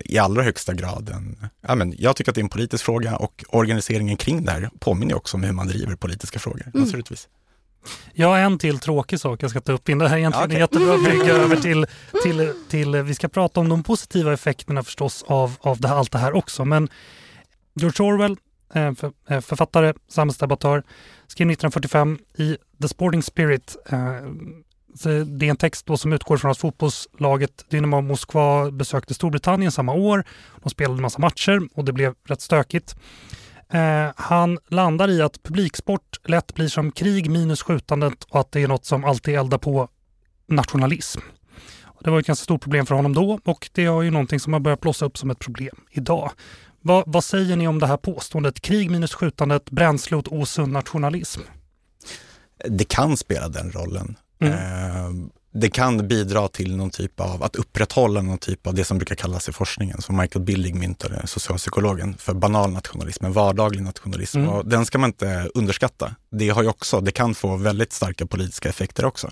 i 0.06 0.18
allra 0.18 0.44
högsta 0.44 0.74
grad 0.74 1.10
en, 1.10 1.46
ja, 1.68 1.76
men 1.76 1.96
jag 1.98 2.16
tycker 2.16 2.32
att 2.32 2.36
det 2.36 2.42
är 2.42 2.44
en 2.44 2.50
politisk 2.50 2.84
fråga 2.86 3.16
och 3.18 3.44
organiseringen 3.50 4.18
kring 4.18 4.46
det 4.46 4.52
här 4.52 4.70
påminner 4.80 5.16
också 5.16 5.38
om 5.38 5.44
hur 5.44 5.52
man 5.52 5.68
driver 5.68 5.96
politiska 5.96 6.40
frågor, 6.40 6.62
Mm. 6.74 6.86
naturligtvis. 6.86 7.28
Jag 8.14 8.28
har 8.28 8.38
en 8.40 8.58
till 8.58 8.80
tråkig 8.80 9.20
sak 9.20 9.44
jag 9.44 9.50
ska 9.50 9.62
ta 9.62 9.72
upp 9.72 9.90
in. 9.90 9.98
Det 9.98 10.08
här 10.08 10.16
är 10.16 10.20
egentligen 10.20 10.52
en 10.52 10.58
jättebra 10.60 10.98
brygga 10.98 11.34
över 11.44 11.56
till, 11.56 11.86
till, 12.24 12.54
till, 12.70 12.96
vi 12.96 13.16
ska 13.16 13.28
prata 13.28 13.60
om 13.60 13.70
de 13.70 13.84
positiva 13.84 14.34
effekterna 14.34 14.84
förstås 14.84 15.24
av, 15.28 15.56
av 15.60 15.80
det 15.80 15.88
här, 15.88 15.96
allt 15.96 16.12
det 16.12 16.18
här 16.18 16.36
också. 16.36 16.66
Men 16.66 16.90
George 17.76 18.06
Orwell, 18.14 18.38
eh, 18.74 18.92
eh, 19.30 19.42
författare, 19.42 19.94
samhällsdebattör, 20.10 20.84
skrev 21.28 21.48
1945 21.52 22.20
i 22.38 22.58
The 22.82 22.88
Sporting 22.88 23.24
Spirit. 23.24 23.76
eh, 23.90 24.00
Det 25.26 25.46
är 25.46 25.50
en 25.50 25.58
text 25.58 25.86
då 25.86 25.98
som 25.98 26.14
utgår 26.14 26.38
från 26.38 26.52
att 26.52 26.58
fotbollslaget 26.58 27.66
Dynamo 27.70 28.02
Moskva 28.02 28.72
besökte 28.72 29.14
Storbritannien 29.14 29.72
samma 29.72 29.94
år. 29.94 30.24
De 30.64 30.70
spelade 30.70 30.98
en 30.98 31.02
massa 31.02 31.20
matcher 31.20 31.62
och 31.74 31.86
det 31.86 31.94
blev 31.94 32.14
rätt 32.24 32.42
stökigt. 32.42 32.96
Eh, 33.74 34.12
han 34.16 34.60
landar 34.68 35.10
i 35.10 35.22
att 35.22 35.44
publiksport 35.44 36.20
lätt 36.24 36.54
blir 36.54 36.68
som 36.68 36.92
krig 36.92 37.30
minus 37.30 37.64
skjutandet 37.64 38.24
och 38.24 38.40
att 38.40 38.52
det 38.52 38.62
är 38.62 38.68
något 38.68 38.86
som 38.86 39.06
alltid 39.06 39.36
eldar 39.36 39.58
på 39.58 39.90
nationalism. 40.48 41.20
Det 42.04 42.12
var 42.12 42.20
ett 42.20 42.26
ganska 42.26 42.44
stort 42.44 42.62
problem 42.62 42.86
för 42.86 42.96
honom 42.96 43.14
då 43.14 43.40
och 43.46 43.70
det 43.74 43.86
är 43.86 44.02
ju 44.02 44.12
någonting 44.12 44.40
som 44.40 44.54
har 44.54 44.60
börjat 44.60 44.82
blossa 44.82 45.06
upp 45.06 45.18
som 45.18 45.30
ett 45.30 45.40
problem 45.40 45.76
idag. 45.92 46.32
Vad, 46.82 47.04
vad 47.08 47.24
säger 47.24 47.56
ni 47.56 47.68
om 47.68 47.80
det 47.80 47.88
här 47.88 47.98
påståendet? 47.98 48.62
Krig 48.62 48.92
minus 48.92 49.14
skjutandet, 49.14 49.72
bränsle 49.72 50.18
åt 50.18 50.28
osund 50.28 50.74
nationalism. 50.74 51.42
Det 52.68 52.84
kan 52.84 53.18
spela 53.18 53.50
den 53.50 53.72
rollen. 53.72 54.16
Mm. 54.42 54.54
Eh, 54.54 55.30
det 55.52 55.70
kan 55.70 56.08
bidra 56.08 56.47
till 56.47 56.76
någon 56.76 56.89
typ 56.89 57.20
av, 57.20 57.43
att 57.43 57.56
upprätthålla 57.56 58.22
någon 58.22 58.38
typ 58.38 58.68
av 58.68 58.74
det 58.74 58.84
som 58.84 58.97
brukar 58.97 59.16
kallas 59.16 59.50
i 59.50 59.52
forskningen, 59.52 60.02
som 60.02 60.18
Michael 60.18 60.45
Billig 60.45 60.76
myntade, 60.76 61.28
socialpsykologen, 61.28 62.18
för 62.18 62.34
banal 62.34 62.72
nationalism, 62.72 63.26
en 63.26 63.34
vardaglig 63.34 63.82
nationalism. 63.82 64.39
Mm. 64.39 64.50
Och 64.50 64.66
den 64.66 64.86
ska 64.86 64.97
man 64.97 65.10
inte 65.10 65.50
underskatta. 65.54 66.16
Det 66.32 66.50
har 66.50 66.64
ju 66.64 66.70
också, 66.70 67.02
det 67.02 67.12
kan 67.12 67.36
få 67.36 67.56
väldigt 67.56 67.93
starka 67.93 68.26
politiska 68.26 68.70
effekter 68.70 69.06
också. 69.06 69.32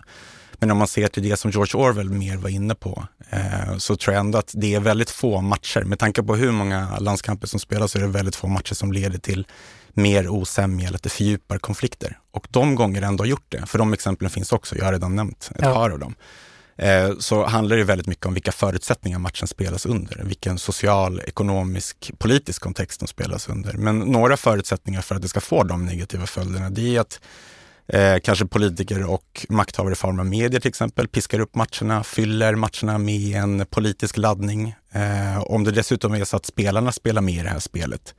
Men 0.59 0.71
om 0.71 0.77
man 0.77 0.87
ser 0.87 1.07
till 1.07 1.23
det 1.23 1.37
som 1.37 1.51
George 1.51 1.81
Orwell 1.81 2.09
mer 2.09 2.37
var 2.37 2.49
inne 2.49 2.75
på, 2.75 3.07
eh, 3.29 3.77
så 3.77 3.95
tror 3.95 4.13
jag 4.13 4.19
ändå 4.21 4.37
att 4.37 4.51
det 4.55 4.75
är 4.75 4.79
väldigt 4.79 5.09
få 5.09 5.41
matcher, 5.41 5.81
med 5.83 5.99
tanke 5.99 6.23
på 6.23 6.35
hur 6.35 6.51
många 6.51 6.99
landskamper 6.99 7.47
som 7.47 7.59
spelas, 7.59 7.91
så 7.91 7.97
är 7.97 8.01
det 8.01 8.07
väldigt 8.07 8.35
få 8.35 8.47
matcher 8.47 8.73
som 8.73 8.91
leder 8.91 9.17
till 9.19 9.47
mer 9.93 10.27
osämja 10.29 10.87
eller 10.87 10.95
att 10.95 11.03
det 11.03 11.09
fördjupar 11.09 11.57
konflikter. 11.57 12.17
Och 12.31 12.47
de 12.49 12.75
gånger 12.75 13.01
det 13.01 13.07
ändå 13.07 13.21
har 13.23 13.27
gjort 13.29 13.45
det, 13.49 13.65
för 13.65 13.77
de 13.77 13.93
exemplen 13.93 14.29
finns 14.29 14.51
också, 14.51 14.77
jag 14.77 14.85
har 14.85 14.91
redan 14.91 15.15
nämnt 15.15 15.49
ett 15.55 15.61
Ja. 15.61 15.73
par 15.73 15.89
av 15.89 15.99
dem, 15.99 16.15
eh, 16.77 17.11
så 17.19 17.45
handlar 17.45 17.77
det 17.77 17.83
väldigt 17.83 18.07
mycket 18.07 18.25
om 18.25 18.33
vilka 18.33 18.51
förutsättningar 18.51 19.19
matchen 19.19 19.47
spelas 19.47 19.85
under, 19.85 20.23
vilken 20.23 20.57
social, 20.59 21.19
ekonomisk, 21.27 22.11
politisk 22.17 22.61
kontext 22.61 22.99
de 22.99 23.07
spelas 23.07 23.49
under. 23.49 23.73
Men 23.73 23.99
några 23.99 24.37
förutsättningar 24.37 25.01
för 25.01 25.15
att 25.15 25.21
det 25.21 25.27
ska 25.29 25.39
få 25.41 25.63
de 25.63 25.85
negativa 25.85 26.25
följderna, 26.25 26.69
det 26.69 26.95
är 26.95 26.99
att 26.99 27.19
Eh, 27.89 28.19
kanske 28.23 28.45
politiker 28.45 29.03
och 29.09 29.45
makthavare 29.49 29.93
i 29.93 29.95
form 29.95 30.19
av 30.19 30.25
medier 30.25 30.59
till 30.59 30.69
exempel 30.69 31.07
piskar 31.07 31.39
upp 31.39 31.55
matcherna, 31.55 32.03
fyller 32.03 32.55
matcherna 32.55 32.97
med 32.97 33.35
en 33.35 33.65
politisk 33.69 34.17
laddning. 34.17 34.75
Eh, 34.91 35.41
om 35.41 35.63
det 35.63 35.71
dessutom 35.71 36.13
är 36.13 36.25
så 36.25 36.37
att 36.37 36.45
spelarna 36.45 36.91
spelar 36.91 37.21
med 37.21 37.33
i 37.33 37.43
det 37.43 37.49
här 37.49 37.59
spelet, 37.59 38.15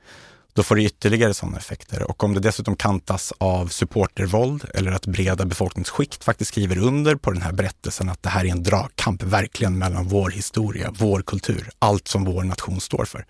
då 0.53 0.63
får 0.63 0.75
det 0.75 0.83
ytterligare 0.83 1.33
sådana 1.33 1.57
effekter. 1.57 2.03
Och 2.03 2.23
om 2.23 2.33
det 2.33 2.39
dessutom 2.39 2.75
kantas 2.75 3.33
av 3.37 3.67
supportervåld 3.67 4.65
eller 4.73 4.91
att 4.91 5.05
breda 5.05 5.45
befolkningsskikt 5.45 6.23
faktiskt 6.23 6.51
skriver 6.51 6.77
under 6.77 7.15
på 7.15 7.31
den 7.31 7.41
här 7.41 7.51
berättelsen 7.51 8.09
att 8.09 8.23
det 8.23 8.29
här 8.29 8.45
är 8.45 8.51
en 8.51 8.63
dragkamp 8.63 9.23
verkligen 9.23 9.77
mellan 9.77 10.07
vår 10.07 10.29
historia, 10.29 10.93
vår 10.97 11.21
kultur, 11.21 11.69
allt 11.79 12.07
som 12.07 12.25
vår 12.25 12.43
nation 12.43 12.81
står 12.81 13.05
för. 13.05 13.25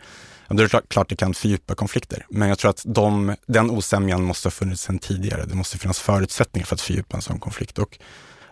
Då 0.50 0.64
är 0.64 0.68
det 0.68 0.82
klart- 0.88 1.10
det 1.10 1.16
kan 1.16 1.34
fördjupa 1.34 1.76
konflikter. 1.76 2.26
Men 2.30 2.50
jag 2.50 2.58
tror 2.60 2.70
att 2.70 2.84
de, 2.86 3.36
den 3.47 3.72
osämjan 3.72 4.24
måste 4.24 4.45
ha 4.45 4.52
funnits 4.52 4.82
sedan 4.82 5.00
tidigare. 5.00 5.45
Det 5.45 5.56
måste 5.56 5.78
finnas 5.78 6.00
förutsättningar 6.00 6.66
för 6.66 6.76
att 6.76 6.82
fördjupa 6.82 7.18
en 7.18 7.22
sån 7.22 7.39
konflikt. 7.39 7.80
Och, 7.80 8.00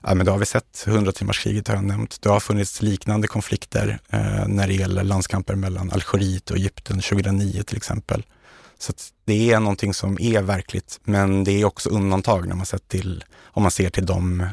ja, 0.04 0.14
men 0.16 0.26
det 0.26 0.32
har 0.32 0.38
vi 0.38 0.46
sett, 0.46 0.84
100 0.88 1.12
timmarskriget 1.12 1.68
har 1.68 1.76
jag 1.76 1.84
nämnt. 1.84 2.22
Det 2.22 2.30
har 2.30 2.40
funnits 2.40 2.82
liknande 2.82 3.28
konflikter 3.28 4.00
eh, 4.10 4.48
när 4.48 4.68
det 4.68 4.74
gäller 4.74 5.04
landskamper 5.04 5.56
mellan 5.56 5.92
Algeriet 5.92 6.52
och 6.52 6.58
Egypten 6.58 7.00
2009 7.02 7.64
till 7.64 7.78
exempel. 7.78 8.24
Så 8.80 8.92
att 8.92 9.10
det 9.26 9.52
är 9.52 9.60
någonting 9.60 9.94
som 9.94 10.18
är 10.22 10.42
verkligt, 10.42 11.00
men 11.04 11.44
det 11.44 11.62
är 11.62 11.66
också 11.66 11.90
undantag 11.90 12.48
när 12.48 12.56
man 12.56 12.66
sett 12.66 12.88
till, 12.88 13.24
om 13.44 13.62
man 13.64 13.72
ser 13.72 13.90
till 13.90 14.06
de 14.06 14.48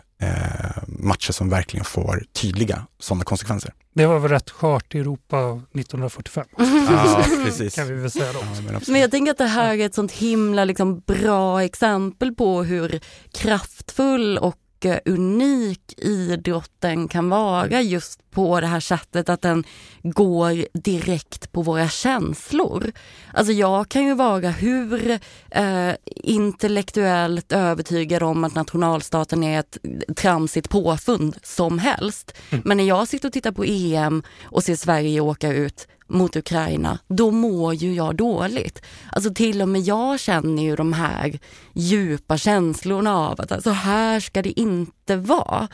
matcher 0.86 1.32
som 1.32 1.48
verkligen 1.48 1.84
får 1.84 2.22
tydliga 2.32 2.86
sådana 2.98 3.24
konsekvenser. 3.24 3.72
Det 3.94 4.06
var 4.06 4.18
väl 4.18 4.30
rätt 4.30 4.50
skört 4.50 4.94
i 4.94 4.98
Europa 4.98 5.62
1945 5.74 6.44
Ja, 6.88 7.24
precis. 7.44 7.74
kan 7.74 7.88
vi 7.88 7.94
väl 7.94 8.10
säga 8.10 8.32
då. 8.32 8.38
Ja, 8.38 8.60
men. 8.66 8.80
Men 8.88 9.00
jag 9.00 9.10
tänker 9.10 9.32
att 9.32 9.38
det 9.38 9.44
här 9.46 9.74
är 9.74 9.86
ett 9.86 9.94
sånt 9.94 10.12
himla 10.12 10.64
liksom, 10.64 11.00
bra 11.00 11.62
exempel 11.62 12.34
på 12.34 12.62
hur 12.62 13.00
kraftfull 13.32 14.38
och 14.38 14.56
eh, 14.84 14.98
unik 15.04 15.94
idrotten 15.96 17.08
kan 17.08 17.28
vara 17.28 17.80
just 17.82 18.23
på 18.34 18.60
det 18.60 18.66
här 18.66 18.80
sättet 18.80 19.28
att 19.28 19.42
den 19.42 19.64
går 20.02 20.78
direkt 20.78 21.52
på 21.52 21.62
våra 21.62 21.88
känslor. 21.88 22.92
Alltså 23.32 23.52
jag 23.52 23.88
kan 23.88 24.04
ju 24.04 24.14
vara 24.14 24.48
hur 24.48 25.18
eh, 25.50 25.90
intellektuellt 26.06 27.52
övertygad 27.52 28.22
om 28.22 28.44
att 28.44 28.54
nationalstaten 28.54 29.44
är 29.44 29.60
ett 29.60 29.78
tramsigt 30.16 30.70
påfund 30.70 31.36
som 31.42 31.78
helst. 31.78 32.32
Men 32.64 32.76
när 32.76 32.84
jag 32.84 33.08
sitter 33.08 33.28
och 33.28 33.32
tittar 33.32 33.52
på 33.52 33.64
EM 33.64 34.22
och 34.44 34.64
ser 34.64 34.76
Sverige 34.76 35.20
åka 35.20 35.52
ut 35.52 35.88
mot 36.08 36.36
Ukraina, 36.36 36.98
då 37.08 37.30
mår 37.30 37.74
ju 37.74 37.94
jag 37.94 38.16
dåligt. 38.16 38.82
Alltså 39.12 39.34
till 39.34 39.62
och 39.62 39.68
med 39.68 39.80
jag 39.80 40.20
känner 40.20 40.62
ju 40.62 40.76
de 40.76 40.92
här 40.92 41.38
djupa 41.74 42.38
känslorna 42.38 43.18
av 43.18 43.40
att 43.40 43.62
så 43.62 43.70
här 43.70 44.20
ska 44.20 44.42
det 44.42 44.60
inte 44.60 45.16
vara. 45.16 45.68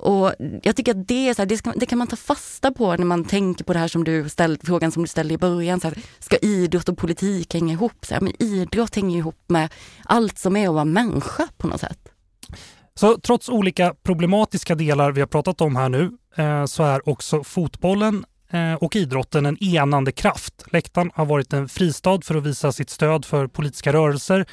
Och 0.00 0.34
jag 0.62 0.76
tycker 0.76 0.90
att 0.90 1.08
det, 1.08 1.28
är 1.28 1.34
så 1.34 1.42
här, 1.42 1.46
det, 1.46 1.56
ska, 1.56 1.72
det 1.76 1.86
kan 1.86 1.98
man 1.98 2.06
ta 2.06 2.16
fasta 2.16 2.72
på 2.72 2.96
när 2.96 3.04
man 3.04 3.24
tänker 3.24 3.64
på 3.64 3.72
det 3.72 3.78
här 3.78 3.88
som 3.88 4.04
du 4.04 4.28
ställde, 4.28 4.66
frågan 4.66 4.92
som 4.92 5.02
du 5.02 5.08
ställde 5.08 5.34
i 5.34 5.38
början. 5.38 5.80
Så 5.80 5.88
här, 5.88 5.98
ska 6.18 6.36
idrott 6.36 6.88
och 6.88 6.98
politik 6.98 7.54
hänga 7.54 7.72
ihop? 7.72 8.06
Så 8.06 8.14
här, 8.14 8.20
men 8.20 8.42
idrott 8.42 8.96
hänger 8.96 9.18
ihop 9.18 9.44
med 9.46 9.68
allt 10.04 10.38
som 10.38 10.56
är 10.56 10.68
att 10.68 10.74
vara 10.74 10.84
människa 10.84 11.48
på 11.56 11.66
något 11.66 11.80
sätt. 11.80 11.98
Så 12.94 13.18
trots 13.18 13.48
olika 13.48 13.94
problematiska 14.02 14.74
delar 14.74 15.12
vi 15.12 15.20
har 15.20 15.28
pratat 15.28 15.60
om 15.60 15.76
här 15.76 15.88
nu 15.88 16.10
eh, 16.36 16.64
så 16.64 16.82
är 16.82 17.08
också 17.08 17.44
fotbollen 17.44 18.24
eh, 18.50 18.74
och 18.74 18.96
idrotten 18.96 19.46
en 19.46 19.64
enande 19.64 20.12
kraft. 20.12 20.64
Läktaren 20.72 21.10
har 21.14 21.26
varit 21.26 21.52
en 21.52 21.68
fristad 21.68 22.20
för 22.22 22.34
att 22.34 22.42
visa 22.42 22.72
sitt 22.72 22.90
stöd 22.90 23.24
för 23.24 23.46
politiska 23.46 23.92
rörelser 23.92 24.46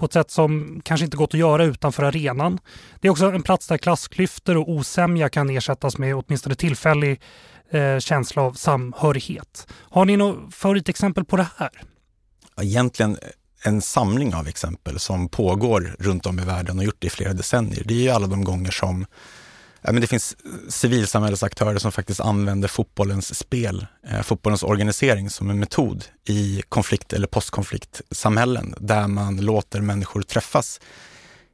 på 0.00 0.06
ett 0.06 0.12
sätt 0.12 0.30
som 0.30 0.80
kanske 0.84 1.04
inte 1.04 1.16
gått 1.16 1.34
att 1.34 1.40
göra 1.40 1.64
utanför 1.64 2.02
arenan. 2.02 2.58
Det 3.00 3.08
är 3.08 3.12
också 3.12 3.26
en 3.26 3.42
plats 3.42 3.66
där 3.66 3.78
klassklyftor 3.78 4.56
och 4.56 4.70
osämja 4.70 5.28
kan 5.28 5.50
ersättas 5.50 5.98
med 5.98 6.14
åtminstone 6.14 6.54
tillfällig 6.54 7.20
eh, 7.70 7.98
känsla 7.98 8.42
av 8.42 8.52
samhörighet. 8.52 9.66
Har 9.72 10.04
ni 10.04 10.16
något 10.16 10.54
favoritexempel 10.54 11.24
på 11.24 11.36
det 11.36 11.48
här? 11.56 11.70
egentligen 12.62 13.18
eh, 13.22 13.28
en 13.64 13.82
samling 13.82 14.34
av 14.34 14.48
exempel 14.48 14.98
som 14.98 15.28
pågår 15.28 15.96
runt 15.98 16.26
om 16.26 16.38
i 16.40 16.44
världen 16.44 16.78
och 16.78 16.84
gjort 16.84 16.96
det 16.98 17.06
i 17.06 17.10
flera 17.10 17.32
decennier. 17.32 17.82
Det 17.86 17.94
är 17.94 18.02
ju 18.02 18.10
alla 18.10 18.26
de 18.26 18.44
gånger 18.44 18.70
som 18.70 19.06
ja, 19.82 19.92
men 19.92 20.00
det 20.00 20.06
finns 20.06 20.36
eh, 20.44 20.50
civilsamhällesaktörer 20.68 21.78
som 21.78 21.92
faktiskt 21.92 22.20
använder 22.20 22.68
fotbollens 22.68 23.38
spel, 23.38 23.86
eh, 24.08 24.22
fotbollens 24.22 24.62
organisering 24.62 25.30
som 25.30 25.50
en 25.50 25.58
metod 25.58 26.04
i 26.28 26.62
konflikt 26.68 27.12
eller 27.12 27.26
postkonfliktsamhällen 27.26 28.74
där 28.78 29.06
man 29.06 29.36
låter 29.36 29.80
människor 29.80 30.22
träffas 30.22 30.80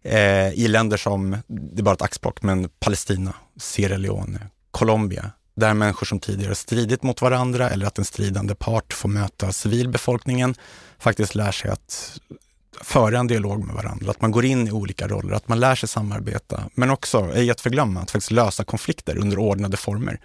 eh, 0.04 0.48
i 0.48 0.68
länder 0.68 0.96
som, 0.96 1.36
det 1.46 1.80
är 1.80 1.82
bara 1.82 1.94
ett 1.94 2.02
axplock, 2.02 2.42
men 2.42 2.68
Palestina, 2.78 3.34
Sierra 3.56 3.96
Leone, 3.96 4.40
Colombia, 4.70 5.30
där 5.56 5.74
människor 5.74 6.06
som 6.06 6.20
tidigare 6.20 6.54
stridit 6.54 7.02
mot 7.02 7.22
varandra 7.22 7.70
eller 7.70 7.86
att 7.86 7.98
en 7.98 8.04
stridande 8.04 8.54
part 8.54 8.92
får 8.92 9.08
möta 9.08 9.52
civilbefolkningen 9.52 10.54
faktiskt 10.98 11.34
lär 11.34 11.52
sig 11.52 11.70
att 11.70 12.20
föra 12.80 13.18
en 13.18 13.26
dialog 13.26 13.64
med 13.64 13.74
varandra, 13.74 14.10
att 14.10 14.20
man 14.20 14.30
går 14.30 14.44
in 14.44 14.68
i 14.68 14.70
olika 14.70 15.08
roller, 15.08 15.34
att 15.34 15.48
man 15.48 15.60
lär 15.60 15.74
sig 15.74 15.88
samarbeta, 15.88 16.62
men 16.74 16.90
också, 16.90 17.30
ej 17.34 17.50
att 17.50 17.60
förglömma, 17.60 18.00
att 18.00 18.10
faktiskt 18.10 18.30
lösa 18.30 18.64
konflikter 18.64 19.18
under 19.18 19.38
ordnade 19.38 19.76
former. 19.76 20.20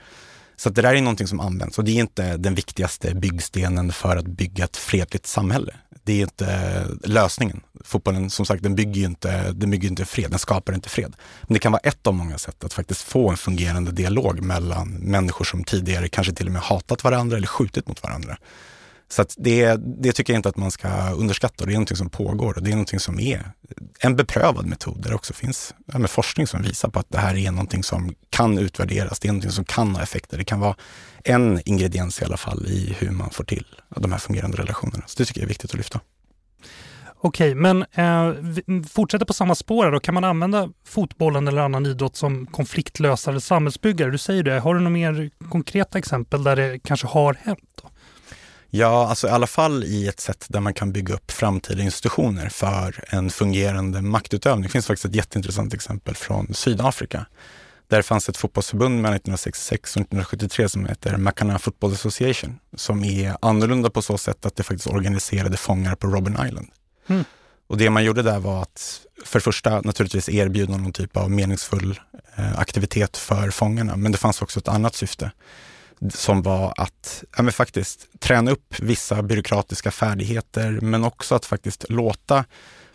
Så 0.55 0.69
att 0.69 0.75
det 0.75 0.81
där 0.81 0.95
är 0.95 1.01
någonting 1.01 1.27
som 1.27 1.39
används 1.39 1.77
och 1.77 1.83
det 1.83 1.91
är 1.91 1.99
inte 1.99 2.37
den 2.37 2.55
viktigaste 2.55 3.15
byggstenen 3.15 3.91
för 3.91 4.17
att 4.17 4.25
bygga 4.25 4.63
ett 4.63 4.77
fredligt 4.77 5.25
samhälle. 5.25 5.73
Det 6.03 6.11
det 6.11 6.19
är 6.19 6.23
inte 6.23 6.87
lösningen. 7.03 7.61
Fotbollen, 7.83 8.29
som 8.29 8.45
sagt, 8.45 8.63
den 8.63 8.75
bygger 8.75 9.01
ju 9.01 9.05
inte, 9.05 9.51
den 9.51 9.71
bygger 9.71 9.89
inte 9.89 10.05
fred, 10.05 10.29
den 10.29 10.39
skapar 10.39 10.73
inte 10.73 10.89
fred. 10.89 11.15
Men 11.41 11.53
det 11.53 11.59
kan 11.59 11.71
vara 11.71 11.81
ett 11.83 12.07
av 12.07 12.13
många 12.13 12.37
sätt 12.37 12.63
att 12.63 12.73
faktiskt 12.73 13.01
få 13.01 13.29
en 13.29 13.37
fungerande 13.37 13.91
dialog 13.91 14.41
mellan 14.41 14.89
människor 14.89 15.45
som 15.45 15.63
tidigare 15.63 16.07
kanske 16.07 16.33
till 16.33 16.45
och 16.45 16.51
med 16.51 16.61
hatat 16.61 17.03
varandra 17.03 17.37
eller 17.37 17.47
skjutit 17.47 17.87
mot 17.87 18.03
varandra. 18.03 18.37
Så 19.11 19.25
det, 19.37 19.75
det 20.01 20.11
tycker 20.11 20.33
jag 20.33 20.39
inte 20.39 20.49
att 20.49 20.57
man 20.57 20.71
ska 20.71 21.09
underskatta 21.09 21.65
det 21.65 21.71
är 21.71 21.73
någonting 21.73 21.97
som 21.97 22.09
pågår 22.09 22.53
och 22.57 22.63
det 22.63 22.69
är 22.69 22.75
någonting 22.75 22.99
som 22.99 23.19
är 23.19 23.51
en 23.99 24.15
beprövad 24.15 24.65
metod 24.65 25.01
där 25.03 25.09
det 25.09 25.15
också 25.15 25.33
finns 25.33 25.73
ja, 25.85 26.07
forskning 26.07 26.47
som 26.47 26.61
visar 26.61 26.89
på 26.89 26.99
att 26.99 27.09
det 27.09 27.17
här 27.17 27.37
är 27.37 27.51
någonting 27.51 27.83
som 27.83 28.15
kan 28.29 28.57
utvärderas, 28.57 29.19
det 29.19 29.27
är 29.27 29.31
någonting 29.31 29.51
som 29.51 29.65
kan 29.65 29.95
ha 29.95 30.03
effekter. 30.03 30.37
Det 30.37 30.43
kan 30.43 30.59
vara 30.59 30.75
en 31.23 31.61
ingrediens 31.65 32.21
i 32.21 32.25
alla 32.25 32.37
fall 32.37 32.67
i 32.67 32.95
hur 32.99 33.11
man 33.11 33.29
får 33.29 33.43
till 33.43 33.65
de 33.95 34.11
här 34.11 34.19
fungerande 34.19 34.57
relationerna. 34.57 35.03
Så 35.05 35.17
det 35.17 35.25
tycker 35.25 35.41
jag 35.41 35.45
är 35.45 35.49
viktigt 35.49 35.71
att 35.71 35.77
lyfta. 35.77 35.99
Okej, 37.23 37.55
men 37.55 37.85
eh, 37.91 38.33
fortsätter 38.89 39.25
på 39.25 39.33
samma 39.33 39.55
spår 39.55 39.91
då. 39.91 39.99
Kan 39.99 40.13
man 40.13 40.23
använda 40.23 40.69
fotbollen 40.87 41.47
eller 41.47 41.61
annan 41.61 41.85
idrott 41.85 42.15
som 42.15 42.45
konfliktlösare 42.45 43.41
samhällsbyggare? 43.41 44.11
Du 44.11 44.17
säger 44.17 44.43
det. 44.43 44.59
Har 44.59 44.73
du 44.73 44.79
några 44.79 44.89
mer 44.89 45.29
konkreta 45.49 45.97
exempel 45.97 46.43
där 46.43 46.55
det 46.55 46.79
kanske 46.79 47.07
har 47.07 47.33
hänt? 47.33 47.59
Då? 47.81 47.90
Ja, 48.73 49.07
alltså 49.07 49.27
i 49.27 49.31
alla 49.31 49.47
fall 49.47 49.83
i 49.83 50.07
ett 50.07 50.19
sätt 50.19 50.45
där 50.49 50.59
man 50.59 50.73
kan 50.73 50.91
bygga 50.91 51.13
upp 51.13 51.31
framtida 51.31 51.83
institutioner 51.83 52.49
för 52.49 53.03
en 53.07 53.29
fungerande 53.29 54.01
maktutövning. 54.01 54.63
Det 54.63 54.69
finns 54.69 54.87
faktiskt 54.87 55.05
ett 55.05 55.15
jätteintressant 55.15 55.73
exempel 55.73 56.15
från 56.15 56.53
Sydafrika. 56.53 57.25
Där 57.87 58.01
fanns 58.01 58.29
ett 58.29 58.37
fotbollsförbund 58.37 58.95
mellan 58.95 59.15
1966 59.15 59.95
och 59.95 60.01
1973 60.01 60.69
som 60.69 60.85
heter 60.85 61.17
Makana 61.17 61.59
Football 61.59 61.93
Association, 61.93 62.59
som 62.75 63.03
är 63.03 63.37
annorlunda 63.41 63.89
på 63.89 64.01
så 64.01 64.17
sätt 64.17 64.45
att 64.45 64.55
det 64.55 64.63
faktiskt 64.63 64.87
organiserade 64.87 65.57
fångar 65.57 65.95
på 65.95 66.07
Robben 66.07 66.47
Island. 66.47 66.67
Mm. 67.07 67.23
Och 67.67 67.77
det 67.77 67.89
man 67.89 68.03
gjorde 68.03 68.21
där 68.21 68.39
var 68.39 68.61
att 68.61 69.01
för 69.25 69.39
det 69.39 69.43
första 69.43 69.81
naturligtvis 69.81 70.29
erbjuda 70.29 70.77
någon 70.77 70.93
typ 70.93 71.17
av 71.17 71.31
meningsfull 71.31 71.99
eh, 72.35 72.59
aktivitet 72.59 73.17
för 73.17 73.49
fångarna, 73.49 73.95
men 73.95 74.11
det 74.11 74.17
fanns 74.17 74.41
också 74.41 74.59
ett 74.59 74.67
annat 74.67 74.95
syfte 74.95 75.31
som 76.09 76.41
var 76.41 76.73
att 76.77 77.23
ja, 77.37 77.43
men 77.43 77.53
faktiskt 77.53 78.07
träna 78.19 78.51
upp 78.51 78.79
vissa 78.79 79.21
byråkratiska 79.21 79.91
färdigheter, 79.91 80.79
men 80.81 81.03
också 81.03 81.35
att 81.35 81.45
faktiskt 81.45 81.85
låta 81.89 82.45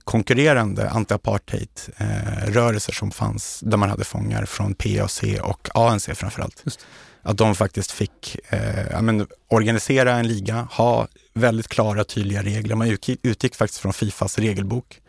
konkurrerande 0.05 0.91
anti-apartheid-rörelser 0.91 2.93
eh, 2.93 2.97
som 2.97 3.11
fanns, 3.11 3.61
där 3.61 3.77
man 3.77 3.91
hade 3.91 4.05
fångar 4.05 4.45
från 4.45 4.75
PAC 4.75 5.23
och 5.43 5.69
ANC 5.75 6.09
framförallt. 6.15 6.79
Att 7.23 7.37
de 7.37 7.55
faktiskt 7.55 7.91
fick 7.91 8.37
eh, 8.49 8.87
ja, 8.91 9.03
men, 9.03 9.27
organisera 9.49 10.13
en 10.13 10.29
liga, 10.29 10.69
ha 10.71 11.09
väldigt 11.35 11.69
klara 11.69 12.05
tydliga 12.05 12.43
regler. 12.43 12.77
Man 12.77 12.89
utgick, 12.89 13.21
utgick 13.23 13.55
faktiskt 13.55 13.81
från 13.81 13.93
Fifas 13.93 14.39
regelbok. 14.39 15.01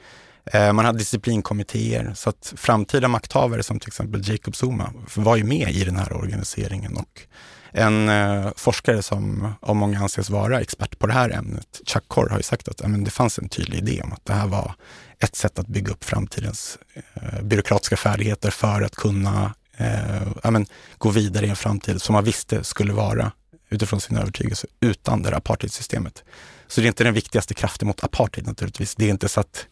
Eh, 0.45 0.73
man 0.73 0.85
hade 0.85 0.97
disciplinkommittéer 0.97 2.13
så 2.15 2.29
att 2.29 2.53
framtida 2.57 3.07
makthavare 3.07 3.63
som 3.63 3.79
till 3.79 3.89
exempel 3.89 4.29
Jacob 4.29 4.55
Zuma 4.55 4.93
var 5.15 5.35
ju 5.35 5.43
med 5.43 5.71
i 5.71 5.83
den 5.83 5.95
här 5.95 6.13
organiseringen 6.13 6.97
och 6.97 7.27
en 7.77 8.09
eh, 8.09 8.51
forskare 8.55 9.01
som 9.01 9.53
av 9.59 9.75
många 9.75 9.99
anses 9.99 10.29
vara 10.29 10.61
expert 10.61 10.99
på 10.99 11.07
det 11.07 11.13
här 11.13 11.29
ämnet, 11.29 11.81
Chuck 11.85 12.03
Corr, 12.07 12.29
har 12.29 12.37
ju 12.37 12.43
sagt 12.43 12.67
att 12.67 12.81
ämen, 12.81 13.03
det 13.03 13.11
fanns 13.11 13.39
en 13.39 13.49
tydlig 13.49 13.77
idé 13.77 14.01
om 14.01 14.13
att 14.13 14.25
det 14.25 14.33
här 14.33 14.47
var 14.47 14.75
ett 15.19 15.35
sätt 15.35 15.59
att 15.59 15.67
bygga 15.67 15.91
upp 15.91 16.03
framtidens 16.03 16.77
eh, 16.93 17.41
byråkratiska 17.41 17.97
färdigheter 17.97 18.51
för 18.51 18.81
att 18.81 18.95
kunna 18.95 19.53
eh, 19.77 20.27
ämen, 20.43 20.65
gå 20.97 21.09
vidare 21.09 21.45
i 21.45 21.49
en 21.49 21.55
framtid 21.55 22.01
som 22.01 22.13
man 22.13 22.23
visste 22.23 22.63
skulle 22.63 22.93
vara 22.93 23.31
utifrån 23.69 24.01
sin 24.01 24.17
övertygelse 24.17 24.67
utan 24.79 25.21
det 25.21 25.29
här 25.29 25.37
apartheidsystemet. 25.37 26.23
Så 26.67 26.81
det 26.81 26.85
är 26.85 26.87
inte 26.87 27.03
den 27.03 27.13
viktigaste 27.13 27.53
kraften 27.53 27.87
mot 27.87 28.03
apartheid 28.03 28.47
naturligtvis. 28.47 28.95
Det 28.95 29.05
är 29.05 29.09
inte 29.09 29.29
så 29.29 29.39
att 29.39 29.65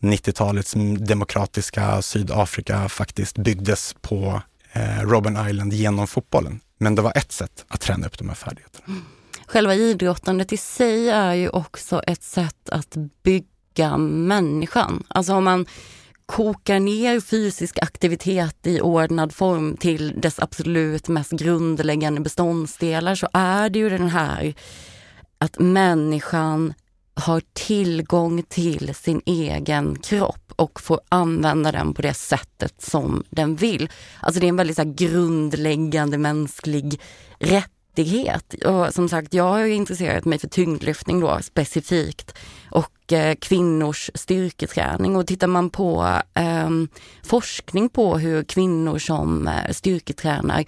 90-talets 0.00 0.74
demokratiska 0.98 2.02
Sydafrika 2.02 2.88
faktiskt 2.88 3.38
byggdes 3.38 3.94
på 4.00 4.42
eh, 4.72 5.00
Robben 5.00 5.48
Island 5.48 5.72
genom 5.72 6.06
fotbollen. 6.06 6.60
Men 6.82 6.94
det 6.94 7.02
var 7.02 7.12
ett 7.16 7.32
sätt 7.32 7.64
att 7.68 7.80
träna 7.80 8.06
upp 8.06 8.18
de 8.18 8.28
här 8.28 8.34
färdigheterna. 8.34 8.96
Själva 9.46 9.74
idrottandet 9.74 10.52
i 10.52 10.56
sig 10.56 11.08
är 11.08 11.34
ju 11.34 11.48
också 11.48 12.02
ett 12.06 12.22
sätt 12.22 12.68
att 12.68 12.96
bygga 13.22 13.96
människan. 13.98 15.04
Alltså 15.08 15.34
om 15.34 15.44
man 15.44 15.66
kokar 16.26 16.80
ner 16.80 17.20
fysisk 17.20 17.78
aktivitet 17.82 18.66
i 18.66 18.80
ordnad 18.80 19.34
form 19.34 19.76
till 19.76 20.20
dess 20.20 20.38
absolut 20.38 21.08
mest 21.08 21.30
grundläggande 21.30 22.20
beståndsdelar 22.20 23.14
så 23.14 23.28
är 23.32 23.70
det 23.70 23.78
ju 23.78 23.88
den 23.88 24.08
här 24.08 24.54
att 25.38 25.58
människan 25.58 26.74
har 27.14 27.42
tillgång 27.52 28.42
till 28.42 28.94
sin 28.94 29.22
egen 29.26 29.98
kropp 29.98 30.52
och 30.56 30.80
får 30.80 31.00
använda 31.08 31.72
den 31.72 31.94
på 31.94 32.02
det 32.02 32.14
sättet 32.14 32.82
som 32.82 33.24
den 33.30 33.56
vill. 33.56 33.90
Alltså 34.20 34.40
det 34.40 34.46
är 34.46 34.48
en 34.48 34.56
väldigt 34.56 34.76
så 34.76 34.94
grundläggande 34.96 36.18
mänsklig 36.18 37.00
rättighet. 37.38 38.54
Och 38.54 38.94
som 38.94 39.08
sagt, 39.08 39.34
jag 39.34 39.44
har 39.44 39.64
intresserat 39.64 40.24
mig 40.24 40.38
för 40.38 40.48
tyngdlyftning 40.48 41.20
då 41.20 41.38
specifikt 41.42 42.38
och 42.70 43.12
eh, 43.12 43.34
kvinnors 43.34 44.10
styrketräning. 44.14 45.16
Och 45.16 45.26
tittar 45.26 45.46
man 45.46 45.70
på 45.70 46.20
eh, 46.34 46.70
forskning 47.22 47.88
på 47.88 48.18
hur 48.18 48.44
kvinnor 48.44 48.98
som 48.98 49.48
eh, 49.48 49.72
styrketränar 49.72 50.64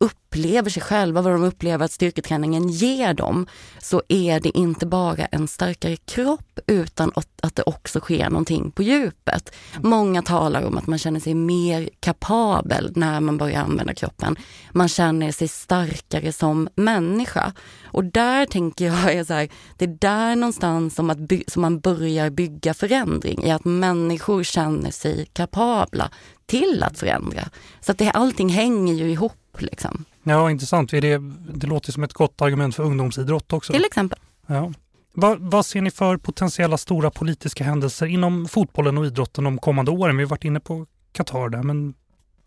upplever 0.00 0.70
sig 0.70 0.82
själva, 0.82 1.22
vad 1.22 1.32
de 1.32 1.44
upplever 1.44 1.84
att 1.84 1.92
styrketräningen 1.92 2.68
ger 2.68 3.14
dem, 3.14 3.46
så 3.78 4.02
är 4.08 4.40
det 4.40 4.58
inte 4.58 4.86
bara 4.86 5.24
en 5.24 5.48
starkare 5.48 5.96
kropp 5.96 6.58
utan 6.66 7.12
att 7.42 7.56
det 7.56 7.62
också 7.62 8.00
sker 8.00 8.30
någonting 8.30 8.70
på 8.70 8.82
djupet. 8.82 9.54
Många 9.82 10.22
talar 10.22 10.62
om 10.62 10.78
att 10.78 10.86
man 10.86 10.98
känner 10.98 11.20
sig 11.20 11.34
mer 11.34 11.90
kapabel 12.00 12.92
när 12.96 13.20
man 13.20 13.38
börjar 13.38 13.60
använda 13.60 13.94
kroppen. 13.94 14.36
Man 14.72 14.88
känner 14.88 15.32
sig 15.32 15.48
starkare 15.48 16.32
som 16.32 16.68
människa. 16.74 17.52
Och 17.84 18.04
där 18.04 18.46
tänker 18.46 18.84
jag 18.86 19.12
är 19.12 19.24
så 19.24 19.34
här, 19.34 19.48
det 19.76 19.84
är 19.84 19.98
där 20.00 20.36
någonstans 20.36 20.94
som, 20.94 21.10
att 21.10 21.18
som 21.46 21.62
man 21.62 21.80
börjar 21.80 22.30
bygga 22.30 22.74
förändring, 22.74 23.44
i 23.44 23.50
att 23.50 23.64
människor 23.64 24.42
känner 24.42 24.90
sig 24.90 25.26
kapabla 25.32 26.10
till 26.46 26.82
att 26.82 26.98
förändra. 26.98 27.48
Så 27.80 27.92
att 27.92 27.98
det, 27.98 28.10
allting 28.10 28.48
hänger 28.48 28.94
ju 28.94 29.10
ihop 29.10 29.47
Liksom. 29.62 30.04
Ja, 30.22 30.50
intressant. 30.50 30.92
Är 30.92 31.00
det, 31.00 31.18
det 31.54 31.66
låter 31.66 31.92
som 31.92 32.02
ett 32.02 32.12
gott 32.12 32.42
argument 32.42 32.74
för 32.74 32.82
ungdomsidrott 32.82 33.52
också. 33.52 33.72
Till 33.72 33.84
exempel. 33.84 34.18
Ja. 34.46 34.72
Vad, 35.12 35.38
vad, 35.40 35.66
ser 35.66 35.80
ni 35.80 35.90
för 35.90 36.16
potentiella 36.16 36.78
stora 36.78 37.10
politiska 37.10 37.64
händelser 37.64 38.06
inom 38.06 38.48
fotbollen 38.48 38.98
och 38.98 39.06
idrotten 39.06 39.44
de 39.44 39.58
kommande 39.58 39.90
åren? 39.90 40.16
Vi 40.16 40.22
har 40.22 40.30
varit 40.30 40.44
inne 40.44 40.60
på 40.60 40.86
Qatar 41.12 41.48
där, 41.48 41.62
men 41.62 41.94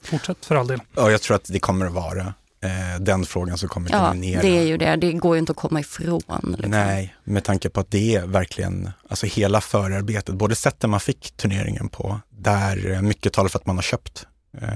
fortsätt 0.02 0.46
för 0.46 0.56
all 0.56 0.68
del. 0.68 0.80
Ja, 0.96 1.12
jag 1.12 1.22
tror 1.22 1.36
att 1.36 1.46
det 1.46 1.60
kommer 1.60 1.86
att 1.86 1.94
vara 1.94 2.34
eh, 2.62 3.00
den 3.00 3.26
frågan 3.26 3.58
som 3.58 3.70
kommer 3.70 3.92
ja, 3.92 4.08
dominera. 4.08 4.36
Ja, 4.36 4.42
det 4.42 4.58
är 4.58 4.64
ju 4.64 4.78
det. 4.78 4.96
Det 4.96 5.12
går 5.12 5.36
ju 5.36 5.40
inte 5.40 5.52
att 5.52 5.58
komma 5.58 5.80
ifrån. 5.80 6.22
Liksom. 6.44 6.72
Nej, 6.72 7.16
med 7.24 7.44
tanke 7.44 7.70
på 7.70 7.80
att 7.80 7.92
det 7.92 8.16
är 8.16 8.28
verkligen, 8.28 8.90
alltså 9.10 9.26
hela 9.26 9.62
förarbetet, 9.62 10.36
både 10.36 10.56
sättet 10.56 10.90
man 10.90 11.00
fick 11.00 11.32
turneringen 11.32 11.90
på, 11.90 12.20
där 12.30 13.02
mycket 13.02 13.34
talar 13.34 13.50
för 13.50 13.60
att 13.60 13.66
man 13.66 13.76
har 13.76 13.84
köpt 13.84 14.26
eh, 14.62 14.70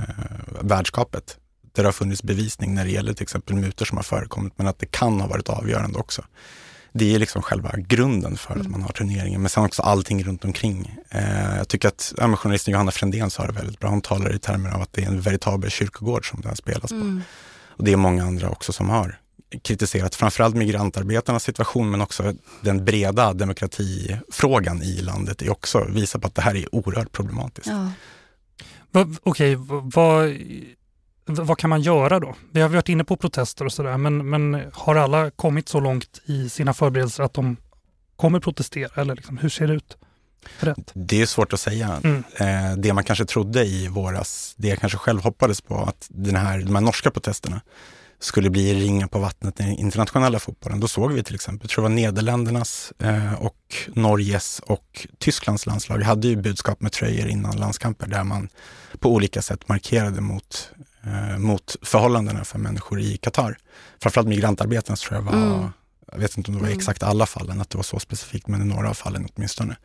värdskapet 0.62 1.38
där 1.76 1.84
det 1.84 1.88
har 1.88 1.94
funnits 1.94 2.24
bevisning 2.24 2.76
när 2.76 2.86
det 2.86 2.92
gäller 2.92 3.14
till 3.14 3.24
exempel 3.24 3.56
mutor 3.56 3.86
som 3.86 3.98
har 3.98 4.04
förekommit, 4.04 4.54
men 4.56 4.68
att 4.68 4.80
det 4.80 4.86
kan 4.86 5.22
ha 5.22 5.28
varit 5.28 5.50
avgörande 5.50 6.00
också. 6.00 6.22
Det 6.94 7.16
är 7.16 7.20
liksom 7.20 7.42
själva 7.42 7.72
grunden 7.78 8.38
för 8.38 8.60
att 8.60 8.68
man 8.68 8.82
har 8.82 8.90
turneringen, 8.90 9.42
men 9.42 9.50
sen 9.50 9.66
också 9.66 9.82
allting 9.82 10.24
runt 10.24 10.46
omkring. 10.46 10.96
Eh, 11.10 11.58
jag 11.58 11.68
tycker 11.68 11.88
att 11.88 12.14
ja, 12.18 12.36
journalisten 12.36 12.72
Johanna 12.72 12.92
Frändén 12.92 13.30
sa 13.30 13.48
det 13.48 13.54
väldigt 13.54 13.80
bra. 13.80 13.90
Hon 13.90 14.02
talar 14.02 14.36
i 14.36 14.40
termer 14.40 14.70
av 14.70 14.82
att 14.82 14.94
det 14.94 15.04
är 15.04 15.08
en 15.08 15.22
veritabel 15.22 15.70
kyrkogård 15.70 16.30
som 16.30 16.44
här 16.46 16.56
spelas 16.56 16.90
på. 16.90 16.96
Mm. 16.96 17.22
Och 17.68 17.84
det 17.84 17.94
är 17.94 17.98
många 17.98 18.24
andra 18.24 18.50
också 18.50 18.74
som 18.74 18.90
har 18.90 19.20
kritiserat 19.64 20.16
framförallt 20.16 20.56
migrantarbetarnas 20.56 21.44
situation 21.44 21.92
men 21.92 22.02
också 22.02 22.34
den 22.62 22.86
breda 22.86 23.34
demokratifrågan 23.34 24.82
i 24.82 25.02
landet 25.02 25.42
är 25.42 25.52
också 25.52 25.86
visar 25.90 26.20
på 26.20 26.28
att 26.28 26.36
det 26.36 26.42
här 26.42 26.56
är 26.56 26.76
oerhört 26.76 27.12
problematiskt. 27.12 27.68
Ja. 27.68 27.92
Okej, 29.24 29.56
okay, 29.56 29.56
vad 29.84 30.38
vad 31.26 31.58
kan 31.58 31.70
man 31.70 31.82
göra 31.82 32.20
då? 32.20 32.36
Vi 32.52 32.62
har 32.62 32.70
varit 32.70 32.90
inne 32.90 33.04
på 33.04 33.18
protester 33.18 33.66
och 33.66 33.74
sådär, 33.74 33.98
men, 33.98 34.30
men 34.30 34.72
har 34.74 34.96
alla 34.96 35.32
kommit 35.32 35.70
så 35.70 35.80
långt 35.80 36.22
i 36.26 36.50
sina 36.50 36.74
förberedelser 36.74 37.24
att 37.24 37.34
de 37.34 37.58
kommer 38.16 38.40
protestera? 38.40 39.02
Eller 39.02 39.16
liksom, 39.16 39.38
hur 39.38 39.50
ser 39.50 39.68
det 39.68 39.74
ut? 39.74 39.98
Rätt. 40.60 40.92
Det 40.94 41.22
är 41.22 41.26
svårt 41.26 41.54
att 41.54 41.60
säga. 41.60 42.02
Mm. 42.04 42.24
Eh, 42.38 42.78
det 42.78 42.94
man 42.94 43.04
kanske 43.04 43.26
trodde 43.26 43.66
i 43.66 43.88
våras, 43.88 44.54
det 44.58 44.68
jag 44.68 44.80
kanske 44.80 44.98
själv 44.98 45.22
hoppades 45.22 45.62
på, 45.62 45.76
att 45.76 46.08
den 46.10 46.36
här, 46.36 46.60
de 46.60 46.76
här 46.76 46.82
norska 46.82 47.12
protesterna 47.12 47.62
skulle 48.20 48.50
bli 48.50 48.74
ringa 48.74 49.08
på 49.08 49.20
vattnet 49.20 49.60
i 49.60 49.64
den 49.64 49.72
internationella 49.72 50.40
fotbollen. 50.40 50.80
Då 50.80 50.88
såg 50.88 51.12
vi 51.12 51.24
till 51.24 51.36
exempel, 51.36 51.64
jag 51.64 51.70
tror 51.70 51.84
det 51.84 51.90
var 51.90 51.96
Nederländernas 51.96 52.94
eh, 53.00 53.34
och 53.34 53.76
Norges 53.88 54.62
och 54.66 55.08
Tysklands 55.18 55.66
landslag 55.66 56.02
hade 56.02 56.28
ju 56.28 56.36
budskap 56.36 56.82
med 56.82 56.92
tröjor 56.92 57.28
innan 57.28 57.58
landskamper 57.58 58.08
där 58.08 58.24
man 58.24 58.50
på 59.00 59.10
olika 59.10 59.42
sätt 59.42 59.70
markerade 59.70 60.22
mot 60.22 60.72
eh, 61.06 61.38
mot 61.38 61.76
förhållandena 61.82 62.44
för 62.44 62.60
människor 62.60 63.00
i 63.00 63.18
Qatar. 63.18 63.58
Framförallt 64.02 64.28
migrantarbetarna 64.28 64.96
tror 64.96 65.16
jag 65.16 65.22
var, 65.22 65.34
mm. 65.34 65.70
jag 66.12 66.20
vet 66.20 66.38
inte 66.38 66.52
om 66.52 66.56
det 66.56 66.62
var 66.62 66.68
Mm. 66.68 66.80
exakt 66.80 67.04
alla 67.04 67.26
fallen, 67.26 67.62
att 67.62 67.70
det 67.70 67.78
var 67.78 67.84
så 67.84 68.00
specifikt, 68.00 68.48
men 68.48 68.62
i 68.62 68.66
några 68.66 68.90
av 68.90 68.94
fallen 68.94 69.28
åtminstone, 69.36 69.78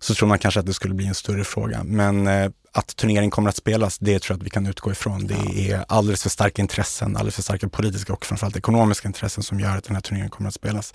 så 0.00 0.14
tror 0.14 0.28
man 0.28 0.38
kanske 0.38 0.60
att 0.60 0.66
det 0.66 0.74
skulle 0.74 0.94
bli 0.94 1.06
en 1.06 1.14
större 1.14 1.44
fråga. 1.44 1.84
Men 1.84 2.26
eh, 2.26 2.50
att 2.72 2.96
turneringen 2.96 3.30
kommer 3.30 3.48
att 3.48 3.56
spelas, 3.56 3.98
det 3.98 4.18
tror 4.18 4.34
jag 4.34 4.40
att 4.40 4.46
vi 4.46 4.50
kan 4.50 4.66
utgå 4.66 4.90
ifrån. 4.90 5.26
Det 5.26 5.70
är 5.70 5.84
alldeles 5.88 6.22
för 6.22 6.30
starka 6.30 6.62
intressen, 6.62 7.16
alldeles 7.16 7.34
för 7.34 7.42
starka 7.42 7.68
politiska 7.68 8.12
och 8.12 8.26
framförallt 8.26 8.56
ekonomiska 8.56 9.08
intressen 9.08 9.42
som 9.42 9.60
gör 9.60 9.76
att 9.76 9.84
den 9.84 9.94
här 9.94 10.02
turneringen 10.02 10.30
kommer 10.30 10.48
att 10.48 10.54
spelas. 10.54 10.94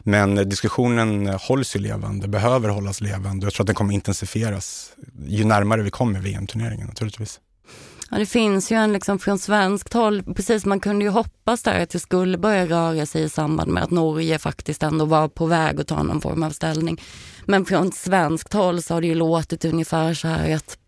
Men 0.00 0.38
eh, 0.38 0.44
diskussionen 0.44 1.26
hålls 1.26 1.76
ju 1.76 1.80
levande, 1.80 2.28
behöver 2.28 2.68
hållas 2.68 3.00
levande 3.00 3.46
jag 3.46 3.54
tror 3.54 3.64
att 3.64 3.66
den 3.66 3.76
kommer 3.76 3.94
intensifieras 3.94 4.90
ju 5.26 5.44
närmare 5.44 5.82
vi 5.82 5.90
kommer 5.90 6.20
VM-turneringen 6.20 6.86
naturligtvis. 6.86 7.40
Ja, 8.10 8.18
det 8.18 8.26
finns 8.26 8.72
ju 8.72 8.76
en 8.76 8.92
liksom 8.92 9.18
från 9.18 9.38
svenskt 9.38 9.92
håll, 9.92 10.22
precis 10.22 10.66
man 10.66 10.80
kunde 10.80 11.04
ju 11.04 11.10
hoppas 11.10 11.62
där 11.62 11.82
att 11.82 11.90
det 11.90 11.98
skulle 11.98 12.38
börja 12.38 12.66
röra 12.66 13.06
sig 13.06 13.22
i 13.22 13.28
samband 13.28 13.70
med 13.70 13.82
att 13.82 13.90
Norge 13.90 14.38
faktiskt 14.38 14.82
ändå 14.82 15.04
var 15.04 15.28
på 15.28 15.46
väg 15.46 15.80
att 15.80 15.86
ta 15.86 16.02
någon 16.02 16.20
form 16.20 16.42
av 16.42 16.50
ställning. 16.50 17.00
Men 17.44 17.64
från 17.64 17.92
svenskt 17.92 18.52
håll 18.52 18.82
så 18.82 18.94
har 18.94 19.00
det 19.00 19.06
ju 19.06 19.14
låtit 19.14 19.64
ungefär 19.64 20.14
så 20.14 20.28
här 20.28 20.56
att 20.56 20.78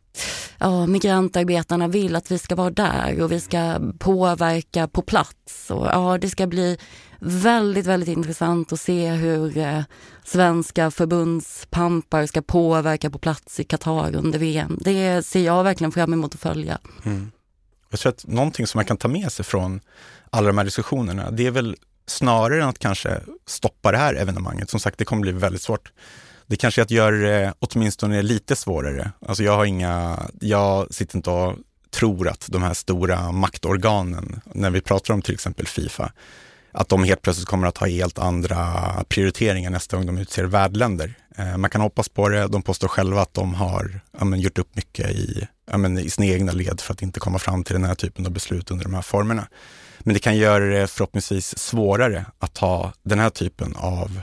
ja, 0.59 0.87
migrantarbetarna 0.87 1.89
vill 1.89 2.17
att 2.17 2.31
vi 2.31 2.39
ska 2.39 2.55
vara 2.55 2.71
där 2.71 3.23
och 3.23 3.33
vi 3.33 3.41
ska 3.41 3.81
påverka 3.99 4.89
på 4.89 5.03
plats. 5.03 5.71
Och, 5.71 5.87
ja, 5.87 6.19
det 6.19 6.29
ska 6.29 6.47
bli 6.47 6.79
väldigt, 7.21 7.87
väldigt 7.87 8.09
intressant 8.09 8.73
att 8.73 8.81
se 8.81 9.11
hur 9.11 9.59
eh, 9.59 9.83
svenska 10.25 10.91
förbundspampar 10.91 12.27
ska 12.27 12.43
påverka 12.43 13.11
på 13.11 13.19
plats 13.19 13.61
i 13.61 13.65
Qatar 13.65 14.17
under 14.17 14.39
VM. 14.39 14.79
Det 14.81 15.27
ser 15.27 15.41
jag 15.41 15.65
verkligen 15.65 15.93
fram 15.93 16.13
emot 16.13 16.35
att 16.35 16.41
följa. 16.41 16.79
Mm. 17.05 17.31
Jag 17.91 18.01
tror 18.01 18.13
att 18.13 18.27
någonting 18.27 18.67
som 18.67 18.79
man 18.79 18.85
kan 18.85 18.97
ta 18.97 19.09
med 19.09 19.33
sig 19.33 19.45
från 19.45 19.81
alla 20.31 20.47
de 20.47 20.59
här 20.59 20.65
diskussionerna, 20.65 21.31
det 21.31 21.47
är 21.47 21.51
väl 21.51 21.77
snarare 22.07 22.63
än 22.63 22.69
att 22.69 22.79
kanske 22.79 23.21
stoppa 23.47 23.93
det 23.93 23.99
här 23.99 24.15
evenemanget. 24.15 24.71
Som 24.71 24.81
sagt, 24.81 24.99
det 24.99 25.05
kommer 25.05 25.23
bli 25.23 25.33
väldigt 25.33 25.63
svårt. 25.63 25.93
Det 26.49 26.57
kanske 26.57 26.81
eh, 26.81 26.83
är 26.83 26.85
att 26.85 26.91
göra 26.91 27.17
det 27.17 27.55
åtminstone 27.59 28.23
lite 28.23 28.57
svårare. 28.57 29.13
Alltså 29.27 29.43
jag 29.43 29.57
har 29.57 29.65
inga, 29.65 30.23
jag 30.41 30.95
sitter 30.95 31.17
inte 31.17 31.31
och 31.31 31.55
tror 31.91 32.29
att 32.29 32.47
de 32.49 32.63
här 32.63 32.75
stora 32.75 33.33
maktorganen, 33.33 34.41
när 34.45 34.71
vi 34.71 34.81
pratar 34.81 35.15
om 35.15 35.23
till 35.23 35.35
exempel 35.35 35.67
Fifa, 35.67 36.13
att 36.73 36.89
de 36.89 37.05
helt 37.05 37.23
plötsligt 37.23 37.49
kommer 37.49 37.69
att 37.69 37.79
ha 37.79 37.87
helt 37.87 38.19
andra 38.19 38.83
prioriteringar 39.09 39.71
nästa 39.71 39.97
gång 39.97 40.07
de 40.07 40.19
utser 40.19 40.45
värdländer. 40.45 41.15
Eh, 41.37 41.57
man 41.57 41.71
kan 41.71 41.81
hoppas 41.81 42.09
på 42.09 42.29
det. 42.29 42.49
De 42.49 42.63
påstår 42.63 42.89
själva 42.89 43.23
att 43.23 43.35
de 43.35 43.55
har 43.55 44.01
ja, 44.19 44.25
men, 44.25 44.41
gjort 44.41 44.59
upp 44.59 44.77
mycket 44.77 45.11
i, 45.11 45.49
ja, 45.71 45.79
men, 45.79 45.99
i 45.99 46.11
sina 46.11 46.27
egna 46.27 46.53
led 46.53 46.81
för 46.81 46.95
att 46.95 47.03
inte 47.03 47.21
komma 47.21 47.39
fram 47.39 47.65
till 47.65 47.75
den 47.75 47.85
här 47.85 47.95
typen 47.95 48.27
av 48.27 48.33
beslut 48.33 48.71
under 48.71 48.85
de 48.85 48.95
här 48.95 49.03
formerna. 49.03 49.49
Men 49.99 50.15
det 50.15 50.21
kan 50.21 50.37
göra 50.37 50.65
det 50.65 50.87
förhoppningsvis 50.87 51.59
svårare 51.59 52.25
att 52.39 52.55
ta 52.55 52.93
den 53.03 53.19
här 53.19 53.31
typen 53.31 53.77
av 53.77 54.21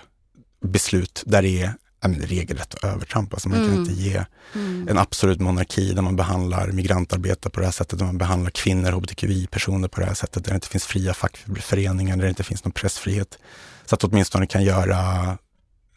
beslut 0.61 1.23
där 1.25 1.41
det 1.41 1.61
är 1.61 1.73
men, 2.07 2.21
regelrätt 2.21 2.83
övertramp. 2.83 3.33
Alltså 3.33 3.49
man 3.49 3.57
kan 3.57 3.67
Mm. 3.67 3.79
inte 3.79 3.93
ge 3.93 4.25
Mm. 4.55 4.87
en 4.89 4.97
absolut 4.97 5.39
monarki 5.41 5.93
där 5.93 6.01
man 6.01 6.15
behandlar 6.15 6.67
migrantarbetare 6.71 7.51
på 7.51 7.59
det 7.59 7.65
här 7.65 7.71
sättet, 7.71 7.99
där 7.99 8.05
man 8.05 8.17
behandlar 8.17 8.51
kvinnor, 8.51 8.91
hbtqi-personer 8.91 9.87
på 9.87 9.99
det 9.99 10.05
här 10.05 10.13
sättet, 10.13 10.43
där 10.43 10.51
det 10.51 10.55
inte 10.55 10.67
finns 10.67 10.85
fria 10.85 11.13
fackföreningar, 11.13 12.15
där 12.17 12.23
det 12.23 12.29
inte 12.29 12.43
finns 12.43 12.63
någon 12.65 12.71
pressfrihet. 12.71 13.37
Så 13.85 13.95
att 13.95 14.03
åtminstone 14.03 14.47
kan 14.47 14.63
göra 14.63 14.97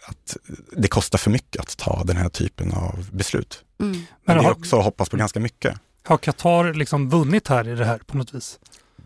att 0.07 0.37
det 0.77 0.89
kostar 0.89 1.19
för 1.19 1.31
mycket 1.31 1.61
att 1.63 1.77
ta 1.77 2.05
den 2.05 2.17
här 2.17 2.29
typen 2.29 2.73
av 2.73 3.09
beslut. 3.13 3.65
Mm. 3.81 3.93
Men 3.93 4.07
Men 4.27 4.37
det 4.37 4.43
är 4.43 4.45
har, 4.45 4.53
också 4.53 4.79
att 4.79 4.85
hoppas 4.85 5.09
på 5.09 5.17
ganska 5.17 5.41
mycket. 5.41 5.75
har 6.05 6.19
Qatar 6.19 6.75
liksom 6.75 7.09
vunnit 7.11 7.49
här 7.49 7.69
i 7.69 7.75
det 7.75 7.85
här 7.85 7.99
på 8.07 8.17
något 8.17 8.35
vis? 8.35 8.59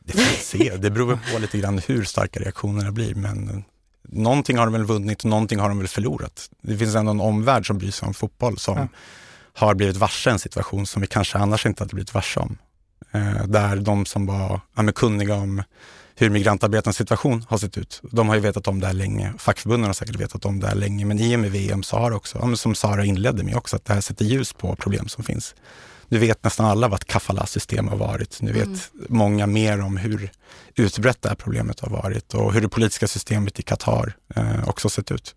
Det 0.05 0.13
får 0.13 0.21
vi 0.21 0.27
se. 0.65 0.77
Det 0.77 0.91
beror 0.91 1.19
på 1.33 1.39
lite 1.39 1.59
grann 1.59 1.79
hur 1.79 2.05
starka 2.05 2.41
reaktionerna 2.41 2.93
blir. 2.93 3.15
Men 3.15 3.65
någonting 4.09 4.59
har 4.59 4.67
de 4.67 4.73
väl 4.73 4.85
vunnit, 4.85 5.25
någonting 5.25 5.59
har 5.59 5.69
de 5.69 5.79
väl 5.79 5.89
förlorat. 5.89 6.51
Det 6.63 6.77
finns 6.77 6.95
ändå 6.95 7.11
en 7.11 7.21
omvärld 7.21 7.67
som 7.67 7.79
bryr 7.79 7.91
sig 7.91 8.07
om 8.07 8.15
fotboll 8.15 8.59
som 8.59 8.77
Ja. 8.79 8.89
har 9.55 9.75
blivit 9.75 9.97
varse 9.97 10.31
en 10.31 10.39
situation 10.39 10.87
som 10.87 11.01
vi 11.03 11.07
kanske 11.09 11.39
annars 11.39 11.67
inte 11.67 11.83
hade 11.83 11.95
blivit 11.95 12.15
varse 12.15 12.41
om. 12.41 12.59
Eh, 13.13 13.47
där 13.47 13.77
de 13.77 14.07
som 14.07 14.27
var 14.27 14.61
ja, 14.77 14.93
kunniga 14.93 15.35
om 15.35 15.63
hur 16.17 16.31
migrantarbetarnas 16.31 16.97
situation 16.97 17.45
har 17.49 17.59
sett 17.59 17.79
ut, 17.79 18.01
de 18.11 18.29
har 18.29 18.35
ju 18.35 18.41
vetat 18.41 18.69
om 18.69 18.81
det 18.81 18.87
här 18.87 18.95
länge. 18.95 19.33
Fackförbunden 19.39 19.87
har 19.87 19.95
säkert 19.95 20.17
vetat 20.17 20.45
om 20.45 20.61
det 20.61 20.67
här 20.67 20.75
länge, 20.75 21.05
men 21.05 21.19
i 21.19 21.37
och 21.37 21.41
med 21.41 21.51
VM 21.51 21.83
så 21.83 21.97
har 21.97 22.11
också, 22.13 22.39
ja, 22.43 22.57
som 22.57 22.75
Sara 22.75 23.05
inledde 23.05 23.43
med 23.45 23.57
också, 23.57 23.77
att 23.77 23.85
det 23.85 23.95
här 23.95 24.01
sätter 24.01 24.25
ljus 24.25 24.53
på 24.53 24.77
problem 24.77 25.09
som 25.09 25.25
finns. 25.25 25.55
Nu 26.13 26.19
vet 26.19 26.45
nästan 26.45 26.67
alla 26.67 26.89
vad 26.89 27.01
ett 27.01 27.05
kafala-system 27.09 27.89
har 27.89 27.97
varit. 27.97 28.41
Nu 28.43 28.53
vet 28.53 28.67
Mm. 28.67 28.79
många 29.09 29.47
mer 29.47 29.81
om 29.81 29.97
hur 29.97 30.31
utbrett 30.75 31.23
det 31.23 31.29
här 31.29 31.37
problemet 31.37 31.81
har 31.81 31.91
varit 31.91 32.35
och 32.35 32.53
hur 32.53 32.61
det 32.61 32.69
politiska 32.69 33.09
systemet 33.09 33.59
i 33.61 33.63
Qatar 33.63 34.17
eh, 34.37 34.69
också 34.69 34.89
sett 34.89 35.11
ut. 35.13 35.35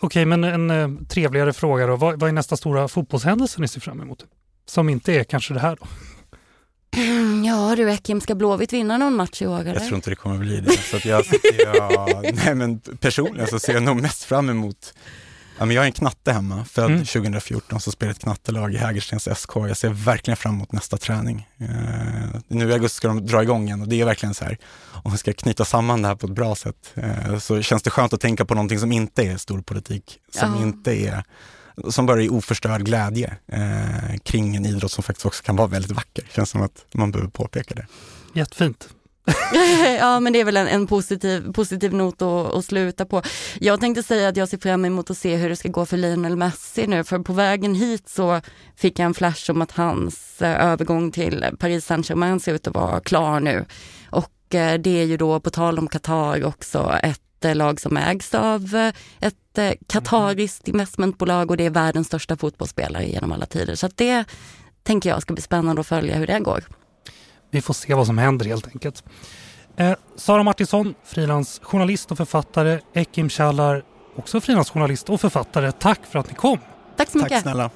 Okej, 0.00 0.24
men 0.24 0.44
en 0.44 0.70
eh, 0.70 0.88
trevligare 1.08 1.52
fråga 1.52 1.86
då. 1.86 1.96
Vad, 1.96 2.20
vad 2.20 2.28
är 2.28 2.32
nästa 2.32 2.56
stora 2.56 2.88
fotbollshändelse 2.88 3.60
ni 3.60 3.68
ser 3.68 3.80
fram 3.80 4.00
emot? 4.00 4.24
Som 4.66 4.88
inte 4.88 5.12
är 5.12 5.24
kanske 5.24 5.54
det 5.54 5.60
här 5.60 5.76
då? 5.80 5.86
Ja 7.46 7.76
du 7.76 7.90
Ekim, 7.90 8.20
ska 8.20 8.34
Blåvitt 8.34 8.72
vinna 8.72 8.98
någon 8.98 9.14
match 9.16 9.42
i 9.42 9.46
år 9.46 9.60
eller? 9.60 9.74
Jag 9.74 9.82
tror 9.86 9.94
inte 9.94 10.10
det 10.10 10.16
kommer 10.16 10.38
bli 10.38 10.60
det. 10.60 10.72
Så 10.72 10.96
att 10.96 11.04
jag, 11.04 11.24
jag, 11.58 12.34
nej 12.44 12.54
men 12.54 12.78
personligen 12.80 13.46
så 13.48 13.58
ser 13.58 13.72
jag 13.74 13.82
nog 13.82 14.00
mest 14.02 14.24
fram 14.24 14.48
emot 14.50 14.94
Ja, 15.58 15.64
men 15.64 15.76
jag 15.76 15.82
är 15.82 15.86
en 15.86 15.92
knatte 15.92 16.32
hemma, 16.32 16.64
född 16.64 16.90
Mm. 16.90 17.04
2014, 17.04 17.80
så 17.80 17.90
spelar 17.90 18.10
ett 18.12 18.18
knattelag 18.18 18.74
i 18.74 18.76
Hägerstens 18.76 19.28
SK. 19.38 19.50
Jag 19.56 19.76
ser 19.76 19.88
verkligen 19.88 20.36
fram 20.36 20.54
emot 20.54 20.72
nästa 20.72 20.96
träning. 20.96 21.48
Eh, 21.58 21.68
nu 22.48 22.70
i 22.70 22.72
augusti 22.72 22.96
ska 22.96 23.08
de 23.08 23.26
dra 23.26 23.42
igång 23.42 23.66
igen 23.66 23.82
och 23.82 23.88
det 23.88 24.00
är 24.00 24.04
verkligen 24.04 24.34
så 24.34 24.44
här, 24.44 24.58
om 25.02 25.12
vi 25.12 25.18
ska 25.18 25.32
knyta 25.32 25.64
samman 25.64 26.02
det 26.02 26.08
här 26.08 26.14
på 26.14 26.26
ett 26.26 26.32
bra 26.32 26.54
sätt, 26.54 26.92
eh, 26.94 27.38
så 27.38 27.62
känns 27.62 27.82
det 27.82 27.90
skönt 27.90 28.12
att 28.12 28.20
tänka 28.20 28.44
på 28.44 28.54
någonting 28.54 28.78
som 28.78 28.92
inte 28.92 29.22
är 29.22 29.36
storpolitik, 29.36 30.18
som 30.30 30.54
Ja. 30.54 30.62
inte 30.62 30.92
är 30.92 31.24
som 31.90 32.06
bara 32.06 32.22
är 32.22 32.32
oförstörd 32.32 32.84
glädje 32.84 33.36
eh, 33.52 34.16
kring 34.24 34.56
en 34.56 34.66
idrott 34.66 34.92
som 34.92 35.02
faktiskt 35.04 35.26
också 35.26 35.42
kan 35.42 35.56
vara 35.56 35.66
väldigt 35.68 35.90
vacker. 35.92 36.24
Känns 36.34 36.50
som 36.50 36.62
att 36.62 36.84
man 36.94 37.10
behöver 37.12 37.30
påpeka 37.30 37.74
det. 37.74 37.86
Jättefint. 38.34 38.88
ja 39.98 40.20
men 40.20 40.32
det 40.32 40.40
är 40.40 40.44
väl 40.44 40.56
en, 40.56 40.68
en 40.68 40.86
positiv, 40.86 41.52
positiv 41.52 41.94
not 41.94 42.22
att, 42.22 42.54
att 42.54 42.64
sluta 42.64 43.04
på. 43.04 43.22
Jag 43.60 43.80
tänkte 43.80 44.02
säga 44.02 44.28
att 44.28 44.36
jag 44.36 44.48
ser 44.48 44.58
fram 44.58 44.84
emot 44.84 45.10
att 45.10 45.18
se 45.18 45.36
hur 45.36 45.48
det 45.48 45.56
ska 45.56 45.68
gå 45.68 45.86
för 45.86 45.96
Lionel 45.96 46.36
Messi 46.36 46.86
nu, 46.86 47.04
för 47.04 47.18
på 47.18 47.32
vägen 47.32 47.74
hit 47.74 48.08
så 48.08 48.40
fick 48.76 48.98
jag 48.98 49.06
en 49.06 49.14
flash 49.14 49.50
om 49.50 49.62
att 49.62 49.72
hans 49.72 50.42
eh, 50.42 50.64
övergång 50.64 51.10
till 51.10 51.44
Paris 51.58 51.86
Saint-Germain 51.86 52.40
ser 52.40 52.54
ut 52.54 52.66
att 52.66 52.74
vara 52.74 53.00
klar 53.00 53.40
nu. 53.40 53.64
Och 54.10 54.54
eh, 54.54 54.78
det 54.78 55.00
är 55.00 55.04
ju 55.04 55.16
då, 55.16 55.40
på 55.40 55.50
tal 55.50 55.78
om 55.78 55.88
Qatar, 55.88 56.44
också 56.44 56.98
ett 57.02 57.44
eh, 57.44 57.54
lag 57.54 57.80
som 57.80 57.96
ägs 57.96 58.34
av 58.34 58.74
eh, 58.74 58.92
ett 59.20 59.58
eh, 59.58 59.72
qatariskt 59.88 60.68
investmentbolag 60.68 61.50
och 61.50 61.56
det 61.56 61.66
är 61.66 61.70
världens 61.70 62.06
största 62.06 62.36
fotbollsspelare 62.36 63.06
genom 63.06 63.32
alla 63.32 63.46
tider. 63.46 63.74
Så 63.74 63.86
att 63.86 63.96
det 63.96 64.24
tänker 64.82 65.10
jag 65.10 65.22
ska 65.22 65.34
bli 65.34 65.42
spännande 65.42 65.80
att 65.80 65.86
följa 65.86 66.16
hur 66.16 66.26
det 66.26 66.40
går. 66.40 66.64
Vi 67.50 67.60
får 67.60 67.74
se 67.74 67.94
vad 67.94 68.06
som 68.06 68.18
händer 68.18 68.46
helt 68.46 68.66
enkelt. 68.68 69.04
Eh, 69.76 69.92
Sara 70.16 70.42
Martinsson, 70.42 70.94
frilansjournalist 71.04 72.10
och 72.10 72.16
författare. 72.16 72.80
Ekim 72.94 73.28
Çallar, 73.28 73.82
också 74.16 74.40
frilansjournalist 74.40 75.10
och 75.10 75.20
författare. 75.20 75.72
Tack 75.72 76.00
för 76.10 76.18
att 76.18 76.28
ni 76.28 76.34
kom. 76.34 76.58
Tack 76.96 77.10
så 77.10 77.18
Tack 77.18 77.30
mycket. 77.30 77.42
snälla. 77.42 77.70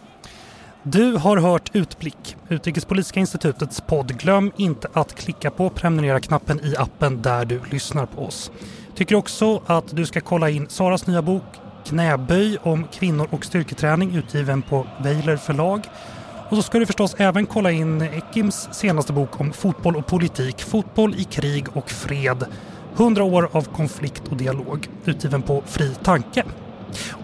Du 0.82 1.16
har 1.16 1.36
hört 1.36 1.70
Utblick, 1.72 2.36
Utrikespolitiska 2.48 3.20
institutets 3.20 3.80
podd. 3.80 4.18
Glöm 4.18 4.52
inte 4.56 4.88
att 4.92 5.14
klicka 5.14 5.50
på 5.50 5.70
prenumerera-knappen 5.70 6.60
i 6.64 6.76
appen 6.76 7.22
där 7.22 7.44
du 7.44 7.60
lyssnar 7.70 8.06
på 8.06 8.26
oss. 8.26 8.50
Tycker 8.94 9.14
också 9.14 9.62
att 9.66 9.96
du 9.96 10.06
ska 10.06 10.20
kolla 10.20 10.50
in 10.50 10.68
Saras 10.68 11.06
nya 11.06 11.22
bok 11.22 11.42
Knäböj 11.84 12.58
om 12.62 12.84
kvinnor 12.92 13.26
och 13.30 13.44
styrketräning 13.44 14.16
utgiven 14.16 14.62
på 14.62 14.86
Weiler 15.00 15.36
förlag. 15.36 15.82
Och 16.52 16.58
så 16.58 16.62
ska 16.62 16.78
du 16.78 16.86
förstås 16.86 17.14
även 17.18 17.46
kolla 17.46 17.70
in 17.70 18.02
Ekims 18.02 18.68
senaste 18.72 19.12
bok 19.12 19.40
om 19.40 19.52
fotboll 19.52 19.96
och 19.96 20.06
politik, 20.06 20.62
Fotboll 20.62 21.14
i 21.14 21.24
krig 21.24 21.66
och 21.72 21.90
fred. 21.90 22.44
100 22.96 23.24
år 23.24 23.48
av 23.52 23.62
konflikt 23.62 24.22
och 24.30 24.36
dialog, 24.36 24.88
utgiven 25.04 25.42
på 25.42 25.62
Fri 25.66 25.94
Tanke. 26.02 26.44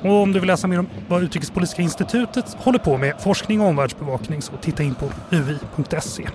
Och 0.03 0.23
om 0.23 0.33
du 0.33 0.41
vill 0.41 0.47
läsa 0.47 0.67
mer 0.67 0.79
om 0.79 0.89
vad 1.09 1.23
Utrikespolitiska 1.23 1.83
institutet 1.83 2.57
håller 2.59 2.79
på 2.79 2.97
med, 2.97 3.15
forskning 3.21 3.61
och 3.61 3.67
omvärldsbevakning, 3.67 4.43
så 4.43 4.53
titta 4.61 4.83
in 4.83 4.95
på 4.95 5.11
ui.se. 5.31 6.29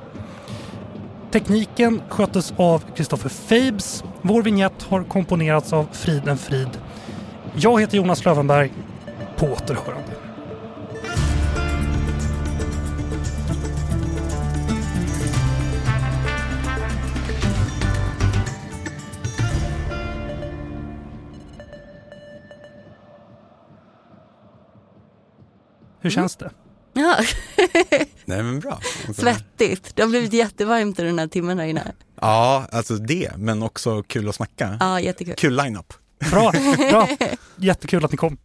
Tekniken 1.31 2.01
sköttes 2.09 2.53
av 2.57 2.83
Kristoffer 2.95 3.29
Fabes. 3.29 4.03
Vår 4.21 4.41
vignett 4.43 4.83
har 4.83 5.03
komponerats 5.03 5.73
av 5.73 5.87
Friden 5.91 6.37
Frid. 6.37 6.69
Jag 7.55 7.81
heter 7.81 7.97
Jonas 7.97 8.25
Lövenberg. 8.25 8.71
På 9.37 9.45
återhörande. 9.45 10.22
Hur 26.03 26.09
känns 26.09 26.35
det? 26.35 26.51
Ja, 26.93 27.17
Nej 28.25 28.43
men 28.43 28.59
bra. 28.59 28.79
Svettigt. 29.15 29.95
Det 29.95 30.01
har 30.01 30.09
blivit 30.09 30.33
jättevarmt 30.33 30.99
i 30.99 31.03
den 31.03 31.19
här 31.19 31.27
timmen 31.27 31.59
här 31.59 31.65
inne. 31.65 31.91
Ja, 32.21 32.67
alltså 32.71 32.95
det, 32.95 33.31
men 33.37 33.63
också 33.63 34.03
kul 34.03 34.29
att 34.29 34.35
snacka. 34.35 34.77
Ja, 34.79 34.99
jättekul. 34.99 35.35
Kul 35.37 35.55
line-up. 35.55 35.93
Bra, 36.31 36.51
bra. 36.89 37.07
Jättekul 37.55 38.05
att 38.05 38.11
ni 38.11 38.17
kom. 38.17 38.37